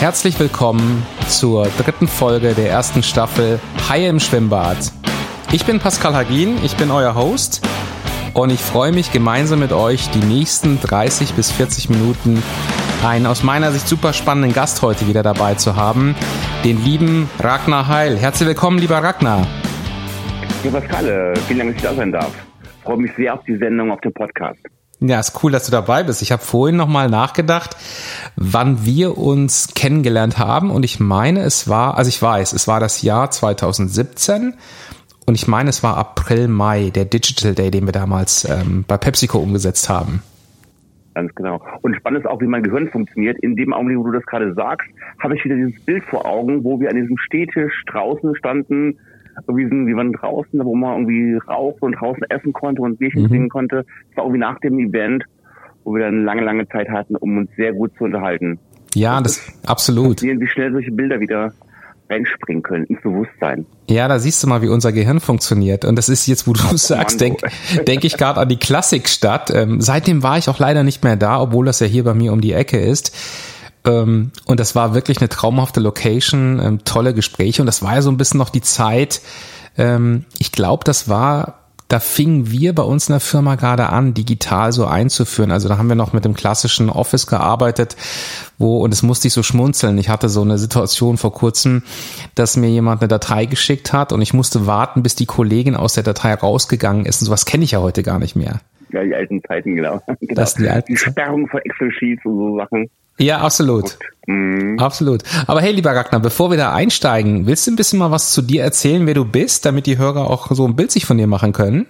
Herzlich 0.00 0.40
willkommen 0.40 1.06
zur 1.28 1.66
dritten 1.76 2.08
Folge 2.08 2.54
der 2.54 2.70
ersten 2.70 3.02
Staffel 3.02 3.60
Haie 3.86 4.08
im 4.08 4.18
Schwimmbad. 4.18 4.78
Ich 5.52 5.66
bin 5.66 5.78
Pascal 5.78 6.14
Hagin, 6.14 6.56
ich 6.64 6.74
bin 6.78 6.90
euer 6.90 7.14
Host 7.14 7.60
und 8.32 8.48
ich 8.48 8.60
freue 8.60 8.92
mich 8.92 9.12
gemeinsam 9.12 9.58
mit 9.58 9.74
euch 9.74 10.08
die 10.08 10.24
nächsten 10.24 10.80
30 10.80 11.34
bis 11.34 11.52
40 11.52 11.90
Minuten 11.90 12.42
einen 13.04 13.26
aus 13.26 13.42
meiner 13.42 13.72
Sicht 13.72 13.86
super 13.86 14.14
spannenden 14.14 14.54
Gast 14.54 14.80
heute 14.80 15.06
wieder 15.06 15.22
dabei 15.22 15.56
zu 15.56 15.76
haben, 15.76 16.14
den 16.64 16.82
lieben 16.82 17.28
Ragnar 17.38 17.86
Heil. 17.86 18.16
Herzlich 18.16 18.48
willkommen, 18.48 18.78
lieber 18.78 19.02
Ragnar. 19.02 19.46
Ja, 20.64 20.70
Pascal, 20.70 21.34
vielen 21.46 21.58
Dank, 21.58 21.70
dass 21.72 21.76
ich 21.76 21.90
da 21.90 21.94
sein 21.94 22.10
darf. 22.10 22.32
Ich 22.62 22.84
freue 22.84 22.96
mich 22.96 23.12
sehr 23.16 23.34
auf 23.34 23.44
die 23.44 23.58
Sendung, 23.58 23.90
auf 23.90 24.00
den 24.00 24.14
Podcast. 24.14 24.60
Ja, 25.00 25.18
ist 25.18 25.42
cool, 25.42 25.50
dass 25.50 25.64
du 25.64 25.72
dabei 25.72 26.02
bist. 26.02 26.20
Ich 26.20 26.30
habe 26.30 26.42
vorhin 26.42 26.76
nochmal 26.76 27.08
nachgedacht, 27.08 27.76
wann 28.36 28.84
wir 28.84 29.16
uns 29.16 29.72
kennengelernt 29.74 30.38
haben. 30.38 30.70
Und 30.70 30.84
ich 30.84 31.00
meine, 31.00 31.40
es 31.40 31.68
war, 31.68 31.96
also 31.96 32.10
ich 32.10 32.20
weiß, 32.20 32.52
es 32.52 32.68
war 32.68 32.80
das 32.80 33.00
Jahr 33.00 33.30
2017. 33.30 34.54
Und 35.26 35.34
ich 35.34 35.48
meine, 35.48 35.70
es 35.70 35.82
war 35.82 35.96
April, 35.96 36.48
Mai, 36.48 36.90
der 36.90 37.06
Digital 37.06 37.54
Day, 37.54 37.70
den 37.70 37.86
wir 37.86 37.92
damals 37.92 38.44
ähm, 38.44 38.84
bei 38.86 38.98
PepsiCo 38.98 39.38
umgesetzt 39.38 39.88
haben. 39.88 40.22
Ganz 41.14 41.34
genau. 41.34 41.62
Und 41.82 41.96
spannend 41.96 42.20
ist 42.20 42.26
auch, 42.26 42.40
wie 42.40 42.46
mein 42.46 42.62
Gehirn 42.62 42.88
funktioniert. 42.90 43.38
In 43.40 43.56
dem 43.56 43.72
Augenblick, 43.72 43.98
wo 43.98 44.04
du 44.04 44.12
das 44.12 44.26
gerade 44.26 44.52
sagst, 44.54 44.88
habe 45.18 45.34
ich 45.34 45.44
wieder 45.44 45.56
dieses 45.56 45.80
Bild 45.84 46.04
vor 46.04 46.26
Augen, 46.26 46.62
wo 46.62 46.78
wir 46.78 46.90
an 46.90 46.96
diesem 46.96 47.16
Stehtisch 47.18 47.84
draußen 47.86 48.36
standen, 48.36 48.98
irgendwie 49.46 49.86
wir 49.86 49.96
waren 49.96 50.12
draußen, 50.12 50.64
wo 50.64 50.74
man 50.74 51.06
irgendwie 51.06 51.38
rauchen 51.48 51.80
und 51.80 51.92
draußen 51.92 52.22
essen 52.28 52.52
konnte 52.52 52.82
und 52.82 52.98
Bierchen 52.98 53.22
mhm. 53.22 53.28
trinken 53.28 53.48
konnte. 53.48 53.84
Das 54.08 54.16
war 54.16 54.24
irgendwie 54.24 54.40
nach 54.40 54.58
dem 54.60 54.78
Event, 54.78 55.24
wo 55.84 55.94
wir 55.94 56.02
dann 56.02 56.24
lange, 56.24 56.42
lange 56.42 56.68
Zeit 56.68 56.88
hatten, 56.88 57.16
um 57.16 57.38
uns 57.38 57.50
sehr 57.56 57.72
gut 57.72 57.92
zu 57.96 58.04
unterhalten. 58.04 58.58
Ja, 58.94 59.20
das, 59.20 59.46
das 59.46 59.68
absolut. 59.68 60.22
Wie 60.22 60.46
schnell 60.48 60.72
solche 60.72 60.90
Bilder 60.90 61.20
wieder 61.20 61.52
reinspringen 62.10 62.62
können 62.62 62.84
ins 62.86 63.00
Bewusstsein. 63.02 63.64
Ja, 63.88 64.08
da 64.08 64.18
siehst 64.18 64.42
du 64.42 64.48
mal, 64.48 64.62
wie 64.62 64.68
unser 64.68 64.92
Gehirn 64.92 65.20
funktioniert. 65.20 65.84
Und 65.84 65.96
das 65.96 66.08
ist 66.08 66.26
jetzt, 66.26 66.46
wo 66.46 66.52
du 66.52 66.60
Ach, 66.64 66.76
sagst, 66.76 67.20
denke 67.20 67.46
denk 67.86 68.04
ich 68.04 68.16
gerade 68.16 68.40
an 68.40 68.48
die 68.48 68.58
Klassikstadt. 68.58 69.50
Ähm, 69.54 69.80
seitdem 69.80 70.22
war 70.22 70.36
ich 70.36 70.48
auch 70.48 70.58
leider 70.58 70.82
nicht 70.82 71.04
mehr 71.04 71.16
da, 71.16 71.40
obwohl 71.40 71.66
das 71.66 71.80
ja 71.80 71.86
hier 71.86 72.04
bei 72.04 72.14
mir 72.14 72.32
um 72.32 72.40
die 72.40 72.52
Ecke 72.52 72.78
ist. 72.78 73.16
Ähm, 73.84 74.30
und 74.46 74.60
das 74.60 74.74
war 74.74 74.94
wirklich 74.94 75.18
eine 75.18 75.28
traumhafte 75.28 75.80
Location, 75.80 76.60
ähm, 76.60 76.84
tolle 76.84 77.14
Gespräche. 77.14 77.62
Und 77.62 77.66
das 77.66 77.82
war 77.82 77.94
ja 77.94 78.02
so 78.02 78.10
ein 78.10 78.16
bisschen 78.16 78.38
noch 78.38 78.50
die 78.50 78.62
Zeit, 78.62 79.20
ähm, 79.78 80.24
ich 80.38 80.52
glaube, 80.52 80.84
das 80.84 81.08
war 81.08 81.60
da 81.90 81.98
fingen 81.98 82.52
wir 82.52 82.72
bei 82.72 82.84
uns 82.84 83.08
in 83.08 83.14
der 83.14 83.20
Firma 83.20 83.56
gerade 83.56 83.88
an, 83.88 84.14
digital 84.14 84.70
so 84.70 84.86
einzuführen. 84.86 85.50
Also 85.50 85.68
da 85.68 85.76
haben 85.76 85.88
wir 85.88 85.96
noch 85.96 86.12
mit 86.12 86.24
dem 86.24 86.34
klassischen 86.34 86.88
Office 86.88 87.26
gearbeitet, 87.26 87.96
wo, 88.58 88.78
und 88.78 88.94
es 88.94 89.02
musste 89.02 89.26
ich 89.26 89.34
so 89.34 89.42
schmunzeln. 89.42 89.98
Ich 89.98 90.08
hatte 90.08 90.28
so 90.28 90.42
eine 90.42 90.56
Situation 90.56 91.16
vor 91.16 91.32
kurzem, 91.32 91.82
dass 92.36 92.56
mir 92.56 92.68
jemand 92.68 93.02
eine 93.02 93.08
Datei 93.08 93.46
geschickt 93.46 93.92
hat 93.92 94.12
und 94.12 94.22
ich 94.22 94.32
musste 94.32 94.68
warten, 94.68 95.02
bis 95.02 95.16
die 95.16 95.26
Kollegin 95.26 95.74
aus 95.74 95.94
der 95.94 96.04
Datei 96.04 96.32
rausgegangen 96.32 97.06
ist. 97.06 97.22
Und 97.22 97.26
sowas 97.26 97.44
kenne 97.44 97.64
ich 97.64 97.72
ja 97.72 97.80
heute 97.80 98.04
gar 98.04 98.20
nicht 98.20 98.36
mehr. 98.36 98.60
Ja, 98.92 99.02
die 99.02 99.14
alten 99.14 99.42
Zeiten, 99.42 99.74
genau. 99.74 100.00
genau. 100.06 100.34
Das 100.34 100.54
die, 100.54 100.68
alten 100.68 100.92
die 100.92 100.96
Sperrung 100.96 101.48
von 101.48 101.60
Excel-Sheets 101.60 102.24
und 102.24 102.36
so 102.36 102.56
Sachen. 102.56 102.88
Ja, 103.20 103.40
absolut. 103.40 103.98
Mhm. 104.26 104.78
Absolut. 104.78 105.22
Aber 105.46 105.60
hey, 105.60 105.72
lieber 105.72 105.90
Ragnar, 105.90 106.22
bevor 106.22 106.50
wir 106.50 106.56
da 106.56 106.72
einsteigen, 106.72 107.46
willst 107.46 107.66
du 107.66 107.72
ein 107.72 107.76
bisschen 107.76 107.98
mal 107.98 108.10
was 108.10 108.32
zu 108.32 108.40
dir 108.40 108.62
erzählen, 108.62 109.06
wer 109.06 109.14
du 109.14 109.30
bist, 109.30 109.66
damit 109.66 109.86
die 109.86 109.98
Hörer 109.98 110.30
auch 110.30 110.50
so 110.50 110.66
ein 110.66 110.74
Bild 110.74 110.90
sich 110.90 111.04
von 111.04 111.18
dir 111.18 111.26
machen 111.26 111.52
können? 111.52 111.86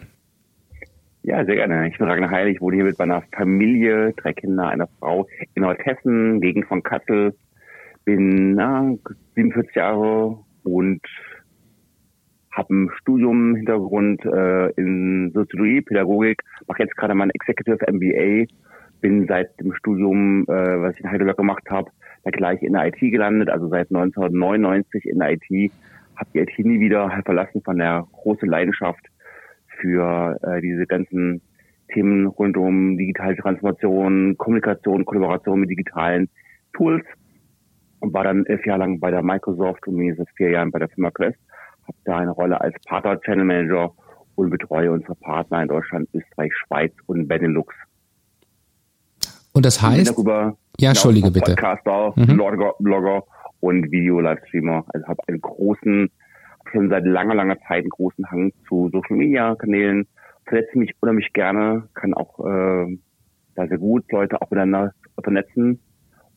Ja, 1.22 1.44
sehr 1.44 1.54
gerne. 1.54 1.88
Ich 1.88 1.98
bin 1.98 2.08
Ragnar 2.08 2.30
Heil. 2.30 2.48
Ich 2.48 2.60
wohne 2.60 2.76
hier 2.76 2.84
mit 2.84 2.98
meiner 2.98 3.22
Familie, 3.36 4.12
drei 4.14 4.32
Kinder, 4.32 4.68
einer 4.68 4.88
Frau 4.98 5.28
in 5.54 5.62
Nordhessen, 5.62 6.40
Gegend 6.40 6.66
von 6.66 6.82
Kassel. 6.82 7.36
Bin 8.04 8.54
na, 8.54 8.92
47 9.36 9.76
Jahre 9.76 10.38
und 10.64 11.00
habe 12.50 12.74
ein 12.74 12.90
Studium 13.00 13.54
Hintergrund 13.54 14.24
äh, 14.24 14.70
in 14.72 15.30
Soziologie, 15.32 15.82
Pädagogik, 15.82 16.42
mache 16.66 16.82
jetzt 16.82 16.96
gerade 16.96 17.14
mein 17.14 17.30
Executive 17.30 17.78
MBA 17.88 18.46
bin 19.00 19.26
seit 19.26 19.58
dem 19.60 19.72
Studium, 19.74 20.44
äh, 20.44 20.82
was 20.82 20.94
ich 20.94 21.00
in 21.04 21.10
Heidelberg 21.10 21.36
gemacht 21.36 21.64
habe, 21.70 21.90
da 22.24 22.30
gleich 22.30 22.62
in 22.62 22.74
der 22.74 22.86
IT 22.86 22.98
gelandet, 22.98 23.48
also 23.48 23.68
seit 23.68 23.90
1999 23.90 25.06
in 25.06 25.18
der 25.18 25.32
IT, 25.32 25.72
habe 26.16 26.30
die 26.34 26.38
IT 26.40 26.58
nie 26.58 26.80
wieder 26.80 27.10
verlassen 27.24 27.62
von 27.62 27.78
der 27.78 28.06
großen 28.12 28.48
Leidenschaft 28.48 29.06
für 29.80 30.38
äh, 30.42 30.60
diese 30.60 30.86
ganzen 30.86 31.40
Themen 31.92 32.26
rund 32.26 32.56
um 32.56 32.96
digitale 32.96 33.36
Transformation, 33.36 34.36
Kommunikation, 34.36 35.04
Kollaboration 35.04 35.60
mit 35.60 35.70
digitalen 35.70 36.28
Tools. 36.74 37.04
Und 38.00 38.14
war 38.14 38.24
dann 38.24 38.46
elf 38.46 38.64
Jahre 38.64 38.80
lang 38.80 39.00
bei 39.00 39.10
der 39.10 39.22
Microsoft 39.22 39.86
und 39.86 39.96
bin 39.96 40.06
jetzt 40.06 40.22
vier 40.36 40.50
Jahren 40.50 40.70
bei 40.70 40.78
der 40.78 40.88
Firma 40.88 41.10
Quest, 41.10 41.38
habe 41.86 41.98
da 42.04 42.16
eine 42.18 42.30
Rolle 42.30 42.58
als 42.60 42.74
Partner 42.86 43.20
Channel 43.20 43.44
Manager 43.44 43.92
und 44.36 44.48
betreue 44.48 44.90
unsere 44.90 45.16
Partner 45.16 45.62
in 45.62 45.68
Deutschland, 45.68 46.08
Österreich, 46.14 46.52
Schweiz 46.54 46.92
und 47.06 47.28
Benelux. 47.28 47.74
Und 49.52 49.66
das 49.66 49.82
heißt? 49.82 50.12
Darüber, 50.12 50.56
ja, 50.78 50.90
entschuldige 50.90 51.30
bitte. 51.30 51.52
Podcaster, 51.52 52.12
mhm. 52.16 52.36
Blogger, 52.36 52.74
Blogger 52.78 53.22
und 53.60 53.90
Video-Livestreamer. 53.90 54.84
Also 54.88 55.06
habe 55.06 55.20
einen 55.26 55.40
großen, 55.40 56.10
schon 56.70 56.88
seit 56.88 57.04
langer, 57.04 57.34
langer 57.34 57.58
Zeit 57.68 57.82
einen 57.82 57.90
großen 57.90 58.30
Hang 58.30 58.52
zu 58.68 58.90
Social-Media-Kanälen. 58.92 60.06
Vernetze 60.46 60.78
mich 60.78 60.92
unheimlich 61.00 61.32
gerne, 61.32 61.88
kann 61.94 62.14
auch 62.14 62.38
äh, 62.40 62.98
da 63.54 63.66
sehr 63.66 63.78
gut 63.78 64.10
Leute 64.10 64.40
auch 64.40 64.50
miteinander 64.50 64.92
vernetzen 65.22 65.80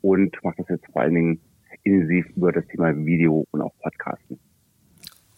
und 0.01 0.35
mache 0.43 0.55
das 0.57 0.69
jetzt 0.69 0.85
vor 0.91 1.01
allen 1.01 1.15
Dingen 1.15 1.41
intensiv 1.83 2.25
über 2.35 2.51
das 2.51 2.65
Thema 2.67 2.95
Video 2.95 3.45
und 3.51 3.61
auch 3.61 3.71
Podcasten. 3.81 4.39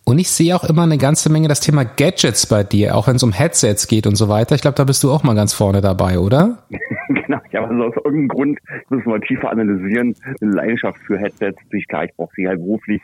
Und 0.04 0.20
ich 0.20 0.30
sehe 0.30 0.56
auch 0.56 0.64
immer 0.64 0.84
eine 0.84 1.00
ganze 1.00 1.32
Menge 1.32 1.48
das 1.48 1.62
Thema 1.62 1.84
Gadgets 1.84 2.46
bei 2.46 2.64
dir, 2.64 2.96
auch 2.96 3.08
wenn 3.08 3.16
es 3.16 3.24
um 3.24 3.32
Headsets 3.32 3.88
geht 3.88 4.06
und 4.06 4.16
so 4.16 4.30
weiter. 4.30 4.54
Ich 4.54 4.62
glaube, 4.62 4.76
da 4.76 4.84
bist 4.84 5.04
du 5.04 5.12
auch 5.12 5.24
mal 5.24 5.34
ganz 5.34 5.54
vorne 5.54 5.82
dabei, 5.82 6.20
oder? 6.20 6.60
genau, 7.26 7.40
ja, 7.52 7.66
also 7.66 7.84
aus 7.84 7.96
irgendeinem 7.98 8.28
Grund, 8.28 8.60
ich 8.84 8.90
muss 8.90 9.06
mal 9.06 9.20
tiefer 9.22 9.52
analysieren, 9.52 10.16
eine 10.42 10.52
Leidenschaft 10.52 11.00
für 11.06 11.18
Headsets. 11.18 11.62
Natürlich 11.64 11.88
klar, 11.88 12.06
ich 12.06 12.16
brauche 12.16 12.34
sie 12.36 12.48
halt 12.48 12.60
beruflich 12.60 13.02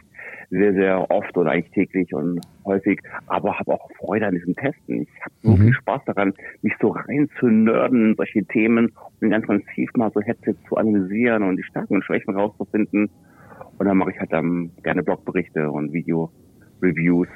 sehr, 0.50 0.73
sehr 0.73 1.09
oft 1.09 1.35
oder 1.38 1.51
eigentlich 1.51 1.72
täglich 1.72 2.13
und 2.13 2.41
häufig, 2.66 3.00
aber 3.28 3.57
habe 3.57 3.73
auch 3.73 3.89
Freude 3.97 4.28
an 4.28 4.35
diesem 4.35 4.56
Testen. 4.56 5.03
Ich 5.03 5.22
habe 5.22 5.34
so 5.44 5.51
mhm. 5.51 5.57
viel 5.57 5.73
Spaß 5.73 6.01
daran, 6.06 6.34
mich 6.62 6.73
so 6.81 6.89
rein 6.89 7.29
zu 7.39 7.47
nörden 7.47 8.09
in 8.09 8.16
solche 8.16 8.44
Themen 8.45 8.91
und 9.22 9.29
ganz, 9.29 9.47
ganz 9.47 9.63
tief 9.73 9.89
mal 9.95 10.12
so 10.13 10.22
Headsets 10.22 10.59
zu 10.68 10.75
analysieren 10.75 11.44
und 11.44 11.57
die 11.57 11.63
Stärken 11.63 11.95
und 11.95 12.03
Schwächen 12.03 12.35
rauszufinden. 12.35 13.09
Und 13.78 13.85
dann 13.85 13.97
mache 13.97 14.12
ich 14.12 14.19
halt 14.19 14.33
dann 14.33 14.72
gerne 14.83 15.03
Blogberichte 15.03 15.72
und 15.72 15.94
Video 15.94 16.29
Reviews. 16.81 17.28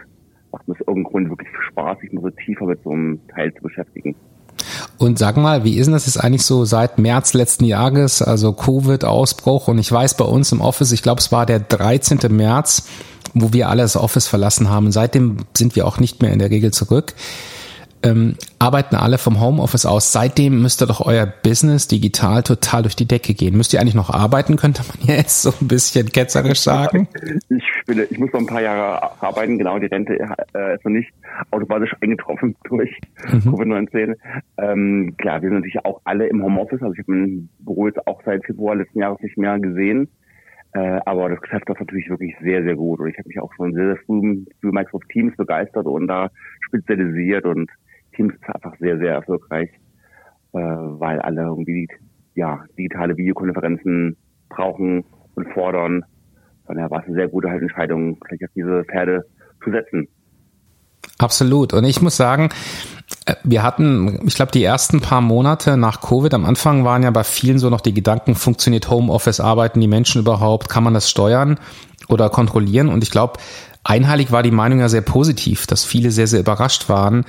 Macht 0.52 0.68
mir 0.68 0.74
aus 0.74 0.80
irgendeinem 0.82 1.04
Grund 1.06 1.30
wirklich 1.30 1.50
Spaß, 1.70 2.00
sich 2.00 2.12
mal 2.12 2.22
so 2.22 2.30
tiefer 2.32 2.66
mit 2.66 2.82
so 2.84 2.92
einem 2.92 3.20
Teil 3.28 3.54
zu 3.54 3.64
beschäftigen. 3.64 4.16
Und 4.98 5.20
sag 5.20 5.38
mal, 5.38 5.64
wie 5.64 5.76
ist 5.76 5.88
denn 5.88 5.94
das 5.94 6.06
jetzt 6.06 6.18
eigentlich 6.18 6.46
so 6.46 6.64
seit 6.64 7.00
März 7.00 7.34
letzten 7.34 7.66
Jahres, 7.66 8.22
also 8.22 8.54
Covid-Ausbruch? 8.54 9.68
Und 9.68 9.78
ich 9.78 9.92
weiß 9.92 10.16
bei 10.16 10.26
uns 10.26 10.52
im 10.52 10.62
Office, 10.62 10.92
ich 10.92 11.02
glaube, 11.02 11.20
es 11.20 11.32
war 11.32 11.46
der 11.46 11.60
13. 11.60 12.20
März, 12.30 12.84
wo 13.34 13.52
wir 13.52 13.70
alle 13.70 13.84
das 13.84 13.98
Office 13.98 14.28
verlassen 14.28 14.70
haben. 14.70 14.92
Seitdem 14.92 15.38
sind 15.56 15.76
wir 15.76 15.86
auch 15.86 16.00
nicht 16.00 16.22
mehr 16.22 16.32
in 16.32 16.40
der 16.40 16.50
Regel 16.50 16.72
zurück 16.72 17.14
ähm, 18.06 18.36
arbeiten 18.60 18.96
alle 18.96 19.18
vom 19.18 19.42
Homeoffice 19.42 19.86
aus. 19.86 20.12
Seitdem 20.12 20.62
müsste 20.62 20.86
doch 20.86 21.06
euer 21.06 21.26
Business 21.26 21.88
digital 21.88 22.44
total 22.44 22.84
durch 22.84 22.96
die 22.96 23.08
Decke 23.08 23.34
gehen. 23.34 23.58
Müsst 23.58 23.74
ihr 23.74 23.82
eigentlich 23.82 23.96
noch 23.96 24.10
arbeiten, 24.10 24.56
könnte 24.58 24.84
man 24.88 25.18
jetzt 25.18 25.42
so 25.42 25.52
ein 25.60 25.68
bisschen 25.68 26.12
ketzerisch 26.12 26.60
sagen? 26.60 27.08
Ich, 27.50 27.86
bin, 27.88 28.06
ich 28.10 28.20
muss 28.20 28.32
noch 28.32 28.42
ein 28.42 28.48
paar 28.48 28.62
Jahre 28.62 29.22
arbeiten, 29.22 29.58
genau, 29.58 29.80
die 29.80 29.88
Rente 29.88 30.14
äh, 30.54 30.76
ist 30.76 30.86
noch 30.86 30.92
nicht 30.92 31.12
automatisch 31.52 31.96
eingetroffen 32.02 32.56
durch 32.66 32.92
mhm. 33.32 33.40
Covid-19. 33.40 34.16
Ähm, 34.58 35.16
klar, 35.18 35.42
wir 35.42 35.50
sind 35.50 35.58
natürlich 35.58 35.84
auch 35.84 36.02
alle 36.04 36.28
im 36.28 36.44
Homeoffice, 36.44 36.82
also 36.82 36.94
ich 36.94 37.00
habe 37.00 37.12
mein 37.12 37.50
Büro 37.60 37.88
jetzt 37.88 38.06
auch 38.08 38.22
seit 38.24 38.46
Februar 38.46 38.76
letzten 38.76 39.00
Jahres 39.00 39.20
nicht 39.22 39.38
mehr 39.38 39.60
gesehen. 39.60 40.10
Äh, 40.76 41.00
aber 41.06 41.30
das 41.30 41.40
Geschäft 41.40 41.70
ist 41.70 41.80
natürlich 41.80 42.10
wirklich 42.10 42.36
sehr, 42.42 42.62
sehr 42.64 42.76
gut. 42.76 43.00
Und 43.00 43.08
ich 43.08 43.18
habe 43.18 43.30
mich 43.30 43.40
auch 43.40 43.54
schon 43.56 43.74
sehr, 43.74 43.86
sehr 43.86 43.98
früh 44.06 44.44
für 44.60 44.74
Microsoft 44.74 45.08
Teams 45.08 45.36
begeistert 45.38 45.86
und 45.86 46.08
da 46.08 46.30
spezialisiert 46.68 47.46
und 47.46 47.72
Teams 48.16 48.34
ist 48.34 48.56
einfach 48.56 48.78
sehr, 48.80 48.98
sehr 48.98 49.14
erfolgreich, 49.14 49.70
äh, 50.54 50.60
weil 50.60 51.20
alle 51.20 51.44
irgendwie 51.44 51.88
ja, 52.36 52.64
digitale 52.78 53.18
Videokonferenzen 53.18 54.18
brauchen 54.50 55.04
und 55.36 55.48
fordern. 55.54 56.04
Von 56.66 56.76
daher 56.76 56.92
war 56.92 57.02
es 57.02 57.08
eine 57.08 57.16
sehr 57.16 57.28
gute 57.28 57.48
Entscheidung, 57.48 58.20
gleich 58.20 58.44
auf 58.44 58.52
diese 58.56 58.84
Pferde 58.86 59.26
zu 59.64 59.72
setzen. 59.72 60.08
Absolut. 61.18 61.74
Und 61.74 61.86
ich 61.86 62.02
muss 62.02 62.18
sagen, 62.18 62.50
äh, 63.26 63.36
wir 63.44 63.64
hatten, 63.64 64.20
ich 64.26 64.36
glaube, 64.36 64.52
die 64.52 64.64
ersten 64.64 65.02
paar 65.02 65.22
Monate 65.22 65.78
nach 65.78 66.02
Covid, 66.02 66.34
am 66.34 66.46
Anfang 66.46 66.84
waren 66.84 67.04
ja 67.04 67.12
bei 67.12 67.24
vielen 67.24 67.60
so 67.60 67.70
noch 67.70 67.82
die 67.82 67.94
Gedanken, 67.94 68.36
funktioniert 68.36 68.90
Homeoffice, 68.90 69.40
arbeiten 69.40 69.80
die 69.80 69.88
Menschen 69.88 70.22
überhaupt, 70.22 70.70
kann 70.70 70.84
man 70.84 70.94
das 70.94 71.10
steuern 71.10 71.60
oder 72.10 72.30
kontrollieren? 72.30 72.90
Und 72.90 73.04
ich 73.04 73.12
glaube, 73.12 73.40
einheilig 73.84 74.32
war 74.32 74.44
die 74.44 74.52
Meinung 74.52 74.80
ja 74.80 74.90
sehr 74.90 75.02
positiv, 75.02 75.68
dass 75.68 75.86
viele 75.86 76.12
sehr, 76.12 76.28
sehr 76.28 76.42
überrascht 76.42 76.90
waren, 76.90 77.26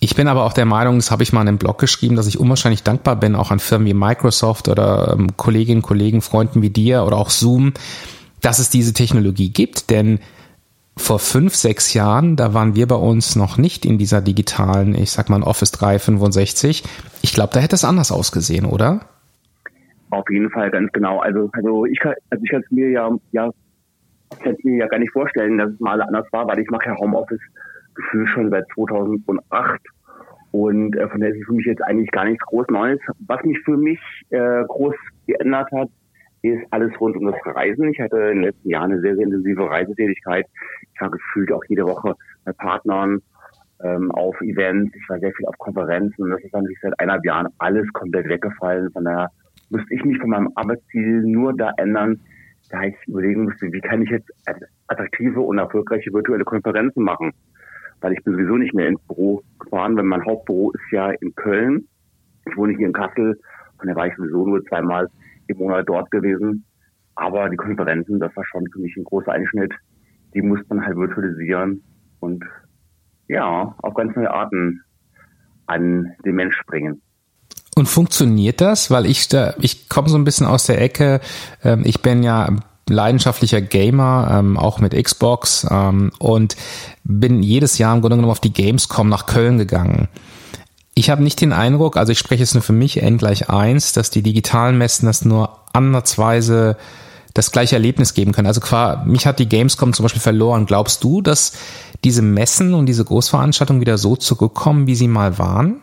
Ich 0.00 0.14
bin 0.14 0.28
aber 0.28 0.44
auch 0.44 0.52
der 0.52 0.64
Meinung, 0.64 0.96
das 0.96 1.10
habe 1.10 1.24
ich 1.24 1.32
mal 1.32 1.42
in 1.42 1.48
einem 1.48 1.58
Blog 1.58 1.78
geschrieben, 1.78 2.14
dass 2.14 2.28
ich 2.28 2.38
unwahrscheinlich 2.38 2.84
dankbar 2.84 3.16
bin, 3.16 3.34
auch 3.34 3.50
an 3.50 3.58
Firmen 3.58 3.88
wie 3.88 3.94
Microsoft 3.94 4.68
oder 4.68 5.16
ähm, 5.18 5.36
Kolleginnen, 5.36 5.82
Kollegen, 5.82 6.20
Freunden 6.20 6.62
wie 6.62 6.70
dir 6.70 7.04
oder 7.04 7.16
auch 7.16 7.30
Zoom, 7.30 7.72
dass 8.40 8.60
es 8.60 8.70
diese 8.70 8.92
Technologie 8.92 9.50
gibt. 9.50 9.90
Denn 9.90 10.20
vor 10.96 11.18
fünf, 11.18 11.54
sechs 11.54 11.94
Jahren, 11.94 12.36
da 12.36 12.54
waren 12.54 12.76
wir 12.76 12.86
bei 12.86 12.96
uns 12.96 13.34
noch 13.34 13.58
nicht 13.58 13.84
in 13.84 13.98
dieser 13.98 14.20
digitalen, 14.20 14.94
ich 14.94 15.10
sag 15.10 15.30
mal 15.30 15.42
Office 15.42 15.72
365. 15.72 16.84
Ich 17.22 17.32
glaube, 17.32 17.52
da 17.52 17.60
hätte 17.60 17.74
es 17.74 17.84
anders 17.84 18.12
ausgesehen, 18.12 18.66
oder? 18.66 19.00
Auf 20.10 20.28
jeden 20.30 20.50
Fall, 20.50 20.70
ganz 20.70 20.92
genau. 20.92 21.20
Also, 21.20 21.50
also 21.52 21.84
ich 21.86 21.98
kann, 21.98 22.14
also 22.30 22.42
ich 22.44 22.50
kann 22.50 22.62
es 22.62 22.70
mir 22.70 22.90
ja, 22.90 23.10
ja, 23.32 23.50
kann 24.42 24.54
es 24.54 24.64
mir 24.64 24.78
ja 24.78 24.86
gar 24.86 24.98
nicht 24.98 25.12
vorstellen, 25.12 25.58
dass 25.58 25.70
es 25.70 25.80
mal 25.80 26.00
anders 26.00 26.26
war, 26.32 26.46
weil 26.46 26.60
ich 26.60 26.70
mache 26.70 26.86
ja 26.86 26.96
Homeoffice 26.96 27.40
Gefühl 27.98 28.26
schon 28.28 28.50
seit 28.50 28.64
2008 28.74 29.80
und 30.50 30.96
äh, 30.96 31.08
von 31.08 31.20
daher 31.20 31.34
ist 31.34 31.46
für 31.46 31.52
mich 31.52 31.66
jetzt 31.66 31.82
eigentlich 31.82 32.10
gar 32.10 32.24
nichts 32.24 32.44
groß 32.46 32.66
Neues. 32.68 33.00
Was 33.26 33.42
mich 33.44 33.58
für 33.64 33.76
mich 33.76 34.00
äh, 34.30 34.64
groß 34.66 34.94
geändert 35.26 35.70
hat, 35.72 35.88
ist 36.42 36.64
alles 36.70 36.92
rund 37.00 37.16
um 37.16 37.26
das 37.26 37.36
Reisen. 37.44 37.92
Ich 37.92 38.00
hatte 38.00 38.16
in 38.16 38.36
den 38.36 38.42
letzten 38.44 38.70
Jahren 38.70 38.92
eine 38.92 39.00
sehr, 39.00 39.16
sehr 39.16 39.24
intensive 39.24 39.68
Reisetätigkeit. 39.68 40.46
Ich 40.94 41.00
war 41.00 41.10
gefühlt 41.10 41.52
auch 41.52 41.64
jede 41.68 41.84
Woche 41.84 42.14
bei 42.44 42.52
Partnern 42.52 43.20
ähm, 43.82 44.10
auf 44.12 44.40
Events. 44.40 44.94
Ich 44.94 45.08
war 45.08 45.18
sehr 45.18 45.32
viel 45.32 45.46
auf 45.46 45.58
Konferenzen 45.58 46.22
und 46.22 46.30
das 46.30 46.42
ist 46.42 46.52
natürlich 46.52 46.78
seit 46.80 46.98
eineinhalb 46.98 47.24
Jahren 47.24 47.48
alles 47.58 47.86
komplett 47.92 48.28
weggefallen. 48.28 48.90
Von 48.92 49.04
daher 49.04 49.30
müsste 49.70 49.94
ich 49.94 50.04
mich 50.04 50.18
von 50.18 50.30
meinem 50.30 50.50
Arbeitsziel 50.54 51.22
nur 51.22 51.54
da 51.56 51.72
ändern, 51.76 52.20
da 52.70 52.82
ich 52.84 52.94
überlegen 53.06 53.44
musste, 53.44 53.72
wie 53.72 53.80
kann 53.80 54.02
ich 54.02 54.10
jetzt 54.10 54.30
attraktive 54.86 55.40
und 55.40 55.58
erfolgreiche 55.58 56.12
virtuelle 56.12 56.44
Konferenzen 56.44 57.02
machen. 57.02 57.32
Weil 58.00 58.12
ich 58.12 58.22
bin 58.22 58.34
sowieso 58.34 58.56
nicht 58.56 58.74
mehr 58.74 58.88
ins 58.88 59.00
Büro 59.02 59.42
gefahren, 59.58 59.96
weil 59.96 60.04
mein 60.04 60.24
Hauptbüro 60.24 60.70
ist 60.72 60.92
ja 60.92 61.10
in 61.10 61.34
Köln. 61.34 61.88
Ich 62.48 62.56
wohne 62.56 62.76
hier 62.76 62.86
in 62.86 62.92
Kassel, 62.92 63.38
von 63.78 63.86
daher 63.86 63.96
war 63.96 64.06
ich 64.06 64.16
sowieso 64.16 64.46
nur 64.46 64.64
zweimal 64.64 65.08
im 65.46 65.58
Monat 65.58 65.88
dort 65.88 66.10
gewesen. 66.10 66.64
Aber 67.14 67.48
die 67.48 67.56
Konferenzen, 67.56 68.20
das 68.20 68.34
war 68.36 68.44
schon 68.44 68.64
für 68.72 68.78
mich 68.78 68.96
ein 68.96 69.04
großer 69.04 69.32
Einschnitt. 69.32 69.72
Die 70.34 70.42
musste 70.42 70.66
man 70.68 70.84
halt 70.84 70.96
virtualisieren 70.96 71.82
und 72.20 72.44
ja, 73.28 73.74
auf 73.78 73.94
ganz 73.94 74.14
neue 74.14 74.30
Arten 74.30 74.82
an 75.66 76.12
den 76.24 76.34
Mensch 76.34 76.60
bringen. 76.66 77.02
Und 77.76 77.86
funktioniert 77.86 78.60
das? 78.60 78.90
Weil 78.90 79.06
ich 79.06 79.28
da, 79.28 79.54
ich 79.60 79.88
komme 79.88 80.08
so 80.08 80.18
ein 80.18 80.24
bisschen 80.24 80.46
aus 80.46 80.66
der 80.66 80.80
Ecke. 80.80 81.20
Ähm, 81.62 81.82
ich 81.84 82.02
bin 82.02 82.22
ja 82.22 82.48
leidenschaftlicher 82.88 83.60
Gamer, 83.60 84.28
ähm, 84.30 84.56
auch 84.56 84.78
mit 84.78 84.94
Xbox 84.94 85.66
ähm, 85.70 86.10
und 86.18 86.56
bin 87.04 87.42
jedes 87.42 87.78
Jahr 87.78 87.94
im 87.94 88.00
Grunde 88.00 88.16
genommen 88.16 88.32
auf 88.32 88.40
die 88.40 88.52
Gamescom 88.52 89.08
nach 89.08 89.26
Köln 89.26 89.58
gegangen. 89.58 90.08
Ich 90.94 91.10
habe 91.10 91.22
nicht 91.22 91.40
den 91.40 91.52
Eindruck, 91.52 91.96
also 91.96 92.12
ich 92.12 92.18
spreche 92.18 92.42
jetzt 92.42 92.54
nur 92.54 92.62
für 92.62 92.72
mich 92.72 93.00
n 93.02 93.18
gleich 93.18 93.48
eins, 93.48 93.92
dass 93.92 94.10
die 94.10 94.22
digitalen 94.22 94.78
Messen 94.78 95.06
das 95.06 95.24
nur 95.24 95.58
ansatzweise 95.72 96.76
das 97.34 97.52
gleiche 97.52 97.76
Erlebnis 97.76 98.14
geben 98.14 98.32
können. 98.32 98.48
Also 98.48 98.60
qua, 98.60 99.04
mich 99.06 99.26
hat 99.26 99.38
die 99.38 99.48
Gamescom 99.48 99.92
zum 99.92 100.02
Beispiel 100.02 100.20
verloren. 100.20 100.66
Glaubst 100.66 101.04
du, 101.04 101.22
dass 101.22 101.52
diese 102.02 102.22
Messen 102.22 102.74
und 102.74 102.86
diese 102.86 103.04
Großveranstaltungen 103.04 103.80
wieder 103.80 103.96
so 103.96 104.16
zurückkommen, 104.16 104.86
wie 104.86 104.96
sie 104.96 105.08
mal 105.08 105.38
waren? 105.38 105.80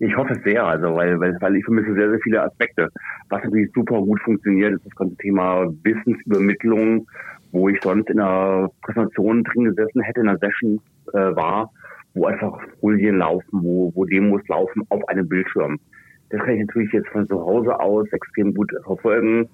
Ich 0.00 0.16
hoffe 0.16 0.34
sehr, 0.44 0.64
also 0.64 0.94
weil, 0.94 1.18
weil, 1.18 1.36
weil 1.40 1.56
ich 1.56 1.64
vermisse 1.64 1.92
sehr, 1.94 2.10
sehr 2.10 2.20
viele 2.20 2.42
Aspekte. 2.42 2.88
Was 3.30 3.42
natürlich 3.42 3.70
super 3.74 4.00
gut 4.00 4.20
funktioniert, 4.20 4.74
ist 4.74 4.86
das 4.86 4.94
ganze 4.94 5.16
Thema 5.16 5.66
Wissensübermittlung, 5.82 7.06
wo 7.50 7.68
ich 7.68 7.80
sonst 7.82 8.08
in 8.08 8.20
einer 8.20 8.70
Präsentation 8.82 9.42
drin 9.42 9.64
gesessen 9.64 10.02
hätte, 10.02 10.20
in 10.20 10.28
einer 10.28 10.38
Session 10.38 10.80
äh, 11.14 11.34
war, 11.34 11.72
wo 12.14 12.26
einfach 12.26 12.60
Folien 12.80 13.18
laufen, 13.18 13.62
wo, 13.62 13.92
wo 13.94 14.04
Demos 14.04 14.46
laufen 14.46 14.82
auf 14.90 15.06
einem 15.08 15.28
Bildschirm. 15.28 15.80
Das 16.30 16.40
kann 16.42 16.54
ich 16.54 16.66
natürlich 16.66 16.92
jetzt 16.92 17.08
von 17.08 17.26
zu 17.26 17.40
Hause 17.40 17.78
aus 17.80 18.06
extrem 18.12 18.54
gut 18.54 18.70
verfolgen. 18.84 19.48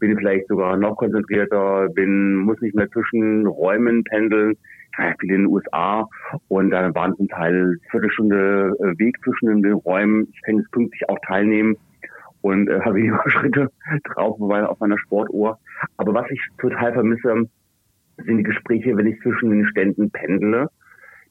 Bin 0.00 0.16
vielleicht 0.16 0.48
sogar 0.48 0.76
noch 0.76 0.96
konzentrierter, 0.96 1.88
bin, 1.90 2.36
muss 2.36 2.60
nicht 2.60 2.74
mehr 2.74 2.90
zwischen 2.90 3.46
Räumen 3.46 4.02
pendeln. 4.04 4.56
Ich 4.92 5.18
viel 5.20 5.30
in 5.30 5.42
den 5.42 5.46
USA 5.46 6.06
und 6.48 6.70
dann 6.70 6.94
waren 6.94 7.16
zum 7.16 7.28
Teil 7.28 7.78
Viertelstunde 7.90 8.74
äh, 8.80 8.98
Weg 8.98 9.16
zwischen 9.22 9.62
den 9.62 9.72
Räumen. 9.72 10.26
Ich 10.32 10.42
kann 10.42 10.56
jetzt 10.56 10.70
pünktlich 10.72 11.08
auch 11.08 11.18
teilnehmen 11.26 11.76
und 12.40 12.68
äh, 12.68 12.80
habe 12.84 12.96
weniger 12.96 13.22
Schritte 13.30 13.70
drauf 14.04 14.36
auf 14.40 14.80
meiner 14.80 14.98
Sportuhr. 14.98 15.58
Aber 15.96 16.14
was 16.14 16.30
ich 16.30 16.40
total 16.58 16.92
vermisse, 16.92 17.48
sind 18.16 18.38
die 18.38 18.42
Gespräche, 18.42 18.96
wenn 18.96 19.06
ich 19.06 19.20
zwischen 19.20 19.50
den 19.50 19.64
Ständen 19.66 20.10
pendele 20.10 20.68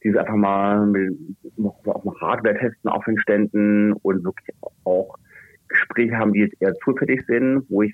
diese 0.03 0.19
einfach 0.19 0.35
mal 0.35 0.85
mit, 0.85 1.17
auch 1.57 2.03
mal 2.03 2.15
Hardware 2.21 2.57
testen 2.57 2.89
auf 2.89 3.03
den 3.05 3.19
Ständen 3.19 3.93
und 3.93 4.23
wirklich 4.23 4.55
auch 4.83 5.15
Gespräche 5.67 6.17
haben, 6.17 6.33
die 6.33 6.41
jetzt 6.41 6.61
eher 6.61 6.73
zufällig 6.83 7.25
sind, 7.27 7.63
wo 7.69 7.83
ich 7.83 7.93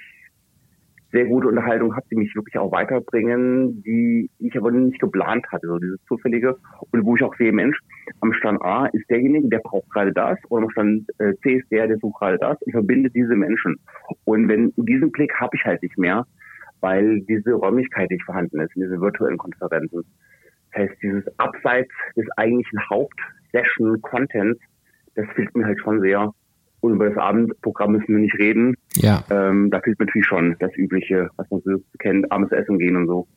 sehr 1.15 1.25
gute 1.25 1.47
Unterhaltung 1.47 1.95
habe, 1.95 2.05
die 2.11 2.15
mich 2.17 2.35
wirklich 2.35 2.57
auch 2.57 2.71
weiterbringen, 2.71 3.81
die 3.83 4.29
ich 4.39 4.57
aber 4.57 4.71
nicht 4.71 4.99
geplant 4.99 5.45
hatte, 5.51 5.67
so 5.67 5.79
dieses 5.79 6.03
zufällige 6.07 6.57
und 6.91 7.05
wo 7.05 7.15
ich 7.15 7.23
auch 7.23 7.33
sehe, 7.35 7.53
Mensch, 7.53 7.79
am 8.19 8.33
Stand 8.33 8.61
A 8.61 8.87
ist 8.87 9.09
derjenige, 9.09 9.47
der 9.47 9.59
braucht 9.59 9.89
gerade 9.91 10.11
das 10.11 10.37
und 10.49 10.63
am 10.63 10.69
Stand 10.71 11.09
äh, 11.19 11.33
C 11.41 11.55
ist 11.55 11.71
der, 11.71 11.87
der 11.87 11.97
sucht 11.97 12.19
gerade 12.19 12.37
das 12.37 12.61
und 12.61 12.71
verbinde 12.73 13.09
diese 13.09 13.35
Menschen. 13.35 13.77
Und 14.25 14.49
wenn 14.49 14.73
diesen 14.75 15.11
Blick 15.11 15.33
habe 15.39 15.55
ich 15.55 15.63
halt 15.63 15.81
nicht 15.81 15.97
mehr, 15.97 16.25
weil 16.81 17.21
diese 17.21 17.53
Räumlichkeit 17.53 18.11
nicht 18.11 18.23
vorhanden 18.23 18.59
ist 18.59 18.75
in 18.75 18.81
diesen 18.83 18.99
virtuellen 18.99 19.37
Konferenzen 19.37 20.03
heißt, 20.75 20.95
dieses 21.01 21.23
Abseits 21.39 21.91
des 22.15 22.25
eigentlichen 22.37 22.79
Hauptsession-Contents, 22.89 24.59
das 25.15 25.25
fehlt 25.35 25.55
mir 25.55 25.65
halt 25.65 25.79
schon 25.79 26.01
sehr. 26.01 26.33
Und 26.85 26.93
über 26.93 27.09
das 27.09 27.17
Abendprogramm 27.17 27.93
müssen 27.93 28.09
wir 28.09 28.19
nicht 28.19 28.37
reden. 28.37 28.75
Ja. 28.95 29.23
Ähm, 29.29 29.71
da 29.71 29.79
fehlt 29.79 29.99
natürlich 29.99 30.27
schon 30.27 30.55
das 30.59 30.71
Übliche, 30.75 31.29
was 31.35 31.49
man 31.49 31.61
so 31.65 31.81
kennt, 31.99 32.31
abends 32.31 32.51
essen 32.51 32.77
gehen 32.77 32.95
und 32.95 33.07
so. 33.07 33.27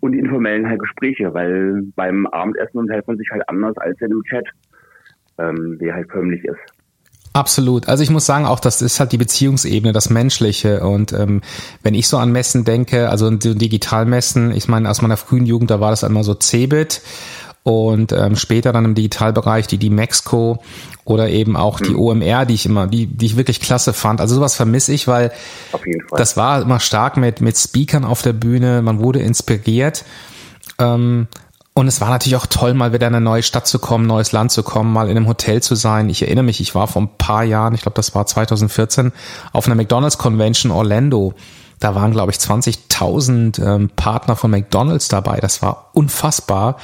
Und 0.00 0.12
die 0.12 0.18
informellen 0.18 0.66
halt 0.66 0.80
Gespräche, 0.80 1.34
weil 1.34 1.82
beim 1.94 2.26
Abendessen 2.26 2.78
unterhält 2.78 3.06
man 3.06 3.18
sich 3.18 3.28
halt 3.30 3.46
anders 3.48 3.76
als 3.76 4.00
in 4.00 4.06
einem 4.06 4.22
Chat, 4.24 4.48
ähm, 5.38 5.78
der 5.78 5.94
halt 5.94 6.10
förmlich 6.10 6.42
ist. 6.44 6.58
Absolut. 7.32 7.88
Also 7.88 8.02
ich 8.02 8.10
muss 8.10 8.26
sagen, 8.26 8.46
auch 8.46 8.58
das 8.58 8.82
ist 8.82 8.98
halt 8.98 9.12
die 9.12 9.18
Beziehungsebene, 9.18 9.92
das 9.92 10.10
Menschliche. 10.10 10.80
Und 10.80 11.12
ähm, 11.12 11.42
wenn 11.82 11.94
ich 11.94 12.08
so 12.08 12.16
an 12.16 12.32
Messen 12.32 12.64
denke, 12.64 13.08
also 13.10 13.30
Digitalmessen, 13.30 14.50
ich 14.52 14.66
meine, 14.66 14.90
aus 14.90 15.02
meiner 15.02 15.16
frühen 15.16 15.46
Jugend, 15.46 15.70
da 15.70 15.78
war 15.78 15.90
das 15.90 16.02
einmal 16.02 16.24
so 16.24 16.34
Cebit 16.34 17.02
und 17.62 18.12
ähm, 18.12 18.36
später 18.36 18.72
dann 18.72 18.84
im 18.84 18.94
Digitalbereich 18.94 19.66
die 19.66 19.78
die 19.78 19.90
Mexco 19.90 20.62
oder 21.04 21.28
eben 21.28 21.56
auch 21.56 21.80
die 21.80 21.90
mhm. 21.90 21.98
OMR, 21.98 22.46
die 22.46 22.54
ich 22.54 22.66
immer, 22.66 22.86
die, 22.86 23.06
die 23.06 23.26
ich 23.26 23.36
wirklich 23.36 23.60
klasse 23.60 23.92
fand. 23.92 24.20
Also 24.20 24.36
sowas 24.36 24.54
vermisse 24.54 24.92
ich, 24.92 25.06
weil 25.08 25.32
das 26.16 26.36
war 26.36 26.62
immer 26.62 26.80
stark 26.80 27.16
mit 27.16 27.40
mit 27.40 27.58
Speakern 27.58 28.04
auf 28.04 28.22
der 28.22 28.32
Bühne. 28.32 28.82
Man 28.82 29.00
wurde 29.00 29.20
inspiriert. 29.20 30.04
Ähm, 30.78 31.28
und 31.72 31.86
es 31.86 32.00
war 32.00 32.10
natürlich 32.10 32.36
auch 32.36 32.46
toll, 32.46 32.74
mal 32.74 32.92
wieder 32.92 33.06
in 33.06 33.14
eine 33.14 33.24
neue 33.24 33.42
Stadt 33.42 33.66
zu 33.66 33.78
kommen, 33.78 34.06
neues 34.06 34.32
Land 34.32 34.50
zu 34.50 34.62
kommen, 34.62 34.92
mal 34.92 35.08
in 35.08 35.16
einem 35.16 35.28
Hotel 35.28 35.62
zu 35.62 35.76
sein. 35.76 36.10
Ich 36.10 36.22
erinnere 36.22 36.44
mich, 36.44 36.60
ich 36.60 36.74
war 36.74 36.88
vor 36.88 37.02
ein 37.02 37.16
paar 37.16 37.44
Jahren, 37.44 37.74
ich 37.74 37.82
glaube, 37.82 37.94
das 37.94 38.14
war 38.14 38.26
2014, 38.26 39.12
auf 39.52 39.66
einer 39.66 39.76
McDonald's 39.76 40.18
Convention 40.18 40.72
Orlando. 40.72 41.34
Da 41.78 41.94
waren, 41.94 42.10
glaube 42.10 42.32
ich, 42.32 42.38
20.000 42.38 43.64
ähm, 43.64 43.90
Partner 43.94 44.36
von 44.36 44.50
McDonald's 44.50 45.08
dabei. 45.08 45.38
Das 45.38 45.62
war 45.62 45.90
unfassbar. 45.92 46.76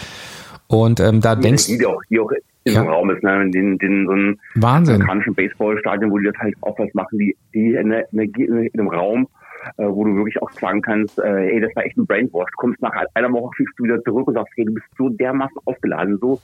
Und 0.68 1.00
ähm, 1.00 1.20
da 1.20 1.34
denkst 1.34 1.68
du. 1.68 1.78
Die 1.78 1.86
auch, 1.86 2.02
die 2.10 2.20
auch 2.20 2.30
im 2.64 2.74
ja. 2.74 2.82
Raum 2.82 3.10
ist, 3.10 3.22
ne? 3.22 3.42
in, 3.42 3.52
den, 3.52 3.78
den, 3.78 4.06
so 4.06 4.12
einem 4.12 4.38
Wahnsinn. 4.56 4.96
amerikanischen 4.96 5.34
Baseballstadion, 5.34 6.10
wo 6.10 6.18
die 6.18 6.26
das 6.26 6.36
halt 6.38 6.56
auch 6.62 6.76
was 6.78 6.92
machen, 6.94 7.18
die, 7.18 7.36
die 7.54 7.74
Energie 7.74 8.44
in, 8.44 8.66
in 8.66 8.80
einem 8.80 8.88
Raum 8.88 9.28
äh, 9.78 9.86
wo 9.86 10.04
du 10.04 10.14
wirklich 10.14 10.40
auch 10.40 10.50
sagen 10.52 10.82
kannst, 10.82 11.18
äh, 11.18 11.50
ey, 11.50 11.60
das 11.60 11.74
war 11.74 11.84
echt 11.84 11.96
ein 11.96 12.06
Brainwash. 12.06 12.50
Du 12.50 12.56
kommst 12.56 12.80
nach 12.82 12.92
einer 13.14 13.32
Woche, 13.32 13.50
fliegst 13.56 13.78
du 13.78 13.84
wieder 13.84 14.02
zurück 14.02 14.28
und 14.28 14.34
sagst, 14.34 14.52
hey, 14.56 14.64
du 14.64 14.74
bist 14.74 14.86
so 14.96 15.08
dermaßen 15.08 15.56
aufgeladen, 15.64 16.18
so, 16.18 16.40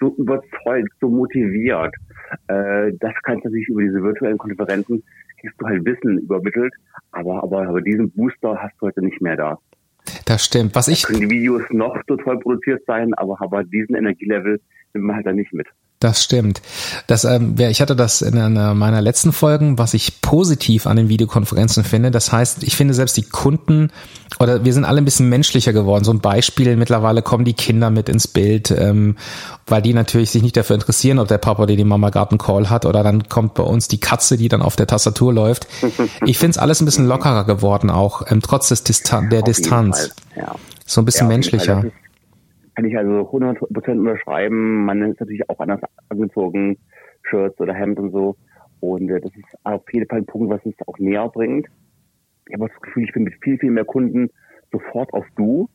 so 0.00 0.14
überzeugt, 0.16 0.92
so 1.00 1.08
motiviert. 1.08 1.94
Äh, 2.48 2.92
das 2.98 3.14
kannst 3.22 3.44
du 3.44 3.48
natürlich 3.48 3.68
über 3.68 3.82
diese 3.82 4.02
virtuellen 4.02 4.38
Konferenzen, 4.38 5.02
kriegst 5.40 5.60
du 5.60 5.66
halt 5.66 5.84
Wissen 5.84 6.18
übermittelt, 6.18 6.72
aber, 7.12 7.42
aber, 7.42 7.68
aber 7.68 7.80
diesen 7.80 8.10
Booster 8.10 8.56
hast 8.60 8.74
du 8.80 8.86
heute 8.86 9.04
nicht 9.04 9.20
mehr 9.20 9.36
da. 9.36 9.58
Das 10.24 10.44
stimmt. 10.44 10.74
Was 10.74 10.88
ich. 10.88 11.02
Da 11.02 11.08
können 11.08 11.20
die 11.20 11.30
Videos 11.30 11.62
noch 11.70 11.96
so 12.08 12.16
toll 12.16 12.38
produziert 12.38 12.82
sein, 12.86 13.12
aber, 13.14 13.40
aber 13.40 13.64
diesen 13.64 13.94
Energielevel 13.94 14.60
nimmt 14.94 15.06
man 15.06 15.16
halt 15.16 15.26
da 15.26 15.32
nicht 15.32 15.52
mit. 15.52 15.66
Das 16.04 16.22
stimmt. 16.22 16.60
Das, 17.06 17.24
ähm, 17.24 17.54
ich 17.56 17.80
hatte 17.80 17.96
das 17.96 18.20
in 18.20 18.36
einer 18.36 18.74
meiner 18.74 19.00
letzten 19.00 19.32
Folgen, 19.32 19.78
was 19.78 19.94
ich 19.94 20.20
positiv 20.20 20.86
an 20.86 20.98
den 20.98 21.08
Videokonferenzen 21.08 21.82
finde. 21.82 22.10
Das 22.10 22.30
heißt, 22.30 22.62
ich 22.62 22.76
finde 22.76 22.92
selbst 22.92 23.16
die 23.16 23.22
Kunden 23.22 23.90
oder 24.38 24.66
wir 24.66 24.74
sind 24.74 24.84
alle 24.84 24.98
ein 24.98 25.06
bisschen 25.06 25.30
menschlicher 25.30 25.72
geworden. 25.72 26.04
So 26.04 26.12
ein 26.12 26.20
Beispiel, 26.20 26.76
mittlerweile 26.76 27.22
kommen 27.22 27.46
die 27.46 27.54
Kinder 27.54 27.88
mit 27.88 28.10
ins 28.10 28.28
Bild, 28.28 28.70
ähm, 28.70 29.16
weil 29.66 29.80
die 29.80 29.94
natürlich 29.94 30.30
sich 30.30 30.42
nicht 30.42 30.58
dafür 30.58 30.74
interessieren, 30.74 31.18
ob 31.18 31.28
der 31.28 31.38
Papa 31.38 31.62
oder 31.62 31.74
die 31.74 31.84
Mama 31.84 32.10
gerade 32.10 32.32
einen 32.32 32.38
Call 32.38 32.68
hat 32.68 32.84
oder 32.84 33.02
dann 33.02 33.30
kommt 33.30 33.54
bei 33.54 33.62
uns 33.62 33.88
die 33.88 33.98
Katze, 33.98 34.36
die 34.36 34.50
dann 34.50 34.60
auf 34.60 34.76
der 34.76 34.86
Tastatur 34.86 35.32
läuft. 35.32 35.66
Ich 36.26 36.36
finde 36.36 36.50
es 36.50 36.58
alles 36.58 36.82
ein 36.82 36.84
bisschen 36.84 37.06
lockerer 37.06 37.44
geworden, 37.44 37.88
auch 37.88 38.30
ähm, 38.30 38.42
trotz 38.42 38.68
des 38.68 38.84
Distan 38.84 39.30
der 39.30 39.40
Distanz. 39.40 40.10
Ja. 40.36 40.54
So 40.84 41.00
ein 41.00 41.06
bisschen 41.06 41.28
menschlicher 41.28 41.84
kann 42.74 42.84
ich 42.84 42.96
also 42.96 43.30
100% 43.30 43.98
unterschreiben. 43.98 44.84
Man 44.84 45.02
ist 45.02 45.20
natürlich 45.20 45.48
auch 45.48 45.60
anders 45.60 45.80
angezogen, 46.08 46.76
Shirts 47.22 47.58
oder 47.60 47.74
Hemd 47.74 47.98
und 47.98 48.12
so. 48.12 48.36
Und 48.80 49.08
äh, 49.10 49.20
das 49.20 49.34
ist 49.34 49.58
auf 49.64 49.82
jeden 49.92 50.08
Fall 50.08 50.18
ein 50.18 50.26
Punkt, 50.26 50.50
was 50.50 50.64
uns 50.64 50.76
auch 50.86 50.98
näher 50.98 51.28
bringt. 51.28 51.68
Ich 52.48 52.54
habe 52.54 52.68
das 52.68 52.80
Gefühl, 52.82 53.04
ich 53.04 53.12
bin 53.12 53.24
mit 53.24 53.34
viel, 53.42 53.58
viel 53.58 53.70
mehr 53.70 53.84
Kunden 53.84 54.30
sofort 54.72 55.12
auf 55.14 55.24
Du. 55.36 55.68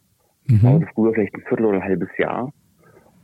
Mhm. 0.48 0.66
Also 0.66 0.86
früher 0.94 1.14
vielleicht 1.14 1.36
ein 1.36 1.44
Viertel 1.48 1.66
oder 1.66 1.78
ein 1.78 1.84
halbes 1.84 2.10
Jahr. 2.18 2.52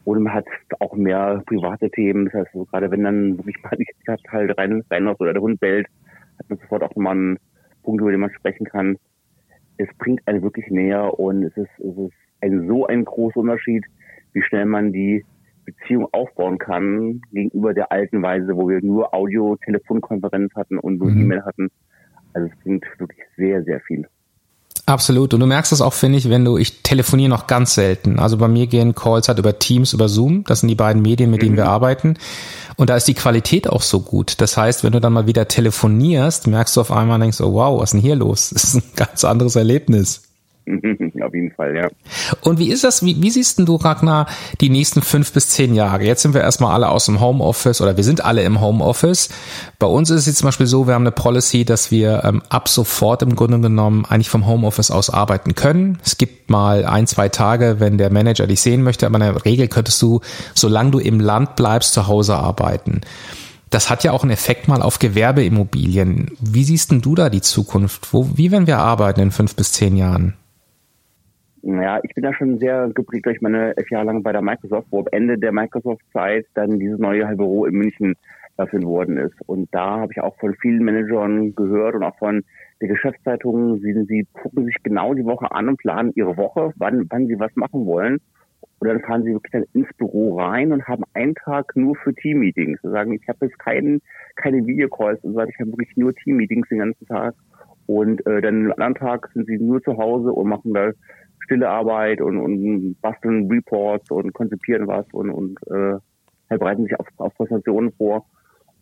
Und 0.05 0.23
man 0.23 0.33
hat 0.33 0.45
auch 0.79 0.93
mehr 0.95 1.43
private 1.45 1.89
Themen. 1.89 2.25
Das 2.25 2.33
heißt, 2.33 2.53
so, 2.53 2.65
gerade 2.65 2.89
wenn 2.91 3.03
dann 3.03 3.37
wirklich 3.37 3.61
mal 3.63 3.75
die 3.77 3.85
Stadt 4.01 4.21
halt 4.29 4.57
rein, 4.57 4.83
rein 4.89 5.07
oder 5.07 5.33
der 5.33 5.41
Hund 5.41 5.59
bellt, 5.59 5.87
hat 6.39 6.49
man 6.49 6.59
sofort 6.59 6.83
auch 6.83 6.89
nochmal 6.95 7.15
einen 7.15 7.39
Punkt, 7.83 8.01
über 8.01 8.11
den 8.11 8.21
man 8.21 8.31
sprechen 8.33 8.65
kann. 8.65 8.97
Es 9.77 9.89
bringt 9.97 10.25
einen 10.27 10.41
wirklich 10.41 10.69
näher 10.69 11.19
und 11.19 11.43
es 11.43 11.57
ist, 11.57 11.79
es 11.79 11.97
ist 11.97 12.13
ein, 12.41 12.67
so 12.67 12.85
ein 12.87 13.05
großer 13.05 13.37
Unterschied, 13.37 13.85
wie 14.33 14.41
schnell 14.41 14.65
man 14.65 14.91
die 14.91 15.23
Beziehung 15.65 16.07
aufbauen 16.11 16.57
kann 16.57 17.21
gegenüber 17.31 17.73
der 17.73 17.91
alten 17.91 18.21
Weise, 18.21 18.55
wo 18.55 18.69
wir 18.69 18.81
nur 18.81 19.13
Audio-Telefonkonferenz 19.13 20.53
hatten 20.55 20.77
und 20.77 20.99
nur 20.99 21.09
mhm. 21.09 21.21
E-Mail 21.21 21.43
hatten. 21.43 21.69
Also 22.33 22.47
es 22.47 22.63
bringt 22.63 22.85
wirklich 22.99 23.23
sehr, 23.35 23.63
sehr 23.63 23.79
viel. 23.81 24.07
Absolut. 24.87 25.33
Und 25.33 25.39
du 25.39 25.47
merkst 25.47 25.71
das 25.71 25.81
auch, 25.81 25.93
finde 25.93 26.19
ich, 26.19 26.29
wenn 26.29 26.45
du, 26.45 26.57
ich 26.57 26.83
telefoniere 26.83 27.29
noch 27.29 27.47
ganz 27.47 27.73
selten. 27.73 28.19
Also 28.19 28.37
bei 28.37 28.47
mir 28.47 28.67
gehen 28.67 28.93
Calls 28.93 29.27
halt 29.27 29.39
über 29.39 29.57
Teams, 29.57 29.93
über 29.93 30.07
Zoom. 30.07 30.43
Das 30.43 30.59
sind 30.59 30.69
die 30.69 30.75
beiden 30.75 31.01
Medien, 31.01 31.31
mit 31.31 31.41
denen 31.41 31.53
mhm. 31.53 31.57
wir 31.57 31.67
arbeiten. 31.67 32.17
Und 32.75 32.91
da 32.91 32.95
ist 32.95 33.07
die 33.07 33.15
Qualität 33.15 33.67
auch 33.67 33.81
so 33.81 34.01
gut. 34.01 34.41
Das 34.41 34.57
heißt, 34.57 34.83
wenn 34.83 34.91
du 34.91 35.01
dann 35.01 35.13
mal 35.13 35.25
wieder 35.25 35.47
telefonierst, 35.47 36.45
merkst 36.45 36.77
du 36.77 36.81
auf 36.81 36.91
einmal, 36.91 37.19
denkst, 37.19 37.41
oh 37.41 37.53
wow, 37.53 37.81
was 37.81 37.89
ist 37.89 37.93
denn 37.93 38.01
hier 38.01 38.15
los? 38.15 38.49
Das 38.53 38.63
ist 38.63 38.75
ein 38.75 38.83
ganz 38.95 39.23
anderes 39.23 39.55
Erlebnis. 39.55 40.24
Auf 41.23 41.33
jeden 41.33 41.51
Fall, 41.51 41.75
ja. 41.75 41.89
Und 42.41 42.57
wie 42.57 42.71
ist 42.71 42.83
das, 42.83 43.05
wie, 43.05 43.21
wie 43.21 43.29
siehst 43.29 43.59
denn 43.59 43.65
du, 43.65 43.75
Ragnar, 43.75 44.27
die 44.61 44.69
nächsten 44.69 45.01
fünf 45.01 45.31
bis 45.31 45.49
zehn 45.49 45.75
Jahre? 45.75 46.03
Jetzt 46.03 46.23
sind 46.23 46.33
wir 46.33 46.41
erstmal 46.41 46.73
alle 46.73 46.89
aus 46.89 47.05
dem 47.05 47.19
Homeoffice 47.19 47.81
oder 47.81 47.97
wir 47.97 48.03
sind 48.03 48.25
alle 48.25 48.43
im 48.43 48.61
Homeoffice. 48.61 49.29
Bei 49.77 49.87
uns 49.87 50.09
ist 50.09 50.21
es 50.21 50.25
jetzt 50.25 50.37
zum 50.39 50.47
Beispiel 50.47 50.65
so, 50.65 50.87
wir 50.87 50.95
haben 50.95 51.03
eine 51.03 51.11
Policy, 51.11 51.65
dass 51.65 51.91
wir 51.91 52.23
ähm, 52.23 52.41
ab 52.49 52.67
sofort 52.67 53.21
im 53.21 53.35
Grunde 53.35 53.59
genommen 53.59 54.05
eigentlich 54.05 54.29
vom 54.29 54.47
Homeoffice 54.47 54.89
aus 54.89 55.09
arbeiten 55.09 55.53
können. 55.53 55.99
Es 56.03 56.17
gibt 56.17 56.49
mal 56.49 56.85
ein, 56.85 57.05
zwei 57.05 57.29
Tage, 57.29 57.79
wenn 57.79 57.97
der 57.97 58.11
Manager 58.11 58.47
dich 58.47 58.61
sehen 58.61 58.81
möchte, 58.81 59.05
aber 59.05 59.15
in 59.15 59.33
der 59.33 59.45
Regel 59.45 59.67
könntest 59.67 60.01
du, 60.01 60.21
solange 60.55 60.91
du 60.91 60.99
im 60.99 61.19
Land 61.19 61.55
bleibst, 61.55 61.93
zu 61.93 62.07
Hause 62.07 62.35
arbeiten. 62.35 63.01
Das 63.69 63.89
hat 63.89 64.03
ja 64.03 64.11
auch 64.13 64.23
einen 64.23 64.31
Effekt 64.31 64.67
mal 64.67 64.81
auf 64.81 64.99
Gewerbeimmobilien. 64.99 66.31
Wie 66.39 66.63
siehst 66.63 66.91
denn 66.91 67.01
du 67.01 67.13
da 67.13 67.29
die 67.29 67.41
Zukunft? 67.41 68.13
Wo, 68.13 68.29
wie 68.35 68.51
werden 68.51 68.67
wir 68.67 68.77
arbeiten 68.79 69.19
in 69.19 69.31
fünf 69.31 69.55
bis 69.55 69.73
zehn 69.73 69.97
Jahren? 69.97 70.35
Naja, 71.67 71.99
ich 72.03 72.13
bin 72.13 72.23
da 72.23 72.31
schon 72.31 72.59
sehr 72.59 72.91
geprägt 72.93 73.25
durch 73.25 73.41
meine 73.41 73.75
elf 73.75 73.89
Jahre 73.89 74.05
lang 74.05 74.21
bei 74.21 74.31
der 74.31 74.43
Microsoft, 74.43 74.87
wo 74.91 74.99
am 74.99 75.07
Ende 75.11 75.39
der 75.39 75.51
Microsoft-Zeit 75.51 76.45
dann 76.53 76.79
dieses 76.79 76.99
neue 76.99 77.25
Büro 77.35 77.65
in 77.65 77.73
München 77.73 78.13
eröffnet 78.55 78.83
worden 78.83 79.17
ist. 79.17 79.33
Und 79.47 79.73
da 79.73 79.99
habe 80.01 80.11
ich 80.11 80.21
auch 80.21 80.37
von 80.37 80.53
vielen 80.61 80.83
Managern 80.83 81.55
gehört 81.55 81.95
und 81.95 82.03
auch 82.03 82.15
von 82.19 82.43
der 82.81 82.89
Geschäftszeitung, 82.89 83.79
sie, 83.79 83.93
sie 84.07 84.27
gucken 84.33 84.65
sich 84.65 84.75
genau 84.83 85.15
die 85.15 85.25
Woche 85.25 85.51
an 85.51 85.67
und 85.67 85.77
planen 85.77 86.11
ihre 86.13 86.37
Woche, 86.37 86.71
wann, 86.75 87.07
wann 87.09 87.25
sie 87.25 87.39
was 87.39 87.55
machen 87.55 87.87
wollen. 87.87 88.19
Und 88.77 88.87
dann 88.87 89.01
fahren 89.01 89.23
sie 89.23 89.33
wirklich 89.33 89.53
dann 89.53 89.65
ins 89.73 89.91
Büro 89.97 90.37
rein 90.37 90.71
und 90.71 90.87
haben 90.87 91.03
einen 91.15 91.33
Tag 91.33 91.75
nur 91.75 91.95
für 91.95 92.13
Teammeetings. 92.13 92.79
Sie 92.83 92.91
sagen, 92.91 93.11
ich 93.13 93.27
habe 93.27 93.47
jetzt 93.47 93.57
keinen, 93.57 94.01
keine 94.35 94.67
Videocalls 94.67 95.23
und 95.23 95.31
so 95.31 95.37
weiter, 95.37 95.49
ich 95.49 95.59
habe 95.59 95.71
wirklich 95.71 95.97
nur 95.97 96.13
Teammeetings 96.13 96.69
den 96.69 96.77
ganzen 96.77 97.07
Tag. 97.07 97.33
Und 97.87 98.25
äh, 98.27 98.41
dann 98.41 98.65
am 98.65 98.71
anderen 98.73 98.95
Tag 98.95 99.29
sind 99.33 99.47
sie 99.47 99.57
nur 99.57 99.81
zu 99.81 99.97
Hause 99.97 100.31
und 100.31 100.47
machen 100.47 100.73
da 100.73 100.91
stille 101.45 101.69
Arbeit 101.69 102.21
und, 102.21 102.37
und 102.37 102.99
basteln 103.01 103.49
Reports 103.49 104.11
und 104.11 104.33
konzipieren 104.33 104.87
was 104.87 105.05
und, 105.13 105.29
und 105.29 105.57
äh, 105.67 105.97
halt 106.49 106.59
bereiten 106.59 106.83
sich 106.83 106.99
auf, 106.99 107.07
auf 107.17 107.33
Präsentationen 107.35 107.91
vor. 107.93 108.25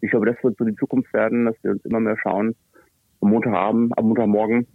Ich 0.01 0.10
glaube, 0.10 0.25
das 0.25 0.43
wird 0.43 0.58
so 0.58 0.65
die 0.65 0.75
Zukunft 0.75 1.13
werden, 1.13 1.46
dass 1.46 1.55
wir 1.62 1.72
uns 1.72 1.86
immer 1.86 2.00
mehr 2.00 2.17
schauen, 2.17 2.55
am 3.22 3.29
Montagabend, 3.29 3.98
am 3.98 4.08
Montagmorgen, 4.08 4.67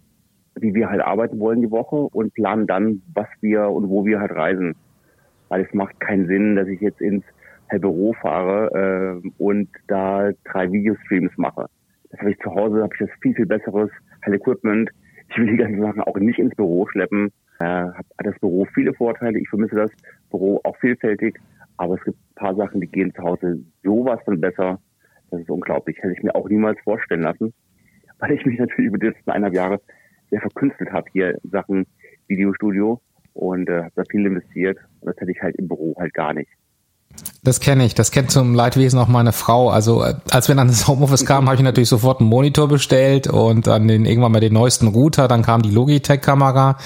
wie 0.55 0.73
wir 0.73 0.89
halt 0.89 1.01
arbeiten 1.01 1.39
wollen 1.39 1.61
die 1.61 1.71
Woche 1.71 1.95
und 1.95 2.33
planen 2.33 2.67
dann, 2.67 3.01
was 3.13 3.27
wir 3.41 3.69
und 3.69 3.89
wo 3.89 4.05
wir 4.05 4.19
halt 4.19 4.31
reisen. 4.31 4.75
Weil 5.49 5.61
es 5.61 5.73
macht 5.73 5.99
keinen 5.99 6.27
Sinn, 6.27 6.55
dass 6.55 6.67
ich 6.67 6.81
jetzt 6.81 7.01
ins 7.01 7.23
halt 7.69 7.81
Büro 7.81 8.13
fahre 8.13 9.21
äh, 9.23 9.29
und 9.37 9.69
da 9.87 10.31
drei 10.45 10.71
Videostreams 10.71 11.31
mache. 11.37 11.67
Das 12.09 12.19
habe 12.19 12.31
ich 12.31 12.39
zu 12.39 12.49
Hause, 12.49 12.81
habe 12.81 12.93
ich 12.93 13.07
das 13.07 13.19
viel, 13.21 13.35
viel 13.35 13.45
besseres 13.45 13.91
halt 14.23 14.35
Equipment. 14.35 14.89
Ich 15.29 15.37
will 15.37 15.51
die 15.51 15.57
ganzen 15.57 15.81
Sachen 15.81 16.01
auch 16.01 16.17
nicht 16.17 16.39
ins 16.39 16.55
Büro 16.55 16.87
schleppen 16.87 17.31
äh, 17.59 17.65
hat 17.65 18.05
das 18.17 18.39
Büro 18.39 18.65
viele 18.73 18.93
Vorteile. 18.93 19.39
Ich 19.39 19.49
vermisse 19.49 19.75
das 19.75 19.91
Büro 20.29 20.59
auch 20.63 20.75
vielfältig. 20.77 21.39
Aber 21.77 21.95
es 21.95 22.03
gibt 22.03 22.17
ein 22.17 22.35
paar 22.35 22.55
Sachen, 22.55 22.81
die 22.81 22.87
gehen 22.87 23.13
zu 23.13 23.23
Hause 23.23 23.59
sowas 23.83 24.19
von 24.25 24.41
besser. 24.41 24.79
Das 25.31 25.41
ist 25.41 25.49
unglaublich. 25.49 25.97
Hätte 25.99 26.13
ich 26.13 26.23
mir 26.23 26.35
auch 26.35 26.49
niemals 26.49 26.79
vorstellen 26.83 27.21
lassen. 27.21 27.53
Weil 28.19 28.33
ich 28.33 28.45
mich 28.45 28.59
natürlich 28.59 28.87
über 28.87 28.97
die 28.97 29.07
letzten 29.07 29.29
eineinhalb 29.29 29.53
Jahre 29.53 29.81
sehr 30.29 30.41
verkünstelt 30.41 30.91
habe 30.91 31.09
hier 31.11 31.37
in 31.43 31.49
Sachen 31.49 31.85
Videostudio 32.27 33.01
und 33.33 33.69
äh, 33.69 33.83
habe 33.83 33.91
da 33.95 34.03
viel 34.09 34.25
investiert. 34.25 34.77
Und 34.99 35.07
das 35.07 35.17
hätte 35.17 35.31
ich 35.31 35.41
halt 35.41 35.55
im 35.55 35.67
Büro 35.67 35.95
halt 35.97 36.13
gar 36.13 36.33
nicht. 36.33 36.49
Das 37.43 37.59
kenne 37.59 37.85
ich. 37.85 37.95
Das 37.95 38.11
kennt 38.11 38.31
zum 38.31 38.53
Leidwesen 38.53 38.99
auch 38.99 39.07
meine 39.07 39.31
Frau. 39.31 39.69
Also 39.69 40.03
äh, 40.03 40.15
als 40.29 40.47
wir 40.47 40.55
dann 40.55 40.67
ins 40.67 40.87
Homeoffice 40.87 41.25
kamen, 41.25 41.47
habe 41.47 41.55
ich 41.55 41.63
natürlich 41.63 41.89
sofort 41.89 42.19
einen 42.19 42.29
Monitor 42.29 42.67
bestellt 42.67 43.27
und 43.27 43.67
dann 43.67 43.87
den 43.87 44.05
irgendwann 44.05 44.31
mal 44.31 44.41
den 44.41 44.53
neuesten 44.53 44.87
Router. 44.87 45.27
Dann 45.27 45.41
kam 45.41 45.61
die 45.61 45.71
Logitech-Kamera 45.71 46.77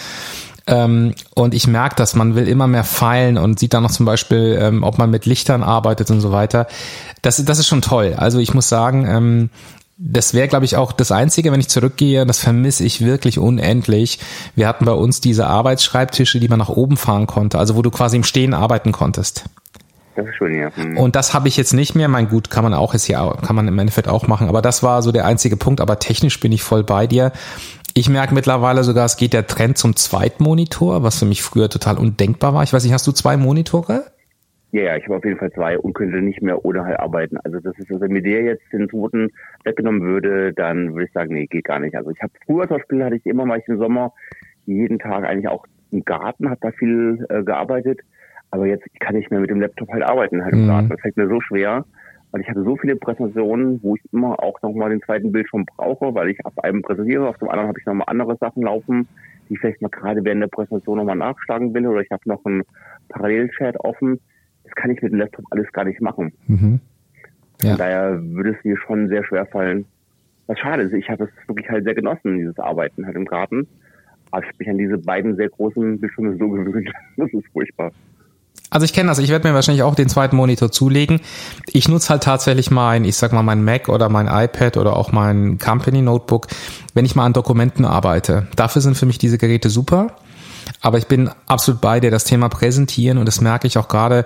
ähm, 0.68 1.14
und 1.36 1.54
ich 1.54 1.68
merke, 1.68 1.96
dass 1.96 2.16
man 2.16 2.36
will 2.36 2.48
immer 2.48 2.68
mehr 2.68 2.84
feilen 2.84 3.38
und 3.38 3.60
sieht 3.60 3.74
dann 3.74 3.84
noch 3.84 3.92
zum 3.92 4.06
Beispiel, 4.06 4.58
ähm, 4.62 4.84
ob 4.84 4.98
man 4.98 5.10
mit 5.10 5.26
Lichtern 5.26 5.64
arbeitet 5.64 6.10
und 6.10 6.22
so 6.22 6.32
weiter. 6.32 6.68
Das, 7.22 7.44
das 7.44 7.60
ist 7.60 7.68
schon 7.68 7.82
toll. 7.82 8.16
Also 8.18 8.40
ich 8.40 8.54
muss 8.54 8.70
sagen, 8.70 9.06
ähm, 9.08 9.50
das 9.98 10.34
wäre, 10.34 10.48
glaube 10.48 10.66
ich, 10.66 10.76
auch 10.76 10.92
das 10.92 11.12
Einzige, 11.12 11.52
wenn 11.52 11.60
ich 11.60 11.70
zurückgehe, 11.70 12.26
das 12.26 12.40
vermisse 12.40 12.84
ich 12.84 13.02
wirklich 13.06 13.38
unendlich. 13.38 14.20
Wir 14.56 14.68
hatten 14.68 14.86
bei 14.86 14.94
uns 14.94 15.22
diese 15.22 15.48
Arbeitsschreibtische, 15.48 16.40
die 16.40 16.48
man 16.48 16.60
nach 16.60 16.70
oben 16.70 16.98
fahren 16.98 17.28
konnte, 17.28 17.60
also 17.60 17.76
wo 17.76 17.82
du 17.82 17.92
quasi 17.92 18.18
im 18.18 18.24
Stehen 18.24 18.54
arbeiten 18.54 18.92
konntest. 18.92 19.46
Das 20.16 20.28
ist 20.28 20.36
schön, 20.36 20.56
ja. 20.56 20.72
Mhm. 20.76 20.98
Und 20.98 21.16
das 21.16 21.34
habe 21.34 21.48
ich 21.48 21.58
jetzt 21.58 21.74
nicht 21.74 21.96
mehr. 21.96 22.08
Mein 22.08 22.30
Gut, 22.30 22.50
kann 22.50 22.64
man 22.64 22.74
auch 22.74 22.94
jetzt 22.94 23.06
hier, 23.06 23.36
kann 23.46 23.56
man 23.56 23.68
im 23.68 23.80
Endeffekt 23.80 24.08
auch 24.08 24.28
machen. 24.28 24.48
Aber 24.48 24.62
das 24.62 24.84
war 24.84 25.02
so 25.02 25.12
der 25.12 25.26
einzige 25.26 25.58
Punkt. 25.58 25.82
Aber 25.82 25.98
technisch 26.00 26.40
bin 26.40 26.52
ich 26.52 26.62
voll 26.62 26.84
bei 26.84 27.08
dir. 27.08 27.32
Ich 27.96 28.10
merke 28.10 28.34
mittlerweile 28.34 28.84
sogar, 28.84 29.06
es 29.06 29.18
geht 29.18 29.34
der 29.34 29.46
Trend 29.46 29.78
zum 29.78 29.96
Zweitmonitor, 29.96 31.04
was 31.04 31.20
für 31.20 31.26
mich 31.26 31.44
früher 31.44 31.70
total 31.70 32.00
undenkbar 32.00 32.56
war. 32.56 32.64
Ich 32.64 32.74
weiß 32.74 32.84
nicht, 32.84 32.94
hast 32.94 33.06
du 33.06 33.12
zwei 33.12 33.38
Monitore? 33.38 34.06
Ja, 34.72 34.82
ja, 34.82 34.98
ich 34.98 35.04
habe 35.04 35.18
auf 35.18 35.24
jeden 35.24 35.38
Fall 35.38 35.52
zwei 35.52 35.78
und 35.78 35.94
könnte 35.94 36.20
nicht 36.24 36.42
mehr 36.42 36.66
ohne 36.66 36.84
halt 36.84 37.00
arbeiten. 37.00 37.38
Also 37.44 37.60
das 37.60 37.78
ist, 37.78 37.92
also 37.92 38.02
wenn 38.02 38.12
mir 38.12 38.24
der 38.24 38.42
jetzt 38.42 38.64
den 38.74 38.90
zweiten 38.90 39.30
weggenommen 39.64 40.02
würde, 40.02 40.54
dann 40.54 40.94
würde 40.94 41.06
ich 41.06 41.14
sagen, 41.14 41.36
nee, 41.36 41.46
geht 41.46 41.66
gar 41.66 41.78
nicht. 41.78 41.96
Also 41.96 42.10
ich 42.10 42.20
habe 42.24 42.34
früher 42.48 42.68
zum 42.68 42.78
Beispiel 42.78 43.04
hatte 43.04 43.16
ich 43.16 43.26
immer 43.28 43.46
mal 43.46 43.62
im 43.68 43.78
Sommer 43.78 44.12
jeden 44.66 44.98
Tag 44.98 45.26
eigentlich 45.26 45.48
auch 45.48 45.68
im 45.92 46.04
Garten, 46.04 46.50
habe 46.50 46.60
da 46.62 46.72
viel 46.72 47.24
äh, 47.30 47.44
gearbeitet. 47.44 48.00
Aber 48.50 48.66
jetzt 48.66 48.86
kann 49.00 49.16
ich 49.16 49.30
mehr 49.30 49.42
mit 49.42 49.52
dem 49.52 49.62
Laptop 49.62 49.90
halt 49.90 50.02
arbeiten, 50.02 50.44
halt 50.44 50.54
im 50.54 50.64
mhm. 50.64 50.68
Garten. 50.68 50.90
Das 50.90 51.02
fällt 51.02 51.18
mir 51.18 51.28
so 51.28 51.40
schwer 51.42 51.86
weil 52.34 52.42
ich 52.42 52.50
hatte 52.50 52.64
so 52.64 52.76
viele 52.76 52.96
Präsentationen, 52.96 53.82
wo 53.84 53.96
ich 53.96 54.02
immer 54.12 54.42
auch 54.42 54.60
nochmal 54.64 54.90
den 54.90 55.04
zweiten 55.04 55.32
Bildschirm 55.32 55.66
brauche, 55.66 56.16
weil 56.16 56.32
ich 56.32 56.44
auf 56.44 56.58
einem 56.64 56.82
präsentiere, 56.82 57.30
auf 57.30 57.38
dem 57.38 57.48
anderen 57.48 57.68
habe 57.68 57.80
ich 57.80 57.86
nochmal 57.86 58.08
andere 58.08 58.36
Sachen 58.38 58.64
laufen, 58.64 59.08
die 59.48 59.54
ich 59.54 59.60
vielleicht 59.60 59.84
mal 59.84 59.90
gerade 59.90 60.26
während 60.26 60.42
der 60.42 60.48
Präsentation 60.48 60.98
nochmal 60.98 61.16
nachschlagen 61.16 61.76
will 61.76 61.86
oder 61.86 62.02
ich 62.02 62.10
habe 62.10 62.24
noch 62.26 62.44
einen 62.44 62.64
Parallelchat 63.10 63.80
offen. 63.82 64.20
Das 64.64 64.74
kann 64.74 64.90
ich 64.90 65.00
mit 65.04 65.12
dem 65.12 65.20
Laptop 65.20 65.46
alles 65.52 65.72
gar 65.74 65.86
nicht 65.86 66.02
machen. 66.02 66.34
Mhm. 66.48 66.80
Ja. 67.62 67.70
Von 67.70 67.78
daher 67.78 68.20
würde 68.24 68.56
es 68.58 68.66
mir 68.66 68.78
schon 68.78 69.10
sehr 69.10 69.24
schwer 69.24 69.46
fallen. 69.46 69.86
Was 70.48 70.58
schade 70.58 70.82
ist, 70.82 70.94
ich 70.94 71.10
habe 71.12 71.26
es 71.26 71.48
wirklich 71.48 71.70
halt 71.70 71.84
sehr 71.84 71.94
genossen, 71.94 72.40
dieses 72.40 72.58
Arbeiten 72.58 73.06
halt 73.06 73.16
im 73.16 73.26
Garten. 73.26 73.68
Aber 74.32 74.42
ich 74.42 74.48
habe 74.48 74.58
mich 74.58 74.70
an 74.70 74.78
diese 74.80 74.98
beiden 74.98 75.36
sehr 75.36 75.50
großen 75.50 76.00
Bildschirme 76.00 76.36
so 76.38 76.50
gewöhnt. 76.50 76.92
Das 77.16 77.32
ist 77.32 77.48
furchtbar. 77.54 77.92
Also 78.74 78.86
ich 78.86 78.94
kenne 78.94 79.10
das, 79.10 79.20
ich 79.20 79.30
werde 79.30 79.48
mir 79.48 79.54
wahrscheinlich 79.54 79.84
auch 79.84 79.94
den 79.94 80.10
zweiten 80.10 80.36
Monitor 80.36 80.72
zulegen. 80.72 81.22
Ich 81.68 81.88
nutze 81.90 82.10
halt 82.10 82.24
tatsächlich 82.24 82.72
mein, 82.72 83.06
ich 83.06 83.16
sag 83.16 83.32
mal, 83.32 83.44
mein 83.44 83.64
Mac 83.64 83.88
oder 83.88 84.10
mein 84.10 84.26
iPad 84.26 84.78
oder 84.78 84.98
auch 84.98 85.12
mein 85.12 85.60
Company 85.60 86.02
Notebook, 86.02 86.48
wenn 86.96 87.06
ich 87.06 87.16
mal 87.16 87.26
an 87.26 87.34
Dokumenten 87.34 87.86
arbeite. 87.86 88.48
Dafür 88.56 88.82
sind 88.82 88.98
für 88.98 89.06
mich 89.06 89.20
diese 89.20 89.38
Geräte 89.38 89.70
super. 89.70 90.16
Aber 90.82 90.98
ich 90.98 91.06
bin 91.06 91.30
absolut 91.46 91.82
bei 91.82 92.00
dir, 92.00 92.10
das 92.10 92.24
Thema 92.24 92.50
präsentieren 92.50 93.20
und 93.20 93.28
das 93.28 93.42
merke 93.42 93.68
ich 93.68 93.78
auch 93.78 93.88
gerade, 93.88 94.26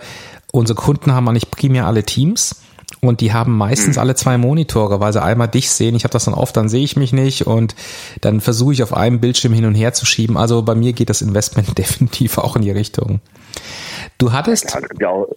unsere 0.54 0.80
Kunden 0.80 1.12
haben 1.12 1.26
nicht 1.34 1.52
primär 1.52 1.86
alle 1.86 2.04
Teams. 2.04 2.62
Und 3.02 3.22
die 3.22 3.32
haben 3.32 3.56
meistens 3.56 3.96
mhm. 3.96 4.02
alle 4.02 4.16
zwei 4.16 4.38
Monitore, 4.38 5.00
weil 5.00 5.14
sie 5.14 5.22
einmal 5.22 5.48
dich 5.48 5.70
sehen. 5.70 5.96
Ich 5.96 6.04
habe 6.04 6.12
das 6.12 6.26
dann 6.26 6.34
oft, 6.34 6.58
dann 6.58 6.68
sehe 6.68 6.84
ich 6.84 6.98
mich 6.98 7.14
nicht 7.14 7.46
und 7.46 7.76
dann 8.22 8.42
versuche 8.42 8.74
ich 8.74 8.84
auf 8.84 8.94
einem 8.94 9.20
Bildschirm 9.20 9.54
hin 9.54 9.66
und 9.66 9.76
her 9.76 9.94
zu 9.94 10.06
schieben. 10.06 10.36
Also 10.36 10.64
bei 10.64 10.74
mir 10.74 10.94
geht 10.94 11.10
das 11.10 11.22
Investment 11.22 11.78
definitiv 11.78 12.38
auch 12.38 12.56
in 12.56 12.64
die 12.64 12.72
Richtung. 12.72 13.20
Du 14.18 14.32
hattest. 14.32 14.74
Ja, 14.74 14.82
ja 15.00 15.10
auch, 15.10 15.28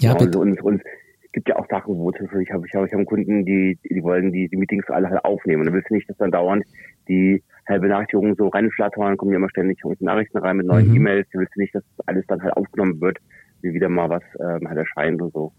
ja, 0.00 0.14
bitte. 0.14 0.38
Und, 0.38 0.60
und 0.62 0.82
es 1.24 1.32
gibt 1.32 1.48
ja 1.48 1.56
auch 1.56 1.66
Sachen, 1.68 1.96
wo 1.98 2.10
ich 2.10 2.20
habe 2.20 2.42
ich 2.42 2.50
habe 2.74 2.86
ich 2.86 2.92
hab 2.92 3.06
Kunden, 3.06 3.44
die 3.44 3.78
die 3.88 4.02
wollen 4.02 4.32
die, 4.32 4.48
die 4.48 4.56
Meetings 4.56 4.88
alle 4.88 5.08
halt 5.08 5.24
aufnehmen. 5.24 5.60
Und 5.60 5.66
dann 5.66 5.74
willst 5.74 5.90
du 5.90 5.94
nicht, 5.94 6.08
dass 6.08 6.16
dann 6.16 6.32
dauernd 6.32 6.64
die 7.08 7.42
halt 7.68 7.80
Benachrichtigungen 7.80 8.34
so 8.36 8.48
reinflattern, 8.48 9.16
kommen 9.16 9.32
ja 9.32 9.36
immer 9.36 9.50
ständig 9.50 9.78
Nachrichten 10.00 10.38
rein 10.38 10.56
mit 10.56 10.66
neuen 10.66 10.88
mhm. 10.88 10.96
E-Mails. 10.96 11.28
Du 11.32 11.38
willst 11.38 11.56
nicht, 11.56 11.74
dass 11.74 11.84
alles 12.06 12.26
dann 12.26 12.42
halt 12.42 12.56
aufgenommen 12.56 13.00
wird, 13.00 13.18
wie 13.62 13.72
wieder 13.72 13.88
mal 13.88 14.10
was 14.10 14.22
ähm, 14.40 14.68
halt 14.68 14.78
erscheint 14.78 15.22
und 15.22 15.32
so. 15.32 15.52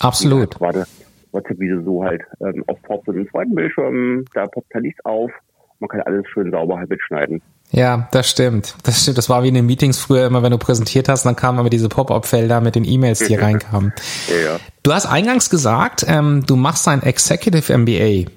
Ja. 0.00 0.08
Absolut. 0.08 0.58
Gerade 0.58 0.86
WhatsApp 1.32 1.58
wie 1.58 1.84
so 1.84 2.04
halt 2.04 2.22
ähm, 2.40 2.64
aufpoppt 2.66 3.08
und 3.08 3.16
im 3.16 3.30
zweiten 3.30 3.54
Bildschirm, 3.54 4.24
da 4.34 4.46
poppt 4.46 4.72
halt 4.74 4.84
nichts 4.84 5.04
auf. 5.04 5.30
Man 5.80 5.88
kann 5.88 6.00
alles 6.00 6.26
schön 6.32 6.50
sauber 6.50 6.78
halt 6.78 6.90
mitschneiden. 6.90 7.40
Ja, 7.70 8.08
das 8.12 8.28
stimmt. 8.28 8.74
Das 8.82 9.02
stimmt. 9.02 9.18
Das 9.18 9.28
war 9.28 9.42
wie 9.44 9.48
in 9.48 9.54
den 9.54 9.66
Meetings 9.66 10.00
früher 10.00 10.26
immer, 10.26 10.42
wenn 10.42 10.50
du 10.50 10.58
präsentiert 10.58 11.08
hast, 11.08 11.24
dann 11.24 11.36
kamen 11.36 11.58
immer 11.58 11.70
diese 11.70 11.88
Pop-up-Felder 11.88 12.60
mit 12.60 12.74
den 12.74 12.84
E-Mails, 12.84 13.20
die 13.20 13.34
reinkamen. 13.36 13.92
Ja, 14.28 14.52
ja. 14.52 14.60
Du 14.82 14.92
hast 14.92 15.06
eingangs 15.06 15.50
gesagt, 15.50 16.04
ähm, 16.08 16.44
du 16.46 16.56
machst 16.56 16.88
ein 16.88 17.02
Executive 17.02 17.76
MBA. 17.76 18.30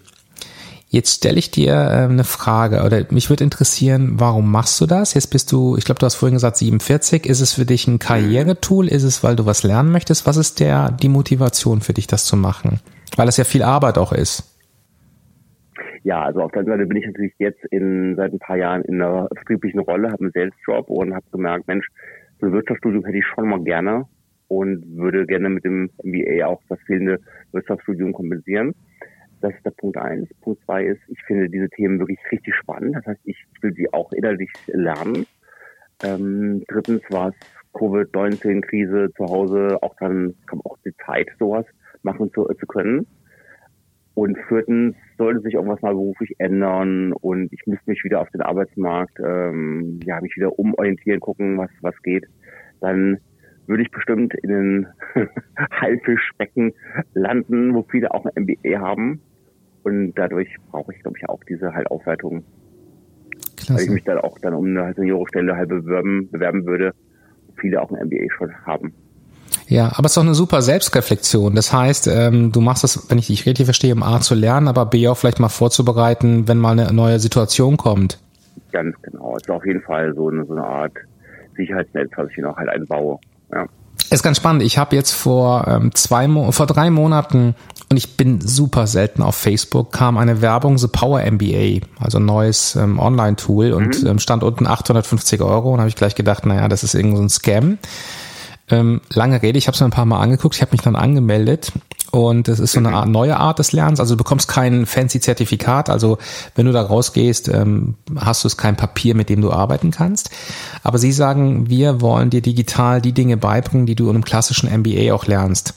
Jetzt 0.94 1.20
stelle 1.20 1.40
ich 1.40 1.50
dir 1.52 1.72
äh, 1.72 2.04
eine 2.04 2.26
Frage 2.26 2.84
oder 2.84 3.06
mich 3.12 3.30
würde 3.30 3.46
interessieren, 3.46 4.16
warum 4.20 4.52
machst 4.52 4.82
du 4.82 4.86
das? 4.86 5.14
Jetzt 5.14 5.28
bist 5.28 5.50
du, 5.54 5.78
ich 5.78 5.86
glaube, 5.86 6.00
du 6.00 6.06
hast 6.06 6.16
vorhin 6.16 6.34
gesagt 6.34 6.58
47. 6.58 7.26
Ist 7.26 7.40
es 7.40 7.54
für 7.54 7.64
dich 7.64 7.88
ein 7.88 7.98
Karrieretool? 7.98 8.90
Ist 8.90 9.04
es, 9.04 9.24
weil 9.24 9.38
du 9.38 9.46
was 9.46 9.64
lernen 9.64 9.94
möchtest? 9.94 10.28
Was 10.28 10.36
ist 10.36 10.60
der 10.60 10.92
die 10.92 11.08
Motivation 11.08 11.80
für 11.80 11.94
dich, 11.94 12.08
das 12.08 12.26
zu 12.26 12.36
machen? 12.36 12.82
Weil 13.16 13.30
es 13.30 13.38
ja 13.38 13.46
viel 13.46 13.64
Arbeit 13.64 13.98
auch 13.98 14.12
ist. 14.12 14.44
Ja, 16.04 16.24
also 16.24 16.42
auf 16.42 16.52
der 16.52 16.60
anderen 16.60 16.80
Seite 16.80 16.90
bin 16.90 16.98
ich 16.98 17.06
natürlich 17.06 17.34
jetzt 17.40 17.64
in 17.72 18.18
seit 18.18 18.34
ein 18.34 18.40
paar 18.40 18.58
Jahren 18.58 18.82
in 18.82 19.02
einer 19.02 19.30
vertrieblichen 19.34 19.80
Rolle, 19.80 20.12
habe 20.12 20.24
einen 20.24 20.32
Sales-Job 20.34 20.90
und 20.90 21.14
habe 21.14 21.26
gemerkt, 21.32 21.70
Mensch, 21.70 21.88
so 22.42 22.48
ein 22.48 22.52
Wirtschaftsstudium 22.52 23.06
hätte 23.06 23.18
ich 23.18 23.26
schon 23.34 23.48
mal 23.48 23.64
gerne 23.64 24.08
und 24.50 24.84
würde 24.98 25.26
gerne 25.26 25.48
mit 25.48 25.64
dem 25.64 25.90
MBA 26.04 26.46
auch 26.48 26.60
das 26.68 26.80
fehlende 26.86 27.18
Wirtschaftsstudium 27.54 28.12
kompensieren. 28.12 28.76
Das 29.42 29.54
ist 29.54 29.66
der 29.66 29.72
Punkt 29.72 29.98
eins. 29.98 30.30
Punkt 30.42 30.64
zwei 30.66 30.86
ist, 30.86 31.02
ich 31.08 31.22
finde 31.26 31.50
diese 31.50 31.70
Themen 31.70 32.00
wirklich 32.00 32.20
richtig 32.32 32.56
spannend. 32.56 32.96
Das 32.96 33.06
heißt, 33.06 33.22
ich 33.26 33.38
will 33.62 33.74
sie 33.74 33.92
auch 33.92 34.12
innerlich 34.14 34.52
lernen. 34.68 35.26
Ähm, 36.04 36.64
drittens 36.68 37.02
war 37.10 37.30
es 37.30 37.36
Covid-19-Krise 37.74 39.12
zu 39.16 39.26
Hause, 39.26 39.78
auch 39.82 39.96
dann 40.00 40.36
kam 40.48 40.62
auch 40.62 40.78
die 40.86 40.94
Zeit, 41.06 41.30
sowas 41.40 41.66
machen 42.04 42.32
zu, 42.34 42.46
zu 42.60 42.66
können. 42.66 43.08
Und 44.14 44.38
viertens 44.48 44.96
sollte 45.18 45.40
sich 45.42 45.54
irgendwas 45.54 45.82
mal 45.82 45.94
beruflich 45.94 46.36
ändern 46.38 47.14
und 47.14 47.52
ich 47.54 47.62
müsste 47.66 47.90
mich 47.90 48.04
wieder 48.04 48.20
auf 48.20 48.30
den 48.32 48.42
Arbeitsmarkt, 48.42 49.18
ähm, 49.24 50.00
ja, 50.04 50.20
mich 50.20 50.36
wieder 50.36 50.60
umorientieren, 50.60 51.22
gucken, 51.22 51.58
was, 51.58 51.70
was 51.82 51.96
geht. 52.04 52.26
Dann 52.82 53.20
würde 53.68 53.84
ich 53.84 53.92
bestimmt 53.92 54.34
in 54.44 54.50
den 54.50 54.88
Haifischbecken 55.80 56.74
landen, 57.14 57.74
wo 57.74 57.84
viele 57.90 58.14
auch 58.14 58.26
ein 58.26 58.44
MBA 58.44 58.80
haben. 58.80 59.22
Und 59.84 60.14
dadurch 60.14 60.50
brauche 60.72 60.94
ich, 60.94 61.02
glaube 61.02 61.18
ich, 61.18 61.28
auch 61.30 61.44
diese 61.48 61.74
halt 61.74 61.90
Aufwertung. 61.90 62.44
Klasse. 63.56 63.74
Weil 63.74 63.84
ich 63.84 63.90
mich 63.90 64.04
dann 64.04 64.20
auch 64.20 64.38
dann 64.40 64.54
um 64.54 64.66
eine 64.66 64.94
Seniorstelle 64.94 65.56
halt 65.56 65.70
bewerben, 65.70 66.30
bewerben 66.32 66.66
würde, 66.66 66.94
viele 67.58 67.82
auch 67.82 67.92
ein 67.92 68.08
MBA 68.08 68.28
schon 68.38 68.54
haben. 68.66 68.94
Ja, 69.68 69.92
aber 69.96 70.06
es 70.06 70.12
ist 70.12 70.18
doch 70.18 70.24
eine 70.24 70.34
super 70.34 70.62
Selbstreflexion. 70.62 71.56
Das 71.56 71.72
heißt, 71.72 72.08
ähm, 72.08 72.52
du 72.52 72.62
machst 72.62 72.84
das, 72.84 73.10
wenn 73.10 73.18
ich 73.18 73.28
dich 73.28 73.46
richtig 73.46 73.66
verstehe, 73.66 73.94
um 73.94 74.04
A 74.04 74.20
zu 74.20 74.36
lernen, 74.36 74.68
aber 74.68 74.86
B 74.86 75.08
auch 75.08 75.18
vielleicht 75.18 75.40
mal 75.40 75.50
vorzubereiten, 75.50 76.48
wenn 76.48 76.58
mal 76.58 76.78
eine 76.78 76.92
neue 76.94 77.20
Situation 77.20 77.78
kommt. 77.78 78.20
Ganz 78.72 78.96
genau. 79.02 79.36
Es 79.36 79.44
ist 79.44 79.50
auf 79.50 79.66
jeden 79.66 79.82
Fall 79.82 80.14
so 80.16 80.30
eine, 80.30 80.46
so 80.46 80.54
eine 80.54 80.64
Art 80.64 80.94
Sicherheitsnetz, 81.56 82.12
was 82.16 82.30
ich 82.32 82.38
noch 82.38 82.58
halt 82.58 82.70
einbaue. 82.70 83.20
Ja. 83.54 83.68
Ist 84.12 84.24
ganz 84.24 84.38
spannend. 84.38 84.62
Ich 84.62 84.78
habe 84.78 84.94
jetzt 84.94 85.14
vor 85.14 85.66
ähm, 85.70 85.96
zwei 85.96 86.28
Mo 86.28 86.52
vor 86.52 86.66
drei 86.68 86.90
Monaten 86.90 87.56
und 87.90 87.96
ich 87.96 88.18
bin 88.18 88.42
super 88.42 88.86
selten 88.86 89.22
auf 89.22 89.36
Facebook 89.36 89.94
kam 89.94 90.18
eine 90.18 90.42
Werbung 90.42 90.78
The 90.78 90.88
Power 90.88 91.22
MBA, 91.32 91.86
also 91.98 92.20
ein 92.20 92.26
neues 92.26 92.76
ähm, 92.76 93.00
Online-Tool 93.00 93.72
und 93.72 94.04
mhm. 94.04 94.10
ähm, 94.10 94.20
stand 94.20 94.44
unten 94.44 94.68
850 94.68 95.42
Euro 95.42 95.74
und 95.74 95.80
habe 95.80 95.88
ich 95.88 95.96
gleich 95.96 96.16
gedacht, 96.16 96.46
naja, 96.46 96.68
das 96.68 96.84
ist 96.84 96.94
irgend 96.94 97.16
so 97.16 97.24
ein 97.24 97.30
Scam. 97.30 97.78
Ähm, 98.72 99.02
lange 99.10 99.42
Rede, 99.42 99.58
ich 99.58 99.68
habe 99.68 99.76
es 99.76 99.82
mir 99.82 99.88
ein 99.88 99.92
paar 99.92 100.06
Mal 100.06 100.22
angeguckt, 100.22 100.56
ich 100.56 100.62
habe 100.62 100.72
mich 100.72 100.82
dann 100.82 100.96
angemeldet 100.96 101.74
und 102.12 102.48
es 102.48 102.60
ist 102.60 102.74
so 102.74 102.80
eine 102.80 102.94
Art, 102.94 103.08
neue 103.08 103.38
Art 103.38 103.60
des 103.60 103.72
Lernens. 103.72 104.00
Also 104.00 104.16
du 104.16 104.18
bekommst 104.18 104.48
kein 104.48 104.86
fancy 104.86 105.20
Zertifikat. 105.20 105.90
Also 105.90 106.18
wenn 106.56 106.66
du 106.66 106.72
da 106.72 106.82
rausgehst, 106.82 107.48
ähm, 107.48 107.96
hast 108.18 108.44
du 108.44 108.48
es 108.48 108.58
kein 108.58 108.76
Papier, 108.76 109.16
mit 109.16 109.30
dem 109.30 109.42
du 109.42 109.52
arbeiten 109.52 109.92
kannst. 109.92 110.30
Aber 110.84 110.98
sie 110.98 111.14
sagen, 111.14 111.70
wir 111.70 112.02
wollen 112.02 112.30
dir 112.30 112.42
digital 112.42 113.02
die 113.02 113.14
Dinge 113.14 113.38
beibringen, 113.38 113.86
die 113.86 113.96
du 113.96 114.06
in 114.06 114.16
einem 114.16 114.26
klassischen 114.26 114.70
MBA 114.70 115.14
auch 115.14 115.26
lernst. 115.26 115.74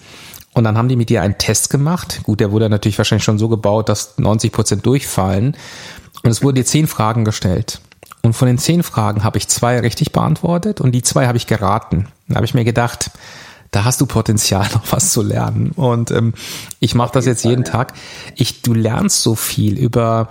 Und 0.54 0.64
dann 0.64 0.78
haben 0.78 0.88
die 0.88 0.96
mit 0.96 1.08
dir 1.08 1.22
einen 1.22 1.38
Test 1.38 1.70
gemacht. 1.70 2.20
Gut, 2.22 2.40
der 2.40 2.52
wurde 2.52 2.68
natürlich 2.68 2.98
wahrscheinlich 2.98 3.24
schon 3.24 3.38
so 3.38 3.48
gebaut, 3.48 3.88
dass 3.88 4.18
90 4.18 4.52
Prozent 4.52 4.86
durchfallen. 4.86 5.56
Und 6.22 6.30
es 6.30 6.42
wurden 6.42 6.56
dir 6.56 6.64
zehn 6.64 6.86
Fragen 6.86 7.24
gestellt. 7.24 7.80
Und 8.24 8.32
von 8.32 8.46
den 8.46 8.56
zehn 8.56 8.82
Fragen 8.82 9.22
habe 9.22 9.36
ich 9.36 9.48
zwei 9.48 9.78
richtig 9.80 10.12
beantwortet 10.12 10.80
und 10.80 10.92
die 10.92 11.02
zwei 11.02 11.26
habe 11.26 11.36
ich 11.36 11.46
geraten. 11.46 12.08
Da 12.26 12.36
habe 12.36 12.46
ich 12.46 12.54
mir 12.54 12.64
gedacht, 12.64 13.10
da 13.70 13.84
hast 13.84 14.00
du 14.00 14.06
Potenzial, 14.06 14.66
noch 14.72 14.90
was 14.90 15.12
zu 15.12 15.20
lernen. 15.20 15.72
Und 15.72 16.10
ähm, 16.10 16.32
ich 16.80 16.94
mache 16.94 17.12
das 17.12 17.26
jetzt 17.26 17.44
jeden 17.44 17.64
Tag. 17.64 17.92
Ich, 18.34 18.62
du 18.62 18.72
lernst 18.72 19.20
so 19.20 19.34
viel 19.34 19.76
über, 19.76 20.30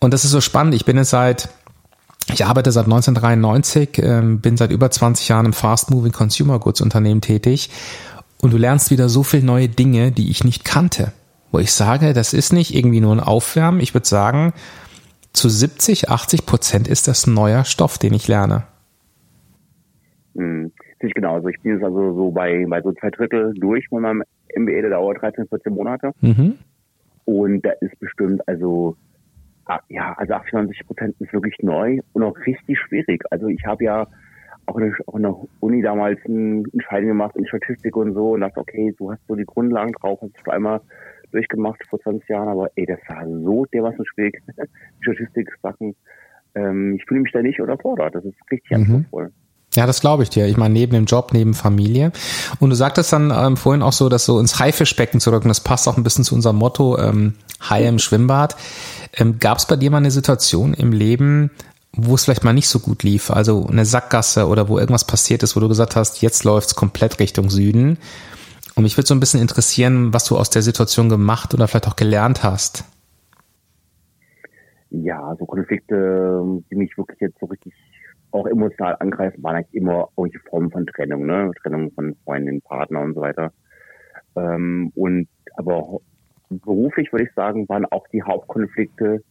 und 0.00 0.12
das 0.12 0.24
ist 0.24 0.32
so 0.32 0.40
spannend. 0.40 0.74
Ich 0.74 0.84
bin 0.84 0.96
jetzt 0.96 1.10
seit, 1.10 1.48
ich 2.32 2.44
arbeite 2.44 2.72
seit 2.72 2.86
1993, 2.86 3.98
ähm, 3.98 4.40
bin 4.40 4.56
seit 4.56 4.72
über 4.72 4.90
20 4.90 5.28
Jahren 5.28 5.46
im 5.46 5.52
Fast 5.52 5.92
Moving 5.92 6.10
Consumer 6.10 6.58
Goods 6.58 6.80
Unternehmen 6.80 7.20
tätig. 7.20 7.70
Und 8.42 8.52
du 8.52 8.56
lernst 8.56 8.90
wieder 8.90 9.08
so 9.08 9.22
viel 9.22 9.44
neue 9.44 9.68
Dinge, 9.68 10.10
die 10.10 10.28
ich 10.28 10.42
nicht 10.42 10.64
kannte. 10.64 11.12
Wo 11.52 11.60
ich 11.60 11.72
sage, 11.72 12.14
das 12.14 12.32
ist 12.32 12.52
nicht 12.52 12.74
irgendwie 12.74 13.00
nur 13.00 13.14
ein 13.14 13.20
Aufwärmen. 13.20 13.80
Ich 13.80 13.94
würde 13.94 14.08
sagen, 14.08 14.54
zu 15.32 15.48
70, 15.48 16.10
80 16.10 16.46
Prozent 16.46 16.88
ist 16.88 17.08
das 17.08 17.26
neuer 17.26 17.64
Stoff, 17.64 17.98
den 17.98 18.14
ich 18.14 18.28
lerne. 18.28 18.64
Hm, 20.34 20.72
nicht 21.02 21.14
genau. 21.14 21.34
Also 21.34 21.48
ich 21.48 21.60
bin 21.60 21.74
jetzt 21.74 21.84
also 21.84 22.14
so 22.14 22.30
bei, 22.30 22.64
bei 22.68 22.80
so 22.82 22.92
zwei 22.92 23.10
Drittel 23.10 23.54
durch 23.54 23.90
mit 23.90 24.00
meinem 24.00 24.22
MBA, 24.56 24.82
der 24.82 24.90
dauert 24.90 25.20
13, 25.20 25.48
14 25.48 25.74
Monate. 25.74 26.12
Mhm. 26.20 26.58
Und 27.24 27.62
da 27.62 27.72
ist 27.80 27.98
bestimmt, 28.00 28.46
also 28.48 28.96
ah, 29.66 29.80
ja, 29.88 30.14
also 30.16 30.34
98 30.34 30.86
Prozent 30.86 31.16
ist 31.20 31.32
wirklich 31.32 31.56
neu 31.60 32.00
und 32.12 32.22
auch 32.22 32.36
richtig 32.46 32.78
schwierig. 32.78 33.22
Also 33.30 33.48
ich 33.48 33.64
habe 33.66 33.84
ja 33.84 34.06
auch 34.66 34.76
in, 34.76 34.84
der, 34.84 34.94
auch 35.06 35.14
in 35.16 35.22
der 35.22 35.36
Uni 35.60 35.82
damals 35.82 36.18
eine 36.24 36.64
Entscheidung 36.72 37.08
gemacht 37.08 37.36
in 37.36 37.46
Statistik 37.46 37.96
und 37.96 38.14
so 38.14 38.32
und 38.32 38.40
dachte, 38.40 38.60
okay, 38.60 38.94
du 38.98 39.12
hast 39.12 39.20
so 39.26 39.34
die 39.34 39.44
Grundlagen 39.44 39.92
drauf, 39.92 40.18
hast 40.22 40.32
du 40.44 40.50
einmal 40.50 40.80
durchgemacht 41.32 41.82
vor 41.88 42.00
20 42.00 42.28
Jahren, 42.28 42.48
aber 42.48 42.70
ey, 42.76 42.86
das 42.86 42.98
war 43.08 43.26
so 43.26 43.64
dermaßen 43.66 44.04
schwierig, 44.06 44.42
Statistik-Sachen. 45.00 45.94
Ähm, 46.54 46.96
ich 46.96 47.04
fühle 47.06 47.20
mich 47.20 47.32
da 47.32 47.42
nicht 47.42 47.60
unterfordert. 47.60 48.14
Das 48.14 48.24
ist 48.24 48.36
richtig 48.50 48.70
mhm. 48.70 48.76
anspruchsvoll. 48.76 49.32
Ja, 49.74 49.86
das 49.86 50.00
glaube 50.00 50.22
ich 50.22 50.30
dir. 50.30 50.46
Ich 50.46 50.56
meine, 50.56 50.72
neben 50.72 50.92
dem 50.92 51.04
Job, 51.04 51.30
neben 51.32 51.54
Familie. 51.54 52.10
Und 52.58 52.70
du 52.70 52.76
sagtest 52.76 53.12
dann 53.12 53.30
ähm, 53.30 53.56
vorhin 53.56 53.82
auch 53.82 53.92
so, 53.92 54.08
dass 54.08 54.24
so 54.24 54.40
ins 54.40 54.58
Haifischbecken 54.58 55.20
zurück, 55.20 55.44
und 55.44 55.48
das 55.48 55.62
passt 55.62 55.86
auch 55.88 55.96
ein 55.96 56.02
bisschen 56.02 56.24
zu 56.24 56.34
unserem 56.34 56.56
Motto, 56.56 56.98
ähm, 56.98 57.34
Hai 57.60 57.86
im 57.86 57.98
Schwimmbad. 57.98 58.56
Ähm, 59.16 59.38
Gab 59.38 59.58
es 59.58 59.66
bei 59.66 59.76
dir 59.76 59.90
mal 59.90 59.98
eine 59.98 60.10
Situation 60.10 60.72
im 60.74 60.92
Leben, 60.92 61.50
wo 61.92 62.14
es 62.14 62.24
vielleicht 62.24 62.44
mal 62.44 62.54
nicht 62.54 62.68
so 62.68 62.80
gut 62.80 63.02
lief? 63.02 63.30
Also 63.30 63.66
eine 63.66 63.84
Sackgasse 63.84 64.48
oder 64.48 64.68
wo 64.68 64.78
irgendwas 64.78 65.06
passiert 65.06 65.42
ist, 65.42 65.54
wo 65.54 65.60
du 65.60 65.68
gesagt 65.68 65.96
hast, 65.96 66.22
jetzt 66.22 66.44
läuft's 66.44 66.74
komplett 66.74 67.20
Richtung 67.20 67.50
Süden. 67.50 67.98
Und 68.78 68.84
mich 68.84 68.96
würde 68.96 69.08
so 69.08 69.14
ein 69.14 69.18
bisschen 69.18 69.40
interessieren, 69.40 70.14
was 70.14 70.24
du 70.24 70.36
aus 70.36 70.50
der 70.50 70.62
Situation 70.62 71.08
gemacht 71.08 71.52
oder 71.52 71.66
vielleicht 71.66 71.88
auch 71.88 71.96
gelernt 71.96 72.44
hast. 72.44 72.84
Ja, 74.90 75.34
so 75.36 75.46
Konflikte, 75.46 76.40
die 76.70 76.76
mich 76.76 76.96
wirklich 76.96 77.18
jetzt 77.18 77.40
so 77.40 77.46
richtig 77.46 77.74
auch 78.30 78.46
emotional 78.46 78.94
angreifen, 79.00 79.42
waren 79.42 79.56
eigentlich 79.56 79.74
immer 79.74 80.10
irgendwelche 80.16 80.48
Formen 80.48 80.70
von 80.70 80.86
Trennung, 80.86 81.26
ne? 81.26 81.50
Trennung 81.60 81.90
von 81.90 82.14
Freundinnen, 82.22 82.62
Partner 82.62 83.00
und 83.00 83.14
so 83.14 83.20
weiter. 83.20 83.52
Ähm, 84.36 84.92
und 84.94 85.26
aber 85.56 85.98
beruflich 86.48 87.12
würde 87.12 87.24
ich 87.24 87.34
sagen, 87.34 87.68
waren 87.68 87.84
auch 87.86 88.06
die 88.12 88.22
Hauptkonflikte 88.22 89.24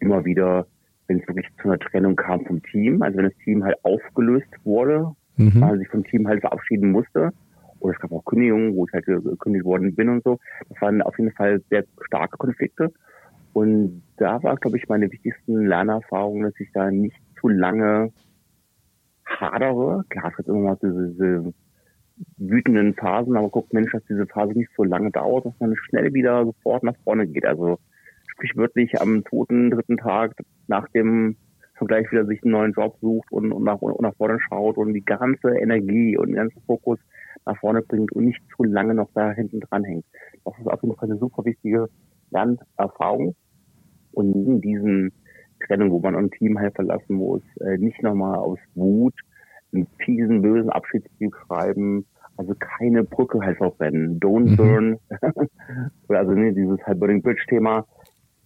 immer 0.00 0.26
wieder, 0.26 0.66
wenn 1.06 1.20
es 1.20 1.26
wirklich 1.26 1.46
zu 1.62 1.68
einer 1.68 1.78
Trennung 1.78 2.16
kam 2.16 2.44
vom 2.44 2.62
Team, 2.64 3.00
also 3.00 3.16
wenn 3.16 3.24
das 3.24 3.38
Team 3.44 3.64
halt 3.64 3.82
aufgelöst 3.82 4.52
wurde, 4.64 5.10
mhm. 5.36 5.58
man 5.58 5.78
sich 5.78 5.88
vom 5.88 6.04
Team 6.04 6.28
halt 6.28 6.42
verabschieden 6.42 6.90
musste 6.90 7.32
oder 7.80 7.94
es 7.94 8.00
gab 8.00 8.12
auch 8.12 8.24
Kündigungen, 8.24 8.74
wo 8.74 8.86
ich 8.86 8.92
halt 8.92 9.06
gekündigt 9.06 9.64
worden 9.64 9.94
bin 9.94 10.08
und 10.08 10.24
so. 10.24 10.38
Das 10.68 10.80
waren 10.80 11.02
auf 11.02 11.18
jeden 11.18 11.32
Fall 11.32 11.60
sehr 11.70 11.84
starke 12.06 12.36
Konflikte. 12.36 12.92
Und 13.52 14.02
da 14.16 14.42
war, 14.42 14.56
glaube 14.56 14.76
ich, 14.76 14.88
meine 14.88 15.10
wichtigsten 15.10 15.66
Lernerfahrungen, 15.66 16.44
dass 16.44 16.60
ich 16.60 16.70
da 16.72 16.90
nicht 16.90 17.16
zu 17.40 17.48
lange 17.48 18.12
hadere. 19.26 20.04
Klar, 20.08 20.30
es 20.30 20.36
gibt 20.36 20.48
immer 20.48 20.58
mal 20.58 20.78
diese, 20.80 21.08
diese 21.08 21.54
wütenden 22.36 22.94
Phasen, 22.94 23.36
aber 23.36 23.48
guckt, 23.48 23.72
Mensch, 23.72 23.92
dass 23.92 24.04
diese 24.04 24.26
Phase 24.26 24.52
nicht 24.52 24.70
so 24.76 24.84
lange 24.84 25.10
dauert, 25.10 25.46
dass 25.46 25.58
man 25.58 25.74
schnell 25.76 26.12
wieder 26.12 26.44
sofort 26.44 26.82
nach 26.82 26.96
vorne 27.02 27.26
geht. 27.26 27.46
Also 27.46 27.78
sprichwörtlich 28.28 29.00
am 29.00 29.24
toten 29.24 29.70
dritten 29.70 29.96
Tag 29.96 30.34
nach 30.66 30.88
dem 30.88 31.36
Vergleich 31.74 32.10
wieder 32.12 32.26
sich 32.26 32.42
einen 32.42 32.52
neuen 32.52 32.72
Job 32.72 32.96
sucht 33.00 33.32
und, 33.32 33.52
und, 33.52 33.64
nach, 33.64 33.80
und 33.80 34.02
nach 34.02 34.14
vorne 34.16 34.38
schaut 34.48 34.76
und 34.76 34.92
die 34.92 35.04
ganze 35.04 35.56
Energie 35.58 36.16
und 36.16 36.28
den 36.28 36.36
ganzen 36.36 36.60
Fokus 36.66 36.98
nach 37.46 37.58
vorne 37.58 37.82
bringt 37.82 38.12
und 38.12 38.24
nicht 38.26 38.40
zu 38.54 38.64
lange 38.64 38.94
noch 38.94 39.10
da 39.14 39.32
hinten 39.32 39.60
dran 39.60 39.84
hängt. 39.84 40.04
Das 40.44 40.54
ist 40.58 40.66
auf 40.66 40.82
jeden 40.82 40.96
Fall 40.96 41.10
eine 41.10 41.18
super 41.18 41.44
wichtige 41.44 41.88
Lernerfahrung. 42.30 43.34
Und 44.12 44.34
neben 44.34 44.60
diesen 44.60 45.12
Trennung, 45.66 45.90
wo 45.90 46.00
man 46.00 46.16
ein 46.16 46.30
Team 46.30 46.58
halt 46.58 46.74
verlassen 46.74 47.14
muss, 47.14 47.42
äh, 47.60 47.78
nicht 47.78 48.02
nochmal 48.02 48.36
aus 48.36 48.58
Wut 48.74 49.14
einen 49.72 49.86
fiesen, 49.98 50.42
bösen 50.42 50.70
Abschiedsbrief 50.70 51.32
schreiben, 51.46 52.04
also 52.36 52.54
keine 52.58 53.04
Brücke 53.04 53.40
halt 53.40 53.58
verbrennen, 53.58 54.18
don't 54.18 54.50
mhm. 54.50 54.56
burn, 54.56 54.98
also 56.08 56.32
ne, 56.32 56.52
dieses 56.52 56.82
halt 56.84 56.98
Burning 56.98 57.22
Bridge 57.22 57.44
Thema, 57.48 57.86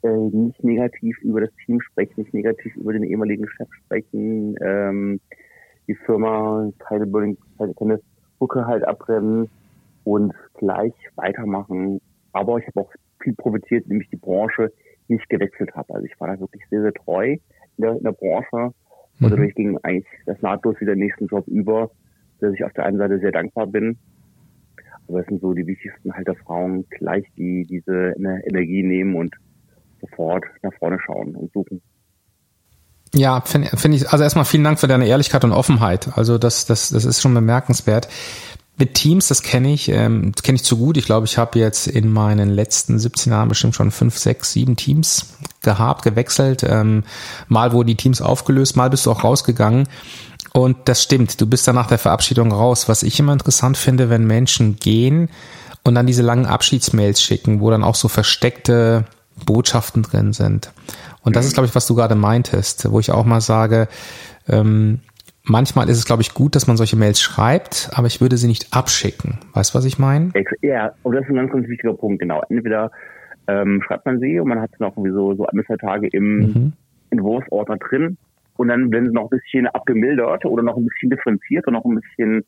äh, 0.02 0.08
nicht 0.08 0.62
negativ 0.62 1.16
über 1.22 1.40
das 1.40 1.50
Team 1.64 1.80
sprechen, 1.80 2.14
nicht 2.16 2.34
negativ 2.34 2.76
über 2.76 2.92
den 2.92 3.04
ehemaligen 3.04 3.48
Chef 3.48 3.68
sprechen, 3.84 4.56
ähm, 4.60 5.20
die 5.86 5.94
Firma 5.94 6.70
keine 6.78 7.06
Burning, 7.06 7.38
keine 7.78 8.00
Brücke 8.38 8.66
halt 8.66 8.84
abbrennen 8.84 9.48
und 10.04 10.34
gleich 10.58 10.94
weitermachen. 11.16 12.00
Aber 12.32 12.58
ich 12.58 12.66
habe 12.68 12.80
auch 12.80 12.92
viel 13.20 13.34
profitiert, 13.34 13.88
nämlich 13.88 14.08
die 14.10 14.16
Branche 14.16 14.72
nicht 15.08 15.28
gewechselt 15.28 15.74
habe. 15.74 15.94
Also 15.94 16.06
ich 16.06 16.18
war 16.20 16.28
da 16.28 16.40
wirklich 16.40 16.62
sehr, 16.70 16.82
sehr 16.82 16.92
treu 16.92 17.32
in 17.32 17.82
der, 17.82 17.92
in 17.96 18.02
der 18.02 18.12
Branche. 18.12 18.74
Und 19.20 19.30
dadurch 19.30 19.54
mhm. 19.56 19.62
ging 19.62 19.78
eigentlich 19.82 20.06
das 20.26 20.40
nahtlos 20.42 20.80
wieder 20.80 20.94
den 20.94 21.04
nächsten 21.04 21.26
Job 21.26 21.46
über, 21.46 21.90
dass 22.40 22.52
ich 22.52 22.64
auf 22.64 22.72
der 22.72 22.86
einen 22.86 22.98
Seite 22.98 23.18
sehr 23.20 23.32
dankbar 23.32 23.66
bin. 23.66 23.98
Aber 25.08 25.20
es 25.20 25.26
sind 25.26 25.40
so 25.40 25.52
die 25.52 25.66
wichtigsten 25.66 26.12
halt 26.12 26.26
der 26.26 26.34
Frauen 26.36 26.86
gleich, 26.88 27.26
die 27.36 27.64
diese 27.64 28.14
Energie 28.16 28.82
nehmen 28.82 29.16
und 29.16 29.34
sofort 30.00 30.44
nach 30.62 30.72
vorne 30.74 30.98
schauen 30.98 31.36
und 31.36 31.52
suchen. 31.52 31.82
Ja, 33.14 33.40
finde 33.42 33.68
find 33.76 33.94
ich, 33.94 34.10
also 34.10 34.24
erstmal 34.24 34.44
vielen 34.44 34.64
Dank 34.64 34.80
für 34.80 34.88
deine 34.88 35.06
Ehrlichkeit 35.06 35.44
und 35.44 35.52
Offenheit. 35.52 36.08
Also 36.16 36.36
das, 36.36 36.66
das, 36.66 36.90
das 36.90 37.04
ist 37.04 37.22
schon 37.22 37.32
bemerkenswert. 37.32 38.08
Mit 38.76 38.94
Teams, 38.94 39.28
das 39.28 39.44
kenne 39.44 39.72
ich, 39.72 39.88
ähm, 39.88 40.32
kenne 40.42 40.56
ich 40.56 40.64
zu 40.64 40.76
gut. 40.76 40.96
Ich 40.96 41.04
glaube, 41.04 41.26
ich 41.26 41.38
habe 41.38 41.60
jetzt 41.60 41.86
in 41.86 42.12
meinen 42.12 42.48
letzten 42.48 42.98
17 42.98 43.32
Jahren 43.32 43.48
bestimmt 43.48 43.76
schon 43.76 43.92
fünf, 43.92 44.18
sechs, 44.18 44.50
sieben 44.50 44.74
Teams 44.74 45.26
gehabt, 45.62 46.02
gewechselt. 46.02 46.64
Ähm, 46.64 47.04
mal 47.46 47.72
wurden 47.72 47.86
die 47.86 47.94
Teams 47.94 48.20
aufgelöst, 48.20 48.74
mal 48.74 48.90
bist 48.90 49.06
du 49.06 49.12
auch 49.12 49.22
rausgegangen. 49.22 49.88
Und 50.52 50.76
das 50.86 51.04
stimmt, 51.04 51.40
du 51.40 51.46
bist 51.46 51.68
dann 51.68 51.76
nach 51.76 51.86
der 51.86 51.98
Verabschiedung 51.98 52.50
raus. 52.50 52.88
Was 52.88 53.04
ich 53.04 53.20
immer 53.20 53.32
interessant 53.32 53.76
finde, 53.76 54.10
wenn 54.10 54.26
Menschen 54.26 54.74
gehen 54.74 55.28
und 55.84 55.94
dann 55.94 56.08
diese 56.08 56.22
langen 56.22 56.46
Abschiedsmails 56.46 57.22
schicken, 57.22 57.60
wo 57.60 57.70
dann 57.70 57.84
auch 57.84 57.94
so 57.94 58.08
versteckte 58.08 59.04
Botschaften 59.46 60.02
drin 60.02 60.32
sind. 60.32 60.70
Und 61.24 61.36
das 61.36 61.46
ist, 61.46 61.54
glaube 61.54 61.66
ich, 61.66 61.74
was 61.74 61.86
du 61.86 61.94
gerade 61.94 62.14
meintest, 62.14 62.90
wo 62.90 63.00
ich 63.00 63.10
auch 63.10 63.24
mal 63.24 63.40
sage, 63.40 63.88
ähm, 64.48 65.00
manchmal 65.42 65.88
ist 65.88 65.98
es, 65.98 66.04
glaube 66.04 66.22
ich, 66.22 66.34
gut, 66.34 66.54
dass 66.54 66.66
man 66.66 66.76
solche 66.76 66.96
Mails 66.96 67.20
schreibt, 67.20 67.90
aber 67.94 68.06
ich 68.06 68.20
würde 68.20 68.36
sie 68.36 68.46
nicht 68.46 68.68
abschicken. 68.72 69.38
Weißt 69.54 69.74
du, 69.74 69.78
was 69.78 69.84
ich 69.84 69.98
meine? 69.98 70.32
Ja, 70.62 70.92
und 71.02 71.14
das 71.14 71.24
ist 71.24 71.30
ein 71.30 71.36
ganz, 71.36 71.52
ganz 71.52 71.68
wichtiger 71.68 71.94
Punkt, 71.94 72.20
genau. 72.20 72.42
Entweder 72.48 72.90
ähm, 73.46 73.82
schreibt 73.86 74.06
man 74.06 74.20
sie 74.20 74.38
und 74.38 74.48
man 74.48 74.60
hat 74.60 74.70
sie 74.70 74.82
noch 74.82 74.96
irgendwie 74.96 75.12
so, 75.12 75.34
so 75.34 75.46
ein, 75.46 75.62
zwei 75.66 75.76
Tage 75.76 76.08
im 76.08 76.38
mhm. 76.38 76.72
Entwurfsordner 77.10 77.76
drin 77.76 78.16
und 78.56 78.68
dann 78.68 78.90
werden 78.92 79.08
sie 79.08 79.14
noch 79.14 79.30
ein 79.30 79.38
bisschen 79.38 79.66
abgemildert 79.66 80.44
oder 80.44 80.62
noch 80.62 80.76
ein 80.76 80.86
bisschen 80.86 81.10
differenziert 81.10 81.66
und 81.66 81.74
noch 81.74 81.84
ein 81.84 82.00
bisschen 82.00 82.44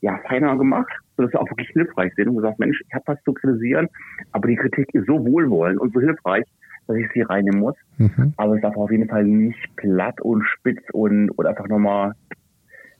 ja, 0.00 0.18
feiner 0.28 0.56
gemacht, 0.56 0.92
sodass 1.16 1.32
sie 1.32 1.38
auch 1.38 1.48
wirklich 1.50 1.70
hilfreich 1.70 2.12
sind 2.14 2.28
und 2.28 2.36
gesagt, 2.36 2.58
Mensch, 2.58 2.80
ich 2.86 2.94
habe 2.94 3.04
was 3.06 3.22
zu 3.24 3.32
kritisieren, 3.32 3.88
aber 4.32 4.48
die 4.48 4.56
Kritik 4.56 4.94
ist 4.94 5.06
so 5.06 5.24
wohlwollend 5.24 5.80
und 5.80 5.94
so 5.94 6.00
hilfreich, 6.00 6.44
dass 6.86 6.96
ich 6.96 7.06
sie 7.12 7.22
reinnehmen 7.22 7.60
muss. 7.60 7.76
Mhm. 7.98 8.34
Aber 8.36 8.56
es 8.56 8.62
darf 8.62 8.76
auf 8.76 8.90
jeden 8.90 9.08
Fall 9.08 9.24
nicht 9.24 9.76
platt 9.76 10.20
und 10.20 10.42
spitz 10.44 10.82
und, 10.92 11.30
und 11.30 11.46
einfach 11.46 11.68
nochmal 11.68 12.12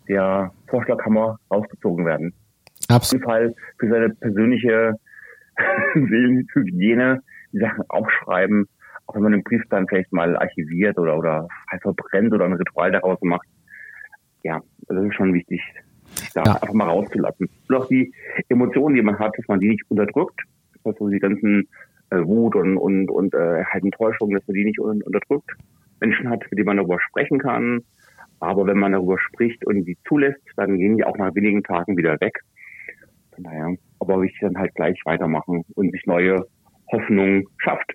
der 0.09 0.53
Vorschlaghammer 0.69 1.39
rausgezogen 1.51 2.05
werden. 2.05 2.35
Absolut. 2.89 3.25
Auf 3.25 3.33
jeden 3.33 3.55
Fall 3.55 3.55
für 3.79 3.89
seine 3.89 4.11
persönliche 4.11 4.95
Seelenhygiene 5.95 7.23
die 7.53 7.59
Sachen 7.59 7.85
aufschreiben, 7.89 8.67
auch 9.07 9.15
wenn 9.15 9.23
man 9.23 9.33
den 9.33 9.45
Brief 9.45 9.63
dann 9.71 9.87
vielleicht 9.87 10.13
mal 10.13 10.37
archiviert 10.37 10.99
oder, 10.99 11.17
oder 11.17 11.49
halt 11.71 11.83
verbrennt 11.83 12.33
oder 12.33 12.45
ein 12.45 12.55
Ritual 12.55 12.93
daraus 12.93 13.19
macht. 13.23 13.47
Ja, 14.43 14.61
das 14.89 15.05
ist 15.05 15.15
schon 15.15 15.33
wichtig, 15.33 15.63
da 16.35 16.43
ja. 16.43 16.53
einfach 16.55 16.75
mal 16.75 16.89
rauszulassen. 16.89 17.49
Und 17.69 17.77
auch 17.77 17.89
die 17.89 18.13
Emotionen, 18.49 18.97
die 18.97 19.03
man 19.03 19.19
hat, 19.19 19.33
dass 19.39 19.49
man 19.49 19.61
die 19.61 19.69
nicht 19.69 19.85
unterdrückt. 19.89 20.43
Also 20.83 21.09
die 21.09 21.19
ganzen 21.19 21.67
Wut 22.27 22.55
und, 22.57 22.77
und, 22.77 23.11
und 23.11 23.35
äh, 23.35 23.65
halt 23.65 23.85
Enttäuschung, 23.85 24.31
dass 24.31 24.47
man 24.47 24.55
die 24.55 24.65
nicht 24.65 24.81
unterdrückt. 24.81 25.51
Menschen 26.01 26.29
hat, 26.29 26.43
mit 26.51 26.59
denen 26.59 26.67
man 26.67 26.77
darüber 26.77 26.99
sprechen 27.01 27.39
kann. 27.39 27.81
Aber 28.41 28.67
wenn 28.67 28.79
man 28.79 28.93
darüber 28.93 29.19
spricht 29.19 29.65
und 29.67 29.85
die 29.85 29.97
zulässt, 30.07 30.41
dann 30.57 30.77
gehen 30.79 30.97
die 30.97 31.05
auch 31.05 31.17
nach 31.17 31.35
wenigen 31.35 31.63
Tagen 31.63 31.97
wieder 31.97 32.21
weg. 32.21 32.41
Von 33.35 33.45
daher, 33.45 33.75
aber 34.01 34.21
wichtig 34.23 34.41
dann 34.43 34.59
halt 34.59 34.75
gleich 34.75 35.01
weitermachen 35.05 35.65
und 35.75 35.93
sich 35.93 36.05
neue 36.07 36.47
Hoffnung 36.93 37.49
schafft. 37.59 37.93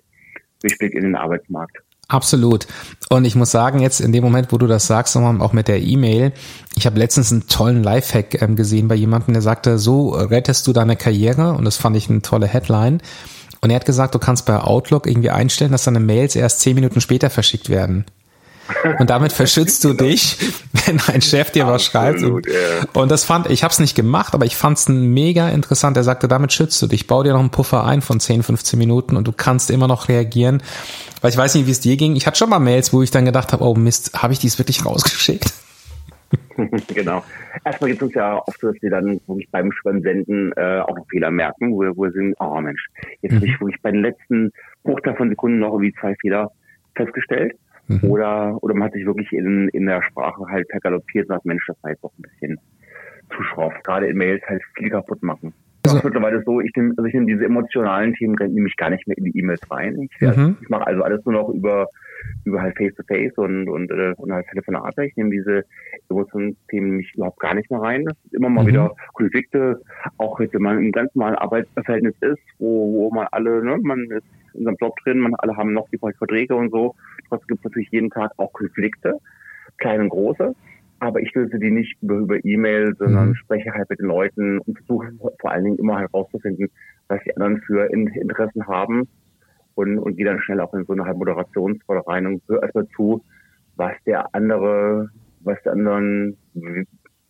Wichtig 0.62 0.94
in 0.94 1.02
den 1.02 1.16
Arbeitsmarkt. 1.16 1.78
Absolut. 2.08 2.66
Und 3.08 3.24
ich 3.24 3.36
muss 3.36 3.52
sagen, 3.52 3.78
jetzt 3.78 4.00
in 4.00 4.12
dem 4.12 4.24
Moment, 4.24 4.52
wo 4.52 4.58
du 4.58 4.66
das 4.66 4.88
sagst, 4.88 5.16
auch 5.16 5.52
mit 5.52 5.68
der 5.68 5.80
E-Mail, 5.80 6.32
ich 6.74 6.84
habe 6.86 6.98
letztens 6.98 7.30
einen 7.30 7.46
tollen 7.46 7.84
Lifehack 7.84 8.42
ähm, 8.42 8.56
gesehen 8.56 8.88
bei 8.88 8.96
jemandem, 8.96 9.34
der 9.34 9.42
sagte, 9.42 9.78
so 9.78 10.10
rettest 10.10 10.66
du 10.66 10.72
deine 10.72 10.96
Karriere. 10.96 11.52
Und 11.52 11.64
das 11.64 11.76
fand 11.76 11.96
ich 11.96 12.10
eine 12.10 12.20
tolle 12.20 12.48
Headline. 12.48 13.00
Und 13.60 13.70
er 13.70 13.76
hat 13.76 13.86
gesagt, 13.86 14.14
du 14.14 14.18
kannst 14.18 14.46
bei 14.46 14.58
Outlook 14.58 15.06
irgendwie 15.06 15.30
einstellen, 15.30 15.72
dass 15.72 15.84
deine 15.84 16.00
Mails 16.00 16.34
erst 16.34 16.60
zehn 16.60 16.74
Minuten 16.74 17.00
später 17.00 17.28
verschickt 17.28 17.68
werden. 17.68 18.06
Und 18.98 19.10
damit 19.10 19.32
verschützt 19.34 19.84
du 19.84 19.92
dich, 19.92 20.38
wenn 20.86 21.00
ein 21.00 21.20
Chef 21.20 21.50
dir 21.50 21.66
was 21.66 21.84
schreibt. 21.84 22.22
Und, 22.22 22.46
und 22.94 23.10
das 23.10 23.24
fand, 23.24 23.50
ich 23.50 23.62
habe 23.62 23.72
es 23.72 23.78
nicht 23.78 23.94
gemacht, 23.94 24.34
aber 24.34 24.46
ich 24.46 24.56
fand 24.56 24.78
es 24.78 24.88
mega 24.88 25.48
interessant. 25.48 25.96
Er 25.96 26.04
sagte, 26.04 26.28
damit 26.28 26.52
schützt 26.52 26.80
du 26.80 26.86
dich. 26.86 27.06
Bau 27.06 27.22
dir 27.22 27.32
noch 27.32 27.40
einen 27.40 27.50
Puffer 27.50 27.84
ein 27.84 28.00
von 28.00 28.20
10, 28.20 28.42
15 28.42 28.78
Minuten 28.78 29.16
und 29.16 29.26
du 29.26 29.32
kannst 29.32 29.70
immer 29.70 29.88
noch 29.88 30.08
reagieren. 30.08 30.62
Weil 31.20 31.30
ich 31.30 31.36
weiß 31.36 31.54
nicht, 31.54 31.66
wie 31.66 31.72
es 31.72 31.80
dir 31.80 31.96
ging. 31.96 32.16
Ich 32.16 32.26
hatte 32.26 32.38
schon 32.38 32.50
mal 32.50 32.60
Mails, 32.60 32.92
wo 32.92 33.02
ich 33.02 33.10
dann 33.10 33.24
gedacht 33.24 33.52
habe, 33.52 33.64
oh 33.64 33.74
Mist, 33.74 34.12
habe 34.14 34.32
ich 34.32 34.38
dies 34.38 34.58
wirklich 34.58 34.84
rausgeschickt? 34.86 35.52
genau. 36.94 37.24
Erstmal 37.64 37.90
gibt 37.90 38.02
es 38.02 38.14
ja 38.14 38.36
oft 38.36 38.60
so, 38.60 38.72
dass 38.72 38.82
wir 38.82 38.90
dann 38.90 39.20
wirklich 39.26 39.50
beim 39.50 39.72
Schwimmen 39.72 40.52
äh, 40.56 40.80
auch 40.80 40.96
noch 40.96 41.06
Fehler 41.08 41.30
merken, 41.30 41.72
wo 41.72 41.82
wir, 41.82 41.96
wo 41.96 42.04
wir 42.04 42.12
sind, 42.12 42.34
oh 42.38 42.60
Mensch, 42.60 42.86
jetzt 43.22 43.32
mhm. 43.32 43.36
habe 43.36 43.46
ich 43.46 43.60
wirklich 43.60 43.82
bei 43.82 43.90
den 43.90 44.02
letzten 44.02 44.52
Bruchteil 44.82 45.16
von 45.16 45.28
Sekunden 45.30 45.58
noch 45.58 45.72
irgendwie 45.72 45.94
zwei 46.00 46.14
Fehler 46.20 46.50
festgestellt. 46.94 47.56
Mhm. 47.88 48.10
Oder, 48.10 48.62
oder 48.62 48.74
man 48.74 48.86
hat 48.86 48.92
sich 48.92 49.04
wirklich 49.04 49.32
in, 49.32 49.68
in 49.70 49.86
der 49.86 50.02
Sprache 50.02 50.44
halt 50.48 50.68
vergaloppiert 50.70 51.28
und 51.28 51.34
sagt, 51.34 51.44
Mensch, 51.44 51.64
das 51.66 51.76
war 51.82 51.90
jetzt 51.90 52.04
doch 52.04 52.12
ein 52.18 52.22
bisschen 52.22 52.60
zu 53.34 53.42
schroff. 53.42 53.74
Gerade 53.82 54.06
in 54.06 54.16
Mails 54.16 54.42
halt 54.46 54.62
viel 54.76 54.90
kaputt 54.90 55.22
machen. 55.22 55.52
Also, 55.82 55.94
das 55.94 55.94
ist 55.94 56.04
mittlerweile 56.04 56.42
so, 56.44 56.60
ich 56.60 56.72
nehme, 56.76 56.94
also 56.96 57.04
ich 57.04 57.14
nehme 57.14 57.26
diese 57.26 57.44
emotionalen 57.44 58.14
Themen 58.14 58.34
nehme 58.34 58.68
ich 58.68 58.76
gar 58.76 58.90
nicht 58.90 59.06
mehr 59.06 59.16
in 59.16 59.24
die 59.24 59.38
E-Mails 59.38 59.70
rein. 59.70 60.08
Ich, 60.10 60.20
mhm. 60.20 60.56
ich 60.60 60.68
mache 60.68 60.86
also 60.86 61.02
alles 61.02 61.24
nur 61.24 61.34
noch 61.34 61.48
über 61.50 61.88
über 62.44 62.60
halt 62.62 62.76
Face-to-Face 62.76 63.36
und, 63.36 63.68
und, 63.68 63.90
äh, 63.90 64.14
und 64.16 64.32
halt 64.32 64.46
Telefonate. 64.48 65.04
Ich 65.04 65.16
nehme 65.16 65.30
diese 65.30 65.64
Emotionsthemen 66.08 66.96
mich 66.96 67.14
überhaupt 67.14 67.40
gar 67.40 67.54
nicht 67.54 67.70
mehr 67.70 67.80
rein. 67.80 68.04
Das 68.04 68.16
ist 68.24 68.34
immer 68.34 68.48
mal 68.48 68.64
mhm. 68.64 68.68
wieder 68.68 68.94
Konflikte, 69.12 69.80
auch 70.18 70.38
wenn 70.38 70.62
man 70.62 70.78
im 70.78 70.92
ganz 70.92 71.14
normalen 71.14 71.36
Arbeitsverhältnis 71.36 72.14
ist, 72.20 72.42
wo, 72.58 72.92
wo 72.92 73.14
man 73.14 73.26
alle, 73.32 73.62
ne, 73.64 73.78
man 73.82 74.10
ist 74.10 74.24
in 74.54 74.64
seinem 74.64 74.76
Job 74.80 74.96
drin, 75.04 75.18
man 75.18 75.34
alle 75.36 75.56
haben 75.56 75.72
noch 75.72 75.88
die 75.90 75.98
Verträge 75.98 76.54
und 76.54 76.70
so. 76.70 76.94
Trotzdem 77.28 77.46
gibt 77.48 77.60
es 77.60 77.64
natürlich 77.64 77.90
jeden 77.90 78.10
Tag 78.10 78.32
auch 78.36 78.52
Konflikte, 78.52 79.14
kleine 79.78 80.04
und 80.04 80.08
große. 80.10 80.54
Aber 81.00 81.20
ich 81.20 81.32
löse 81.34 81.58
die 81.58 81.70
nicht 81.70 81.96
über, 82.02 82.16
über 82.16 82.44
E-Mail, 82.44 82.94
sondern 82.98 83.30
mhm. 83.30 83.34
spreche 83.34 83.72
halt 83.72 83.88
mit 83.90 84.00
den 84.00 84.06
Leuten 84.06 84.58
und 84.60 84.76
versuche 84.78 85.12
vor 85.40 85.50
allen 85.50 85.64
Dingen 85.64 85.78
immer 85.78 85.98
herauszufinden, 85.98 86.68
was 87.08 87.20
die 87.24 87.34
anderen 87.36 87.60
für 87.62 87.90
Interessen 87.92 88.66
haben 88.66 89.08
und, 89.74 89.98
und 89.98 90.16
gehe 90.16 90.26
dann 90.26 90.40
schnell 90.40 90.60
auch 90.60 90.74
in 90.74 90.84
so 90.84 90.92
eine 90.92 91.04
halt 91.04 91.16
Moderationsrolle 91.16 92.06
rein 92.06 92.26
und 92.26 92.42
höre 92.48 92.62
erstmal 92.62 92.86
zu, 92.88 93.24
was 93.76 93.92
der 94.04 94.34
andere, 94.34 95.08
was 95.40 95.60
der 95.62 95.72
anderen 95.72 96.36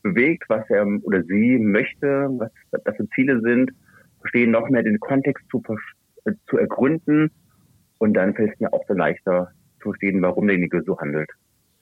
bewegt, 0.03 0.45
was 0.49 0.69
er 0.69 0.87
oder 1.03 1.23
sie 1.23 1.59
möchte, 1.59 2.29
was 2.39 2.51
das 2.85 2.97
für 2.97 3.09
Ziele 3.11 3.41
sind, 3.41 3.71
verstehen 4.21 4.51
noch 4.51 4.69
mehr 4.69 4.83
den 4.83 4.99
Kontext 4.99 5.45
zu, 5.51 5.63
äh, 6.25 6.33
zu 6.49 6.59
ergründen 6.59 7.31
und 7.99 8.15
dann 8.15 8.35
fällt 8.35 8.53
es 8.53 8.61
mir 8.61 8.73
auch 8.73 8.85
so 8.89 8.95
leichter 8.95 9.53
zu 9.81 9.91
verstehen, 9.91 10.21
warum 10.23 10.47
derjenige 10.47 10.83
so 10.83 10.99
handelt. 10.99 11.31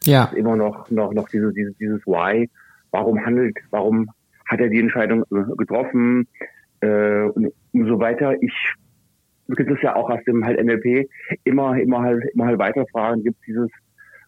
Ja. 0.08 0.32
Immer 0.34 0.56
noch, 0.56 0.90
noch, 0.90 1.12
noch 1.12 1.28
dieses, 1.28 1.54
dieses, 1.54 1.76
dieses 1.76 2.06
Why, 2.06 2.48
warum 2.90 3.24
handelt, 3.24 3.56
warum 3.70 4.10
hat 4.46 4.60
er 4.60 4.68
die 4.68 4.80
Entscheidung 4.80 5.24
äh, 5.30 5.56
getroffen, 5.56 6.26
äh, 6.80 7.22
und 7.22 7.52
umso 7.72 7.98
weiter. 7.98 8.34
Ich 8.42 8.74
gibt 9.48 9.70
es 9.70 9.80
ja 9.80 9.96
auch 9.96 10.10
aus 10.10 10.22
dem 10.26 10.44
halt 10.44 10.62
NLP 10.62 11.08
immer, 11.44 11.78
immer 11.78 12.02
halt, 12.02 12.22
immer 12.34 12.46
halt 12.46 12.58
weiterfragen, 12.58 13.24
gibt 13.24 13.38
es 13.40 13.46
dieses 13.46 13.70